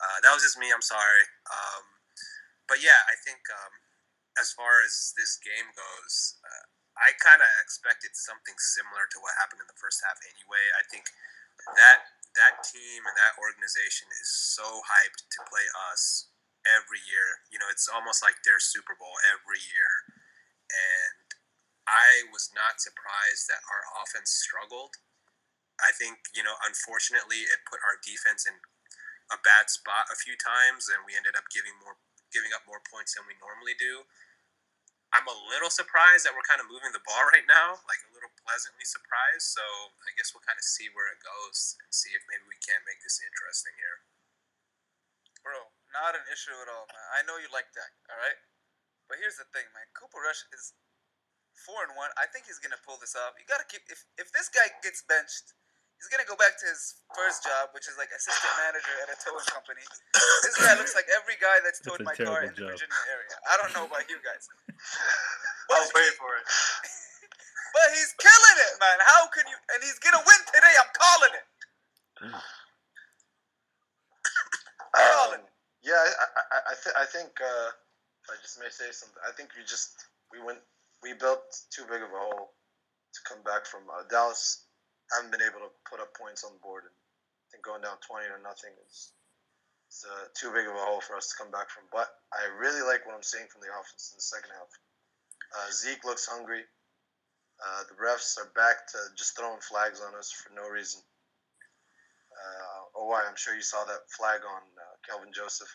uh, 0.00 0.18
that 0.24 0.32
was 0.32 0.40
just 0.40 0.56
me. 0.56 0.72
I'm 0.72 0.82
sorry. 0.82 1.28
Um, 1.52 1.84
but 2.64 2.80
yeah, 2.80 2.96
I 3.12 3.14
think 3.20 3.44
um, 3.52 3.72
as 4.40 4.56
far 4.56 4.80
as 4.80 5.12
this 5.20 5.36
game 5.44 5.68
goes, 5.76 6.40
uh, 6.40 6.64
I 6.96 7.12
kind 7.20 7.44
of 7.44 7.50
expected 7.60 8.16
something 8.16 8.56
similar 8.56 9.04
to 9.12 9.18
what 9.20 9.36
happened 9.36 9.60
in 9.60 9.68
the 9.68 9.76
first 9.76 10.00
half. 10.00 10.16
Anyway, 10.24 10.64
I 10.78 10.82
think 10.88 11.10
that 11.76 12.08
that 12.40 12.64
team 12.66 13.04
and 13.04 13.16
that 13.20 13.38
organization 13.38 14.10
is 14.22 14.30
so 14.30 14.64
hyped 14.82 15.22
to 15.38 15.40
play 15.46 15.66
us 15.92 16.30
every 16.66 17.02
year. 17.04 17.44
You 17.50 17.60
know, 17.62 17.68
it's 17.70 17.86
almost 17.90 18.22
like 18.24 18.40
their 18.42 18.58
Super 18.62 18.96
Bowl 18.98 19.14
every 19.26 19.60
year, 19.60 19.92
and 20.70 21.23
I 21.84 22.24
was 22.32 22.48
not 22.56 22.80
surprised 22.80 23.48
that 23.52 23.60
our 23.68 23.84
offense 24.00 24.32
struggled. 24.32 24.96
I 25.82 25.92
think, 25.92 26.32
you 26.32 26.46
know, 26.46 26.56
unfortunately, 26.64 27.44
it 27.50 27.68
put 27.68 27.82
our 27.84 28.00
defense 28.00 28.48
in 28.48 28.56
a 29.32 29.38
bad 29.40 29.68
spot 29.68 30.08
a 30.08 30.16
few 30.16 30.38
times, 30.38 30.88
and 30.88 31.04
we 31.04 31.16
ended 31.16 31.36
up 31.36 31.50
giving 31.52 31.76
more, 31.82 31.98
giving 32.32 32.54
up 32.56 32.64
more 32.64 32.80
points 32.88 33.16
than 33.16 33.28
we 33.28 33.36
normally 33.36 33.76
do. 33.76 34.06
I'm 35.14 35.30
a 35.30 35.38
little 35.46 35.70
surprised 35.70 36.26
that 36.26 36.34
we're 36.34 36.46
kind 36.46 36.58
of 36.58 36.66
moving 36.66 36.90
the 36.90 37.04
ball 37.06 37.22
right 37.34 37.46
now, 37.46 37.78
like 37.86 38.02
a 38.02 38.10
little 38.10 38.32
pleasantly 38.42 38.82
surprised. 38.82 39.54
So 39.54 39.62
I 40.02 40.10
guess 40.18 40.34
we'll 40.34 40.46
kind 40.46 40.58
of 40.58 40.66
see 40.66 40.90
where 40.90 41.06
it 41.12 41.22
goes 41.22 41.78
and 41.84 41.90
see 41.94 42.10
if 42.16 42.26
maybe 42.26 42.48
we 42.50 42.58
can't 42.58 42.82
make 42.82 42.98
this 43.04 43.22
interesting 43.22 43.76
here. 43.78 44.02
Bro, 45.44 45.70
not 45.92 46.16
an 46.16 46.24
issue 46.32 46.56
at 46.58 46.72
all, 46.72 46.88
man. 46.88 47.06
I 47.14 47.20
know 47.22 47.36
you 47.38 47.52
like 47.52 47.70
Dak, 47.76 47.92
all 48.08 48.18
right? 48.18 48.40
But 49.06 49.20
here's 49.20 49.36
the 49.36 49.46
thing, 49.52 49.68
man. 49.76 49.86
Cooper 49.92 50.18
Rush 50.18 50.48
is 50.50 50.72
four 51.56 51.86
and 51.86 51.94
one. 51.94 52.10
I 52.18 52.26
think 52.30 52.46
he's 52.50 52.58
gonna 52.58 52.80
pull 52.82 52.98
this 52.98 53.14
off. 53.14 53.38
You 53.38 53.46
gotta 53.46 53.66
keep 53.70 53.86
if 53.86 54.02
if 54.18 54.30
this 54.34 54.50
guy 54.50 54.66
gets 54.82 55.02
benched, 55.06 55.54
he's 55.98 56.10
gonna 56.10 56.26
go 56.26 56.34
back 56.36 56.58
to 56.60 56.66
his 56.66 56.98
first 57.14 57.46
job, 57.46 57.70
which 57.72 57.86
is 57.86 57.94
like 57.98 58.10
assistant 58.14 58.54
manager 58.66 58.94
at 59.06 59.08
a 59.14 59.16
towing 59.22 59.46
company. 59.50 59.82
This 60.42 60.58
guy 60.58 60.74
looks 60.76 60.92
like 60.98 61.06
every 61.14 61.38
guy 61.38 61.62
that's 61.62 61.78
towed 61.80 62.02
my 62.02 62.14
car 62.14 62.42
terrible 62.44 62.50
in 62.50 62.54
the 62.54 62.60
job. 62.66 62.70
Virginia 62.76 63.02
area. 63.10 63.34
I 63.48 63.54
don't 63.62 63.72
know 63.72 63.86
about 63.88 64.04
you 64.10 64.18
guys. 64.22 64.44
I'll 65.72 65.80
But, 65.88 65.96
wait 65.96 66.12
for 66.20 66.30
it. 66.36 66.44
but 67.74 67.86
he's 67.96 68.12
killing 68.20 68.58
it, 68.68 68.74
man. 68.82 68.98
How 69.02 69.26
can 69.32 69.46
you? 69.48 69.58
And 69.74 69.80
he's 69.80 69.98
gonna 70.02 70.22
win 70.22 70.40
today. 70.50 70.74
I'm 70.78 70.92
calling 70.92 71.32
it. 71.38 71.46
Um, 74.94 75.42
yeah, 75.82 75.98
I 75.98 76.06
I, 76.06 76.26
I, 76.38 76.58
I, 76.70 76.74
th- 76.78 76.96
I 76.96 77.04
think 77.10 77.34
uh, 77.42 77.68
if 78.22 78.30
I 78.30 78.36
just 78.40 78.62
may 78.62 78.70
say 78.70 78.94
something. 78.94 79.18
I 79.26 79.34
think 79.34 79.50
we 79.58 79.66
just 79.66 80.06
we 80.30 80.38
went 80.38 80.62
we 81.04 81.12
built 81.12 81.44
too 81.68 81.84
big 81.84 82.00
of 82.00 82.08
a 82.08 82.16
hole 82.16 82.56
to 83.12 83.20
come 83.28 83.44
back 83.44 83.68
from. 83.68 83.84
Uh, 83.92 84.08
Dallas 84.08 84.64
haven't 85.12 85.30
been 85.30 85.44
able 85.44 85.60
to 85.60 85.70
put 85.84 86.00
up 86.00 86.16
points 86.16 86.42
on 86.42 86.56
the 86.56 86.64
board, 86.64 86.88
and 86.88 86.96
I 86.96 87.44
think 87.52 87.60
going 87.60 87.84
down 87.84 88.00
twenty 88.00 88.32
to 88.32 88.40
nothing 88.40 88.72
is 88.88 89.12
it's 89.92 90.02
uh, 90.08 90.26
too 90.34 90.50
big 90.50 90.66
of 90.66 90.74
a 90.74 90.82
hole 90.82 91.04
for 91.04 91.14
us 91.14 91.28
to 91.30 91.38
come 91.38 91.52
back 91.52 91.68
from. 91.68 91.84
But 91.92 92.08
I 92.32 92.48
really 92.56 92.82
like 92.82 93.04
what 93.04 93.14
I'm 93.14 93.22
seeing 93.22 93.46
from 93.52 93.60
the 93.60 93.70
offense 93.70 94.10
in 94.10 94.18
the 94.18 94.26
second 94.26 94.50
half. 94.50 94.72
Uh, 95.54 95.68
Zeke 95.70 96.02
looks 96.02 96.26
hungry. 96.26 96.66
Uh, 97.62 97.86
the 97.86 97.94
refs 98.00 98.34
are 98.40 98.50
back 98.58 98.90
to 98.90 98.98
just 99.14 99.38
throwing 99.38 99.62
flags 99.62 100.02
on 100.02 100.18
us 100.18 100.34
for 100.34 100.50
no 100.50 100.66
reason. 100.66 100.98
Uh, 102.34 102.98
oh, 102.98 103.06
why? 103.06 103.22
I'm 103.22 103.38
sure 103.38 103.54
you 103.54 103.62
saw 103.62 103.86
that 103.86 104.10
flag 104.10 104.42
on 104.42 104.64
uh, 104.74 104.94
Kelvin 105.06 105.30
Joseph. 105.30 105.70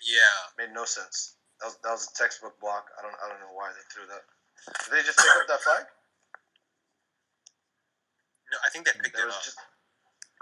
Yeah, 0.00 0.38
Made 0.56 0.72
no 0.72 0.88
sense. 0.88 1.36
That 1.60 1.66
was, 1.68 1.76
that 1.84 1.92
was 1.92 2.08
a 2.08 2.16
textbook 2.16 2.56
block. 2.62 2.88
I 2.96 3.02
don't 3.02 3.18
I 3.20 3.28
don't 3.28 3.42
know 3.42 3.52
why 3.52 3.68
they 3.74 3.84
threw 3.92 4.06
that. 4.08 4.24
Did 4.66 4.90
they 4.92 5.02
just 5.02 5.18
pick 5.18 5.26
up 5.36 5.46
that 5.48 5.60
flag? 5.62 5.84
no, 8.50 8.56
I 8.64 8.70
think 8.70 8.86
they 8.86 8.92
picked 8.96 9.14
There 9.16 9.24
it 9.24 9.26
was 9.28 9.36
up. 9.36 9.42
just. 9.44 9.58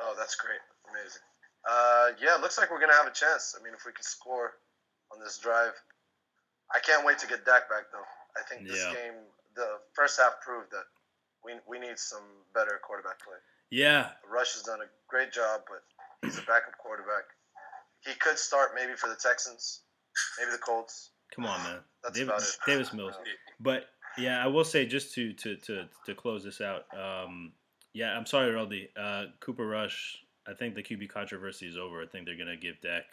Oh, 0.01 0.15
that's 0.19 0.37
great. 0.37 0.61
Amazing. 0.91 1.23
Uh, 1.67 2.09
yeah, 2.23 2.37
it 2.37 2.41
looks 2.43 2.59
like 2.59 2.71
we're 2.71 2.81
gonna 2.81 2.95
have 2.95 3.07
a 3.11 3.15
chance. 3.17 3.57
I 3.59 3.63
mean, 3.65 3.75
if 3.75 3.85
we 3.85 3.93
can 3.93 4.05
score 4.05 4.55
on 5.13 5.19
this 5.19 5.39
drive, 5.39 5.73
I 6.75 6.79
can't 6.79 7.05
wait 7.05 7.19
to 7.21 7.27
get 7.27 7.45
Dak 7.45 7.69
back 7.69 7.91
though. 7.91 8.07
I 8.39 8.43
think 8.47 8.69
this 8.69 8.79
Yeah. 8.79 8.93
game, 8.95 9.15
the 9.55 9.81
first 9.95 10.19
half 10.21 10.41
proved 10.43 10.71
that 10.71 10.85
we 11.43 11.59
we 11.67 11.79
need 11.79 11.99
some 11.99 12.23
better 12.55 12.79
quarterback 12.87 13.19
play. 13.21 13.39
Yeah, 13.71 14.13
Rush 14.29 14.55
has 14.55 14.63
done 14.63 14.81
a 14.81 14.89
great 15.09 15.33
job, 15.33 15.63
but 15.69 15.83
he's 16.23 16.39
a 16.39 16.43
backup 16.43 16.79
quarterback. 16.79 17.25
He 18.05 18.15
could 18.15 18.39
start 18.39 18.75
maybe 18.77 18.95
for 18.95 19.09
the 19.09 19.17
Texans, 19.17 19.81
maybe 20.39 20.53
the 20.53 20.59
Colts. 20.59 21.11
come 21.35 21.47
on, 21.47 21.61
man. 21.65 21.81
That's 22.05 22.17
Davis, 22.17 22.29
about 22.31 22.69
it. 22.69 22.71
Davis 22.71 22.93
Mills. 22.93 23.15
But 23.59 23.91
yeah, 24.19 24.43
I 24.43 24.47
will 24.47 24.65
say 24.65 24.87
just 24.87 25.15
to 25.15 25.33
to 25.35 25.57
to, 25.57 25.85
to 26.07 26.15
close 26.15 26.45
this 26.45 26.61
out. 26.61 26.85
Um, 26.97 27.53
yeah, 27.93 28.17
I'm 28.17 28.27
sorry, 28.27 28.53
Roldy. 28.53 28.89
Uh, 28.97 29.27
Cooper 29.41 29.67
Rush. 29.67 30.19
I 30.49 30.55
think 30.55 30.75
the 30.75 30.83
QB 30.83 31.09
controversy 31.09 31.67
is 31.67 31.77
over. 31.77 32.03
I 32.03 32.07
think 32.07 32.27
they're 32.27 32.37
gonna 32.37 32.57
give 32.57 32.81
Dak. 32.81 33.05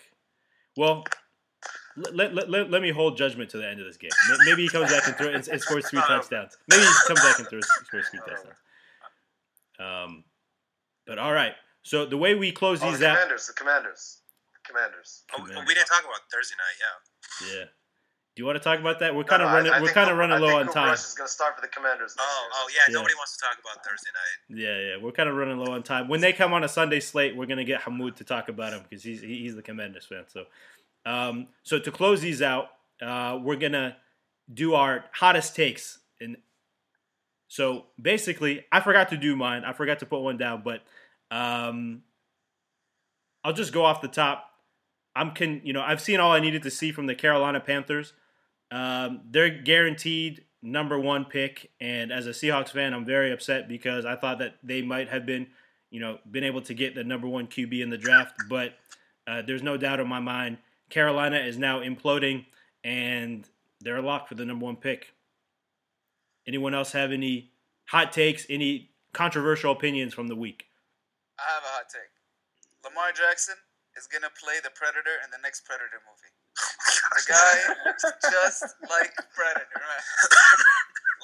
Well, 0.77 1.03
let, 1.95 2.33
let, 2.33 2.49
let, 2.49 2.69
let 2.69 2.81
me 2.81 2.91
hold 2.91 3.17
judgment 3.17 3.49
to 3.51 3.57
the 3.57 3.67
end 3.67 3.79
of 3.79 3.85
this 3.85 3.97
game. 3.97 4.09
Maybe 4.45 4.63
he 4.63 4.69
comes 4.69 4.91
back 4.91 5.07
and, 5.07 5.15
throws 5.15 5.35
and, 5.35 5.47
and 5.47 5.61
scores 5.61 5.87
three 5.89 5.99
touchdowns. 6.07 6.57
Maybe 6.67 6.81
he 6.83 6.89
comes 7.07 7.21
back 7.21 7.39
and 7.39 7.47
throws 7.47 7.67
scores 7.85 8.07
three 8.09 8.19
touchdowns. 8.19 8.57
Um, 9.79 10.23
but 11.07 11.17
all 11.19 11.33
right. 11.33 11.53
So 11.83 12.05
the 12.05 12.17
way 12.17 12.35
we 12.35 12.51
close 12.51 12.81
Oh, 12.81 12.89
these 12.89 12.99
the 12.99 13.09
out, 13.09 13.15
Commanders, 13.17 13.47
the 13.47 13.53
Commanders, 13.53 14.17
the 14.53 14.67
Commanders. 14.73 15.23
Oh, 15.37 15.43
we- 15.43 15.49
we 15.67 15.73
didn't 15.73 15.87
talk 15.87 16.03
about 16.03 16.19
Thursday 16.31 16.55
night. 16.57 17.47
Yeah. 17.51 17.57
yeah. 17.59 17.65
Do 18.36 18.41
you 18.41 18.47
want 18.47 18.55
to 18.55 18.63
talk 18.63 18.79
about 18.79 18.99
that? 18.99 19.13
We're 19.15 19.23
kind 19.25 19.43
of 19.43 19.49
no, 19.49 19.55
running. 19.55 19.71
I 19.71 19.79
we're 19.79 19.91
kind 19.91 20.09
of 20.09 20.17
running 20.17 20.39
low 20.39 20.57
on 20.57 20.65
Cooper 20.65 20.73
time. 20.73 20.88
Rush 20.89 21.05
is 21.05 21.13
going 21.13 21.27
to 21.27 21.31
start 21.31 21.55
for 21.55 21.61
the 21.61 21.67
Commanders. 21.67 22.15
This 22.15 22.25
Oh, 22.25 22.41
year, 22.41 22.49
oh 22.55 22.67
yeah. 22.71 22.79
Yeah. 22.89 22.93
Nobody 22.99 23.13
wants 23.13 23.38
to 23.38 23.45
talk 23.45 23.57
about 23.59 23.86
Thursday 23.86 24.09
night. 24.09 24.59
Yeah, 24.59 24.79
yeah, 24.95 25.03
we're 25.03 25.11
kind 25.11 25.29
of 25.29 25.36
running 25.36 25.57
low 25.59 25.71
on 25.71 25.84
time. 25.84 26.07
When 26.07 26.19
they 26.19 26.34
come 26.34 26.51
on 26.51 26.63
a 26.63 26.67
Sunday 26.67 26.99
slate, 26.99 27.36
we're 27.36 27.45
gonna 27.45 27.63
get 27.63 27.81
Hamoud 27.81 28.15
to 28.15 28.23
talk 28.23 28.49
about 28.49 28.73
him 28.73 28.81
because 28.89 29.03
he's 29.03 29.21
he's 29.21 29.55
the 29.55 29.61
Commanders 29.61 30.07
fan. 30.07 30.23
So, 30.27 30.45
um, 31.05 31.47
so 31.61 31.77
to 31.77 31.91
close 31.91 32.21
these 32.21 32.41
out, 32.41 32.69
uh, 33.03 33.38
we're 33.39 33.55
gonna 33.55 33.97
do 34.51 34.73
our 34.73 35.05
hottest 35.13 35.55
takes. 35.55 35.99
And 36.19 36.38
so 37.47 37.86
basically, 38.01 38.65
I 38.71 38.79
forgot 38.79 39.09
to 39.09 39.17
do 39.17 39.36
mine. 39.36 39.63
I 39.63 39.73
forgot 39.73 39.99
to 39.99 40.07
put 40.07 40.21
one 40.21 40.38
down, 40.38 40.63
but 40.65 40.81
um, 41.29 42.01
I'll 43.43 43.53
just 43.53 43.73
go 43.73 43.86
off 43.86 44.01
the 44.01 44.07
top. 44.07 44.49
I'm 45.15 45.31
can 45.31 45.61
you 45.63 45.73
know 45.73 45.84
I've 45.84 46.01
seen 46.01 46.19
all 46.19 46.31
I 46.31 46.39
needed 46.39 46.63
to 46.63 46.71
see 46.71 46.91
from 46.91 47.05
the 47.05 47.13
Carolina 47.13 47.59
Panthers. 47.59 48.13
Um, 48.74 49.21
they're 49.30 49.51
guaranteed 49.51 50.45
number 50.63 50.97
one 50.97 51.26
pick, 51.26 51.69
and 51.80 52.11
as 52.11 52.26
a 52.26 52.32
Seahawks 52.32 52.69
fan, 52.69 52.91
I'm 52.95 53.05
very 53.05 53.32
upset 53.32 53.67
because 53.67 54.03
I 54.03 54.15
thought 54.15 54.39
that 54.39 54.55
they 54.63 54.82
might 54.82 55.09
have 55.09 55.28
been, 55.28 55.45
you 55.91 55.99
know, 55.99 56.17
been 56.32 56.43
able 56.43 56.61
to 56.63 56.74
get 56.74 56.95
the 56.95 57.03
number 57.03 57.28
one 57.28 57.45
QB 57.45 57.84
in 57.84 57.91
the 57.91 57.99
draft. 57.99 58.34
But 58.49 58.74
uh, 59.28 59.43
there's 59.43 59.61
no 59.61 59.78
doubt 59.78 59.99
in 59.99 60.07
my 60.07 60.19
mind, 60.19 60.57
Carolina 60.89 61.38
is 61.38 61.59
now 61.59 61.82
imploding, 61.82 62.45
and 62.84 63.47
they're 63.80 64.01
locked 64.01 64.30
for 64.30 64.36
the 64.36 64.45
number 64.45 64.65
one 64.65 64.78
pick. 64.78 65.13
Anyone 66.47 66.74
else 66.74 66.93
have 66.93 67.11
any 67.11 67.51
hot 67.86 68.11
takes? 68.11 68.47
Any 68.49 68.89
controversial 69.13 69.71
opinions 69.71 70.15
from 70.15 70.28
the 70.28 70.36
week? 70.36 70.65
I 71.38 71.43
have 71.53 71.63
a 71.63 71.67
hot 71.67 71.89
take. 71.89 72.09
Lamar 72.84 73.11
Jackson 73.11 73.55
is 73.95 74.07
gonna 74.07 74.32
play 74.34 74.55
the 74.63 74.71
Predator 74.71 75.21
in 75.24 75.30
the 75.30 75.38
next 75.43 75.63
Predator 75.63 76.01
movie. 76.09 76.34
The 76.55 77.23
guy 77.27 77.53
looks 77.85 78.03
just 78.21 78.63
like 78.89 79.13
Predator, 79.33 79.67
man. 79.73 80.01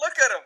Look 0.01 0.15
at 0.19 0.31
him. 0.31 0.43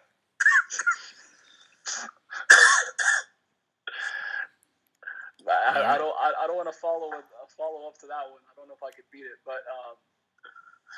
I, 5.43 5.95
I 5.95 5.97
don't. 5.97 6.15
I, 6.15 6.31
I 6.43 6.47
don't 6.47 6.55
want 6.55 6.71
to 6.71 6.77
follow 6.79 7.11
it, 7.19 7.25
uh, 7.35 7.47
follow 7.57 7.87
up 7.87 7.99
to 7.99 8.07
that 8.07 8.31
one. 8.31 8.39
I 8.47 8.55
don't 8.55 8.67
know 8.71 8.77
if 8.79 8.83
I 8.83 8.91
could 8.95 9.03
beat 9.11 9.27
it, 9.27 9.43
but 9.43 9.59
um, 9.67 9.95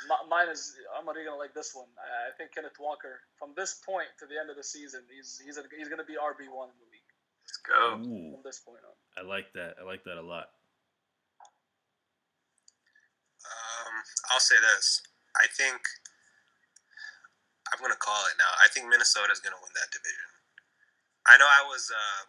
mi- 0.06 0.26
mine 0.30 0.50
is. 0.54 0.78
I'm 0.94 1.06
already 1.10 1.26
gonna 1.26 1.42
like 1.42 1.54
this 1.58 1.74
one. 1.74 1.90
I, 1.98 2.30
I 2.30 2.32
think 2.38 2.54
Kenneth 2.54 2.78
Walker. 2.80 3.26
From 3.42 3.58
this 3.58 3.82
point 3.82 4.08
to 4.22 4.26
the 4.30 4.38
end 4.38 4.50
of 4.54 4.56
the 4.56 4.64
season, 4.64 5.02
he's 5.10 5.42
he's 5.42 5.58
a, 5.58 5.66
he's 5.74 5.90
gonna 5.90 6.06
be 6.06 6.14
RB 6.14 6.46
one 6.54 6.70
in 6.70 6.78
the 6.78 6.90
league. 6.94 7.10
Let's 7.42 7.58
go. 7.66 7.98
Ooh, 8.06 8.38
From 8.38 8.44
this 8.46 8.62
point 8.62 8.86
on. 8.86 8.94
I 9.18 9.26
like 9.26 9.50
that. 9.58 9.82
I 9.82 9.84
like 9.86 10.04
that 10.06 10.22
a 10.22 10.26
lot. 10.26 10.54
Um, 13.46 13.95
I'll 14.32 14.44
say 14.44 14.58
this. 14.60 15.02
I 15.36 15.48
think 15.52 15.82
I'm 17.74 17.82
gonna 17.82 18.00
call 18.00 18.26
it 18.30 18.38
now. 18.40 18.52
I 18.64 18.70
think 18.72 18.88
Minnesota's 18.88 19.42
gonna 19.44 19.60
win 19.60 19.74
that 19.76 19.90
division. 19.92 20.32
I 21.26 21.38
know 21.42 21.50
I 21.50 21.66
was. 21.66 21.90
Um, 21.90 22.26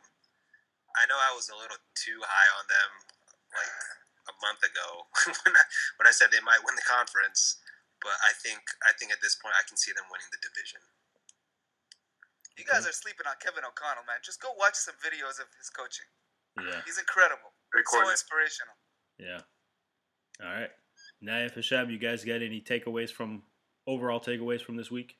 I 0.96 1.04
know 1.12 1.20
I 1.20 1.36
was 1.36 1.52
a 1.52 1.56
little 1.56 1.76
too 1.92 2.16
high 2.24 2.50
on 2.56 2.64
them 2.72 2.90
like 3.52 3.74
a 4.32 4.34
month 4.40 4.64
ago 4.64 4.88
when 5.44 5.52
I, 5.52 5.64
when 6.00 6.06
I 6.08 6.14
said 6.16 6.32
they 6.32 6.40
might 6.40 6.64
win 6.64 6.72
the 6.72 6.88
conference. 6.88 7.60
But 8.00 8.16
I 8.24 8.32
think 8.40 8.60
I 8.88 8.96
think 8.96 9.12
at 9.12 9.20
this 9.20 9.36
point 9.36 9.56
I 9.56 9.64
can 9.68 9.76
see 9.76 9.92
them 9.92 10.08
winning 10.08 10.28
the 10.32 10.40
division. 10.40 10.80
You 12.56 12.64
guys 12.64 12.88
are 12.88 12.96
sleeping 12.96 13.28
on 13.28 13.36
Kevin 13.36 13.68
O'Connell, 13.68 14.08
man. 14.08 14.24
Just 14.24 14.40
go 14.40 14.48
watch 14.56 14.80
some 14.80 14.96
videos 15.04 15.36
of 15.36 15.44
his 15.60 15.68
coaching. 15.68 16.08
Yeah, 16.56 16.80
He's 16.88 16.96
incredible. 16.96 17.52
Great 17.68 17.84
So 17.84 18.00
inspirational. 18.08 18.72
yeah. 19.20 19.44
All 20.40 20.48
right. 20.48 20.72
Naya 21.20 21.50
Fashab, 21.50 21.90
you 21.90 21.98
guys 21.98 22.24
got 22.24 22.42
any 22.42 22.60
takeaways 22.60 23.10
from 23.10 23.42
overall 23.86 24.20
takeaways 24.20 24.60
from 24.60 24.76
this 24.76 24.90
week? 24.90 25.16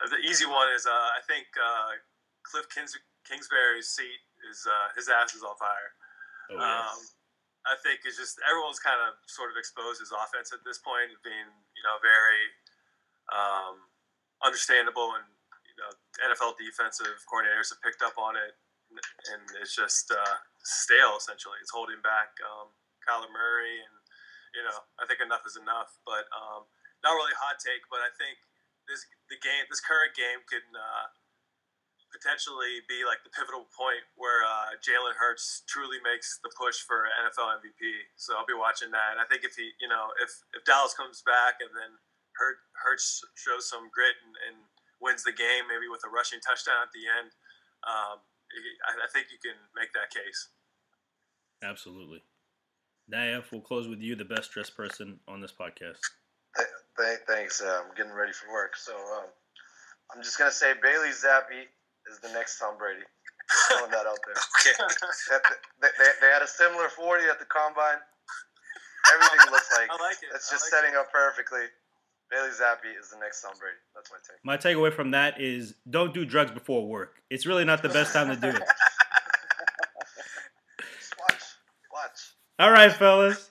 The 0.00 0.20
easy 0.28 0.46
one 0.46 0.68
is 0.74 0.86
uh, 0.86 0.90
I 0.92 1.20
think 1.26 1.46
uh, 1.56 1.98
Cliff 2.44 2.66
Kins- 2.70 2.98
Kingsbury's 3.26 3.88
seat 3.88 4.22
is 4.50 4.62
uh, 4.68 4.88
his 4.94 5.08
ass 5.08 5.34
is 5.34 5.42
on 5.42 5.56
fire. 5.58 5.90
Oh, 6.52 6.60
yeah. 6.60 6.62
Um, 6.62 6.98
I 7.66 7.74
think 7.82 8.06
it's 8.06 8.14
just 8.14 8.38
everyone's 8.46 8.78
kind 8.78 9.02
of 9.02 9.18
sort 9.26 9.50
of 9.50 9.58
exposed 9.58 9.98
his 9.98 10.14
offense 10.14 10.54
at 10.54 10.62
this 10.62 10.78
point, 10.78 11.10
being 11.26 11.50
you 11.74 11.82
know 11.82 11.98
very 11.98 12.44
um, 13.34 13.82
understandable, 14.44 15.18
and 15.18 15.26
you 15.66 15.74
know 15.74 15.90
NFL 16.30 16.54
defensive 16.54 17.18
coordinators 17.26 17.74
have 17.74 17.82
picked 17.82 18.06
up 18.06 18.14
on 18.14 18.38
it, 18.38 18.54
and 19.34 19.42
it's 19.58 19.74
just 19.74 20.14
uh, 20.14 20.38
stale 20.62 21.18
essentially. 21.18 21.58
It's 21.58 21.74
holding 21.74 21.98
back 22.06 22.30
um, 22.46 22.70
Kyler 23.02 23.32
Murray, 23.34 23.82
and 23.82 23.95
you 24.56 24.64
know 24.64 24.80
I 24.96 25.04
think 25.04 25.20
enough 25.20 25.44
is 25.44 25.60
enough. 25.60 26.00
But 26.08 26.24
um, 26.32 26.64
not 27.04 27.12
really 27.12 27.36
a 27.36 27.40
hot 27.44 27.60
take, 27.60 27.84
but 27.92 28.00
I 28.00 28.08
think 28.16 28.40
this 28.88 29.04
the 29.28 29.36
game, 29.38 29.68
this 29.68 29.84
current 29.84 30.16
game, 30.16 30.40
can 30.48 30.64
uh, 30.72 31.06
potentially 32.16 32.80
be 32.88 33.04
like 33.04 33.20
the 33.26 33.32
pivotal 33.34 33.68
point 33.76 34.02
where 34.16 34.40
uh, 34.46 34.78
Jalen 34.80 35.18
Hurts 35.20 35.66
truly 35.68 36.00
makes 36.00 36.40
the 36.40 36.50
push 36.56 36.80
for 36.80 37.10
NFL 37.20 37.60
MVP. 37.60 37.82
So 38.16 38.32
I'll 38.38 38.48
be 38.48 38.56
watching 38.56 38.88
that. 38.96 39.20
I 39.20 39.28
think 39.28 39.44
if 39.44 39.58
he, 39.58 39.76
you 39.78 39.90
know, 39.90 40.16
if 40.24 40.32
if 40.56 40.64
Dallas 40.64 40.96
comes 40.96 41.20
back 41.20 41.60
and 41.60 41.70
then 41.76 42.00
Hurt, 42.40 42.58
Hurts 42.80 43.24
shows 43.36 43.68
some 43.68 43.92
grit 43.92 44.16
and, 44.24 44.34
and 44.48 44.56
wins 45.00 45.24
the 45.24 45.36
game, 45.36 45.68
maybe 45.68 45.88
with 45.92 46.04
a 46.08 46.10
rushing 46.10 46.40
touchdown 46.40 46.80
at 46.80 46.92
the 46.96 47.04
end, 47.04 47.36
um, 47.84 48.24
I 48.88 49.08
think 49.12 49.28
you 49.28 49.40
can 49.42 49.58
make 49.76 49.92
that 49.92 50.08
case. 50.08 50.48
Absolutely. 51.60 52.22
Nayef, 53.12 53.44
we'll 53.52 53.60
close 53.60 53.86
with 53.88 54.00
you, 54.00 54.16
the 54.16 54.24
best 54.24 54.50
dressed 54.52 54.76
person 54.76 55.20
on 55.28 55.40
this 55.40 55.52
podcast. 55.52 55.98
Th- 56.56 56.68
th- 56.98 57.18
thanks. 57.28 57.60
Uh, 57.62 57.82
I'm 57.84 57.94
getting 57.96 58.12
ready 58.12 58.32
for 58.32 58.52
work, 58.52 58.76
so 58.76 58.92
um, 58.94 59.26
I'm 60.14 60.22
just 60.22 60.38
gonna 60.38 60.50
say 60.50 60.72
Bailey 60.82 61.10
Zappe 61.10 61.66
is 62.10 62.18
the 62.20 62.28
next 62.32 62.58
Tom 62.58 62.76
Brady. 62.78 63.02
Throwing 63.70 63.90
that 63.92 64.06
out 64.06 64.18
there. 64.26 64.34
Okay. 64.66 65.54
They, 65.80 65.88
they, 65.98 66.10
they 66.20 66.26
had 66.32 66.42
a 66.42 66.48
similar 66.48 66.88
40 66.88 67.24
at 67.30 67.38
the 67.38 67.44
combine. 67.44 67.98
Everything 69.14 69.52
looks 69.52 69.70
like 69.78 69.88
I 69.92 70.02
like 70.02 70.16
it. 70.22 70.30
it's 70.34 70.50
I 70.50 70.54
just 70.54 70.72
like 70.72 70.82
setting 70.82 70.96
up 70.98 71.12
perfectly. 71.12 71.60
Bailey 72.30 72.48
Zappe 72.50 72.90
is 73.00 73.10
the 73.10 73.18
next 73.20 73.42
Tom 73.42 73.52
Brady. 73.60 73.76
That's 73.94 74.10
my 74.10 74.18
take. 74.26 74.42
My 74.42 74.56
takeaway 74.56 74.92
from 74.92 75.12
that 75.12 75.40
is 75.40 75.74
don't 75.88 76.12
do 76.12 76.24
drugs 76.24 76.50
before 76.50 76.88
work. 76.88 77.22
It's 77.30 77.46
really 77.46 77.64
not 77.64 77.82
the 77.82 77.88
best 77.88 78.12
time 78.12 78.28
to 78.34 78.36
do 78.36 78.48
it. 78.48 78.62
Just 80.98 81.14
watch, 81.20 81.42
watch. 81.92 82.25
All 82.58 82.72
right, 82.72 82.88
fellas. 82.88 83.50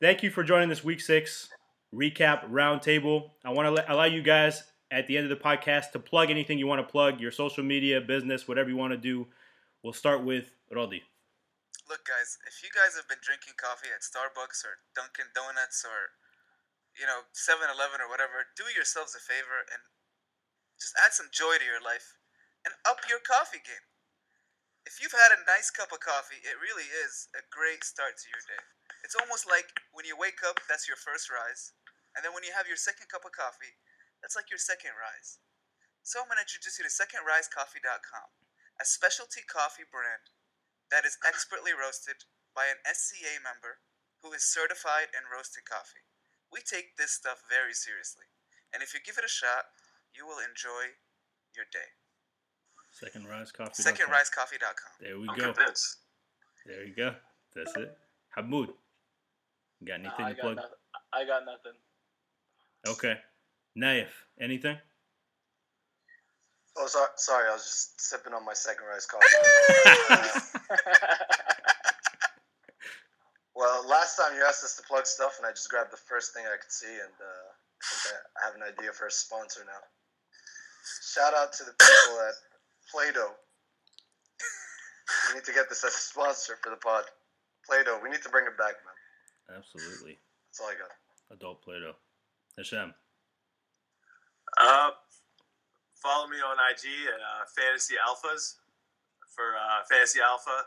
Thank 0.00 0.22
you 0.22 0.30
for 0.30 0.46
joining 0.46 0.68
this 0.68 0.84
week 0.84 1.00
six 1.00 1.50
recap 1.90 2.46
roundtable. 2.46 3.34
I 3.42 3.50
want 3.50 3.74
to 3.74 3.92
allow 3.92 4.06
you 4.06 4.22
guys 4.22 4.62
at 4.94 5.10
the 5.10 5.18
end 5.18 5.26
of 5.26 5.34
the 5.34 5.42
podcast 5.42 5.90
to 5.92 5.98
plug 5.98 6.30
anything 6.30 6.54
you 6.54 6.70
want 6.70 6.78
to 6.78 6.86
plug, 6.86 7.18
your 7.18 7.34
social 7.34 7.64
media, 7.66 7.98
business, 8.00 8.46
whatever 8.46 8.70
you 8.70 8.78
want 8.78 8.94
to 8.94 9.02
do. 9.02 9.26
We'll 9.82 9.98
start 9.98 10.22
with 10.22 10.54
Rodi. 10.70 11.02
Look, 11.90 12.06
guys, 12.06 12.38
if 12.46 12.62
you 12.62 12.70
guys 12.70 12.94
have 12.94 13.10
been 13.10 13.18
drinking 13.18 13.58
coffee 13.58 13.90
at 13.90 14.06
Starbucks 14.06 14.62
or 14.62 14.78
Dunkin' 14.94 15.34
Donuts 15.34 15.82
or, 15.82 16.14
you 16.94 17.06
know, 17.06 17.26
7 17.34 17.58
Eleven 17.66 17.98
or 17.98 18.06
whatever, 18.06 18.46
do 18.54 18.70
yourselves 18.70 19.18
a 19.18 19.22
favor 19.22 19.66
and 19.74 19.82
just 20.78 20.94
add 21.02 21.10
some 21.10 21.34
joy 21.34 21.58
to 21.58 21.66
your 21.66 21.82
life 21.82 22.14
and 22.62 22.78
up 22.86 23.10
your 23.10 23.18
coffee 23.18 23.62
game. 23.66 23.86
If 24.86 25.02
you've 25.02 25.18
had 25.18 25.34
a 25.34 25.42
nice 25.50 25.74
cup 25.74 25.90
of 25.90 25.98
coffee, 25.98 26.38
it 26.46 26.62
really 26.62 26.86
is 26.86 27.26
a 27.34 27.42
great 27.50 27.82
start 27.82 28.22
to 28.22 28.30
your 28.30 28.38
day. 28.46 28.62
It's 29.02 29.18
almost 29.18 29.42
like 29.42 29.66
when 29.90 30.06
you 30.06 30.14
wake 30.14 30.46
up, 30.46 30.62
that's 30.70 30.86
your 30.86 30.94
first 30.96 31.26
rise. 31.26 31.74
And 32.14 32.22
then 32.22 32.30
when 32.30 32.46
you 32.46 32.54
have 32.54 32.70
your 32.70 32.78
second 32.78 33.10
cup 33.10 33.26
of 33.26 33.34
coffee, 33.34 33.74
that's 34.22 34.38
like 34.38 34.46
your 34.46 34.62
second 34.62 34.94
rise. 34.94 35.42
So 36.06 36.22
I'm 36.22 36.30
going 36.30 36.38
to 36.38 36.46
introduce 36.46 36.78
you 36.78 36.86
to 36.86 36.94
secondrisecoffee.com, 37.02 38.28
a 38.78 38.86
specialty 38.86 39.42
coffee 39.42 39.90
brand 39.90 40.30
that 40.94 41.02
is 41.02 41.18
expertly 41.26 41.74
roasted 41.74 42.22
by 42.54 42.70
an 42.70 42.78
SCA 42.86 43.42
member 43.42 43.82
who 44.22 44.30
is 44.38 44.46
certified 44.46 45.10
in 45.10 45.26
roasted 45.26 45.66
coffee. 45.66 46.06
We 46.54 46.62
take 46.62 46.94
this 46.94 47.10
stuff 47.10 47.42
very 47.50 47.74
seriously. 47.74 48.30
And 48.70 48.86
if 48.86 48.94
you 48.94 49.02
give 49.02 49.18
it 49.18 49.26
a 49.26 49.30
shot, 49.30 49.66
you 50.14 50.30
will 50.30 50.38
enjoy 50.38 50.94
your 51.58 51.66
day. 51.74 51.98
Second 52.96 53.26
Rise 53.26 53.52
Coffee. 53.52 53.82
SecondRiseCoffee.com. 53.82 54.92
There 55.00 55.18
we 55.20 55.28
I'm 55.28 55.36
go. 55.36 55.52
convinced. 55.52 55.98
There 56.64 56.82
you 56.84 56.94
go. 56.96 57.14
That's 57.54 57.76
it. 57.76 57.94
Hamoud. 58.36 58.68
Got 59.84 60.00
Nah, 60.00 60.08
anything 60.08 60.24
I, 60.24 60.28
to 60.30 60.34
got 60.34 60.40
plug? 60.42 60.56
nothing. 60.56 60.70
I 61.12 61.24
got 61.26 61.44
nothing. 61.44 61.76
Okay. 62.88 63.20
Naif, 63.76 64.08
anything? 64.40 64.78
Oh, 66.78 66.86
sorry, 66.86 67.08
sorry. 67.16 67.48
I 67.50 67.52
was 67.52 67.64
just 67.64 68.00
sipping 68.00 68.32
on 68.32 68.44
my 68.46 68.54
second 68.54 68.86
rice 68.86 69.04
coffee. 69.04 69.26
Uh, 70.08 70.76
well, 73.54 73.86
last 73.86 74.16
time 74.16 74.34
you 74.36 74.44
asked 74.48 74.64
us 74.64 74.74
to 74.76 74.82
plug 74.84 75.04
stuff, 75.06 75.36
and 75.38 75.46
I 75.46 75.50
just 75.50 75.68
grabbed 75.68 75.92
the 75.92 76.00
first 76.08 76.32
thing 76.32 76.44
I 76.46 76.56
could 76.56 76.72
see, 76.72 76.88
and 76.92 77.12
uh, 77.20 77.48
I 77.52 77.94
think 78.00 78.14
I 78.40 78.46
have 78.46 78.54
an 78.56 78.62
idea 78.62 78.92
for 78.92 79.06
a 79.06 79.10
sponsor 79.10 79.60
now. 79.66 79.80
Shout 81.12 81.34
out 81.34 81.52
to 81.54 81.64
the 81.64 81.72
people 81.72 82.20
at 82.24 82.34
Play-Doh. 82.96 83.36
We 85.28 85.36
need 85.36 85.44
to 85.44 85.52
get 85.52 85.68
this 85.68 85.84
as 85.84 85.92
a 85.92 86.00
sponsor 86.00 86.56
for 86.64 86.70
the 86.72 86.80
pod. 86.80 87.04
Play-Doh, 87.68 88.00
we 88.02 88.08
need 88.08 88.24
to 88.24 88.32
bring 88.32 88.48
it 88.48 88.56
back, 88.56 88.80
man. 88.88 89.60
Absolutely. 89.60 90.16
That's 90.48 90.64
all 90.64 90.72
I 90.72 90.80
got. 90.80 90.88
Adult 91.36 91.60
Play-Doh. 91.60 91.92
Hashem. 92.56 92.96
Uh, 94.56 94.90
follow 96.00 96.24
me 96.32 96.40
on 96.40 96.56
IG 96.72 96.88
at 97.12 97.20
uh, 97.20 97.44
Fantasy 97.52 98.00
Alphas 98.00 98.64
for 99.28 99.60
uh, 99.60 99.84
Fantasy 99.92 100.24
Alpha. 100.24 100.64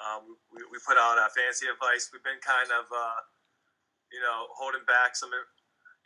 Um, 0.00 0.40
we, 0.48 0.64
we 0.72 0.80
put 0.88 0.96
out 0.96 1.20
uh, 1.20 1.28
fantasy 1.36 1.68
advice. 1.68 2.08
We've 2.08 2.24
been 2.24 2.40
kind 2.40 2.72
of, 2.72 2.88
uh, 2.88 3.20
you 4.08 4.24
know, 4.24 4.48
holding 4.56 4.88
back 4.88 5.12
some. 5.20 5.28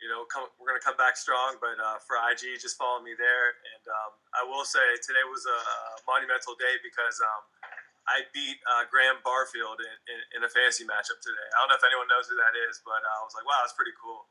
You 0.03 0.11
know, 0.11 0.27
come, 0.27 0.51
we're 0.59 0.67
going 0.67 0.75
to 0.75 0.83
come 0.83 0.99
back 0.99 1.15
strong, 1.15 1.55
but 1.63 1.79
uh, 1.79 1.95
for 2.03 2.19
IG, 2.19 2.59
just 2.59 2.75
follow 2.75 2.99
me 2.99 3.15
there. 3.15 3.55
And 3.71 3.83
um, 3.87 4.11
I 4.35 4.43
will 4.43 4.67
say 4.67 4.83
today 4.99 5.23
was 5.23 5.47
a 5.47 5.59
monumental 6.03 6.59
day 6.59 6.75
because 6.83 7.23
um, 7.23 7.41
I 8.03 8.27
beat 8.35 8.59
uh, 8.67 8.83
Graham 8.91 9.23
Barfield 9.23 9.79
in, 9.79 9.95
in, 10.11 10.19
in 10.35 10.39
a 10.43 10.51
fantasy 10.51 10.83
matchup 10.83 11.23
today. 11.23 11.47
I 11.55 11.63
don't 11.63 11.71
know 11.71 11.79
if 11.79 11.87
anyone 11.87 12.11
knows 12.11 12.27
who 12.27 12.35
that 12.35 12.51
is, 12.67 12.83
but 12.83 12.99
uh, 12.99 13.15
I 13.15 13.21
was 13.23 13.31
like, 13.31 13.47
wow, 13.47 13.63
that's 13.63 13.79
pretty 13.79 13.95
cool. 13.95 14.27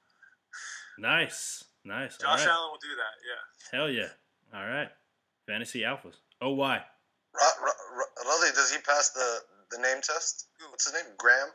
Nice. 1.00 1.64
Nice. 1.88 2.20
Josh 2.20 2.44
right. 2.44 2.52
Allen 2.52 2.68
will 2.68 2.84
do 2.84 2.92
that. 2.92 3.14
Yeah. 3.24 3.42
Hell 3.72 3.88
yeah. 3.88 4.12
All 4.52 4.68
right. 4.68 4.92
Fantasy 5.48 5.88
Alphas. 5.88 6.20
Oh, 6.44 6.52
why? 6.52 6.84
Ro- 7.32 7.58
Ro- 7.64 7.82
Ro- 7.96 8.12
Rolly, 8.28 8.52
does 8.52 8.68
he 8.68 8.76
pass 8.84 9.10
the, 9.16 9.40
the 9.72 9.80
name 9.80 10.04
test? 10.04 10.52
What's 10.68 10.84
his 10.84 10.92
name? 10.92 11.16
Graham 11.16 11.48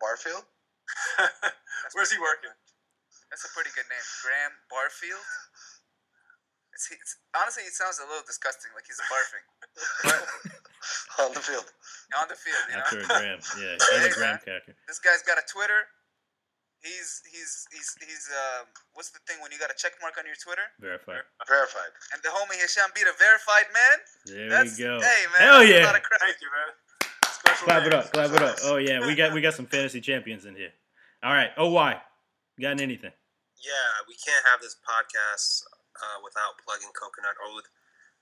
Barfield? 0.00 0.48
Where's 1.92 2.10
he 2.10 2.18
working? 2.18 2.56
That's 3.30 3.46
a 3.46 3.50
pretty 3.54 3.70
good 3.72 3.86
name. 3.86 4.06
Graham 4.26 4.52
Barfield. 4.66 5.22
It's, 6.74 6.90
it's, 6.90 7.14
honestly, 7.34 7.62
it 7.66 7.74
sounds 7.74 8.02
a 8.02 8.06
little 8.06 8.24
disgusting, 8.26 8.70
like 8.74 8.86
he's 8.90 8.98
barfing. 9.06 9.44
on 11.22 11.30
the 11.34 11.42
field. 11.42 11.68
On 12.18 12.26
the 12.26 12.38
field, 12.38 12.64
you 12.70 12.76
know? 12.78 12.82
After 12.82 12.98
a 13.00 13.06
gram. 13.06 13.38
Yeah. 13.60 13.76
And 13.76 14.02
a 14.06 14.10
graham 14.10 14.38
man. 14.38 14.42
cracker. 14.42 14.74
This 14.88 14.98
guy's 14.98 15.22
got 15.22 15.38
a 15.38 15.44
Twitter. 15.46 15.86
He's 16.80 17.20
he's 17.28 17.68
he's 17.70 17.92
he's 18.00 18.24
um 18.32 18.64
what's 18.96 19.12
the 19.12 19.20
thing 19.28 19.36
when 19.44 19.52
you 19.52 19.60
got 19.60 19.68
a 19.68 19.76
check 19.76 19.92
mark 20.00 20.16
on 20.16 20.24
your 20.24 20.34
Twitter? 20.40 20.64
Verified. 20.80 21.20
Verified. 21.44 21.92
And 22.16 22.22
the 22.24 22.32
homie 22.32 22.56
Hisham 22.56 22.88
beat 22.96 23.04
a 23.04 23.12
verified 23.20 23.68
man. 23.68 23.96
There 24.24 24.48
That's 24.48 24.78
we 24.80 24.84
go. 24.88 24.96
hey 24.96 25.28
man. 25.36 25.40
Hell 25.44 25.60
that's 25.60 25.68
A 25.68 25.74
yeah. 25.76 25.84
lot 25.84 25.96
of 25.96 26.02
credit. 26.02 26.24
Thank 26.24 26.40
you, 26.40 26.48
man. 26.48 26.72
Clap 27.68 27.84
it 27.84 27.92
up. 27.92 28.12
Clap 28.14 28.32
it 28.32 28.40
up. 28.42 28.56
Oh 28.64 28.76
yeah, 28.80 29.04
we 29.04 29.14
got 29.14 29.34
we 29.36 29.42
got 29.44 29.52
some 29.52 29.66
fantasy 29.66 30.00
champions 30.00 30.46
in 30.46 30.56
here. 30.56 30.72
All 31.22 31.34
right. 31.34 31.50
Oh 31.58 31.68
why? 31.68 32.00
Got 32.60 32.76
anything? 32.80 33.16
Yeah, 33.56 33.92
we 34.04 34.12
can't 34.20 34.44
have 34.52 34.60
this 34.60 34.76
podcast 34.84 35.64
uh, 35.96 36.20
without 36.20 36.60
plugging 36.60 36.92
Coconut 36.92 37.36
Oud. 37.40 37.64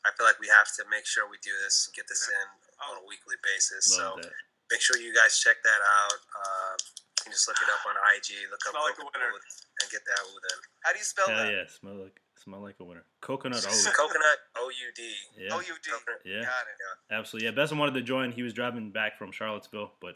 I 0.06 0.14
feel 0.14 0.26
like 0.26 0.38
we 0.38 0.46
have 0.46 0.70
to 0.78 0.86
make 0.86 1.06
sure 1.06 1.26
we 1.26 1.42
do 1.42 1.50
this, 1.66 1.90
get 1.90 2.06
this 2.06 2.30
in 2.30 2.46
on 2.86 3.02
a 3.02 3.04
weekly 3.06 3.34
basis. 3.42 3.90
Love 3.98 4.22
so 4.22 4.30
that. 4.30 4.34
make 4.70 4.78
sure 4.78 4.94
you 4.98 5.10
guys 5.10 5.42
check 5.42 5.58
that 5.66 5.82
out. 5.82 6.20
Uh, 6.30 6.74
you 6.78 7.20
can 7.26 7.32
just 7.34 7.50
look 7.50 7.58
it 7.58 7.66
up 7.66 7.82
on 7.82 7.98
IG, 8.14 8.46
look 8.46 8.62
up 8.62 8.78
Smell 8.78 8.86
like 8.86 8.94
a 8.94 9.02
Coconut 9.02 9.34
winner. 9.34 9.42
Oud, 9.42 9.82
and 9.82 9.86
get 9.90 10.02
that 10.06 10.18
Oud 10.22 10.42
in. 10.54 10.58
How 10.86 10.90
do 10.94 10.98
you 11.02 11.08
spell 11.08 11.26
Hell 11.26 11.42
that? 11.42 11.50
yeah. 11.50 11.66
Smell 11.66 11.98
like 11.98 12.18
smell 12.38 12.62
like 12.62 12.78
a 12.78 12.86
winner. 12.86 13.06
Coconut 13.18 13.58
Oud. 13.66 13.94
Coconut 13.94 14.38
O 14.54 14.70
U 14.70 14.88
D. 14.94 15.02
Yeah. 15.34 15.54
O 15.54 15.58
U 15.58 15.74
D. 15.82 15.86
Coconut. 15.90 16.22
Yeah. 16.22 16.46
Got 16.46 16.66
it. 16.70 16.78
Absolutely. 17.10 17.50
Yeah, 17.50 17.58
Besson 17.58 17.78
wanted 17.78 17.98
to 17.98 18.06
join. 18.06 18.30
He 18.30 18.46
was 18.46 18.54
driving 18.54 18.94
back 18.94 19.18
from 19.18 19.34
Charlottesville, 19.34 19.98
but 19.98 20.14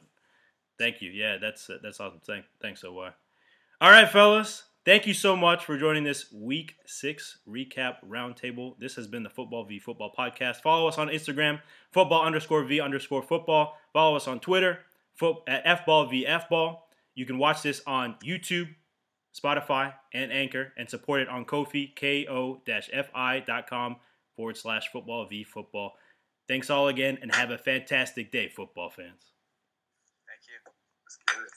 thank 0.79 1.03
you. 1.03 1.11
Yeah, 1.11 1.43
that's 1.43 1.67
that's 1.83 1.99
awesome. 1.99 2.23
Thank, 2.23 2.47
thanks, 2.63 2.87
OY. 2.87 3.11
All 3.83 3.91
right, 3.91 4.09
fellas. 4.09 4.63
Thank 4.85 5.09
you 5.09 5.13
so 5.13 5.35
much 5.35 5.65
for 5.65 5.77
joining 5.77 6.05
this 6.05 6.33
Week 6.33 6.77
Six 6.87 7.39
recap 7.49 7.97
roundtable. 8.09 8.79
This 8.79 8.95
has 8.95 9.09
been 9.09 9.25
the 9.25 9.29
Football 9.29 9.65
v 9.65 9.81
Football 9.81 10.13
podcast. 10.17 10.59
Follow 10.59 10.87
us 10.87 10.99
on 10.99 11.09
Instagram, 11.09 11.61
football 11.91 12.25
underscore 12.25 12.63
v 12.63 12.81
underscore 12.81 13.25
football. 13.25 13.77
Follow 13.93 14.15
us 14.15 14.29
on 14.29 14.39
Twitter, 14.39 14.79
foot, 15.17 15.39
at 15.49 15.85
fball 15.85 16.09
v 16.09 16.25
fball. 16.25 16.79
You 17.17 17.27
can 17.27 17.39
watch 17.39 17.63
this 17.63 17.83
on 17.85 18.15
YouTube, 18.25 18.69
Spotify, 19.35 19.95
and 20.15 20.31
Anchor, 20.31 20.73
and 20.79 20.89
support 20.89 21.23
it 21.23 21.29
on 21.29 21.45
Kofi, 21.45 21.93
ko-fi.com 21.97 23.97
forward 24.37 24.57
slash 24.57 24.93
football 24.93 25.27
v 25.27 25.43
football. 25.43 25.95
Thanks 26.47 26.71
all 26.71 26.87
again, 26.87 27.19
and 27.21 27.35
have 27.35 27.51
a 27.51 27.59
fantastic 27.59 28.31
day, 28.31 28.49
football 28.49 28.91
fans. 28.91 29.33
Thank 30.29 30.43
you. 30.47 31.53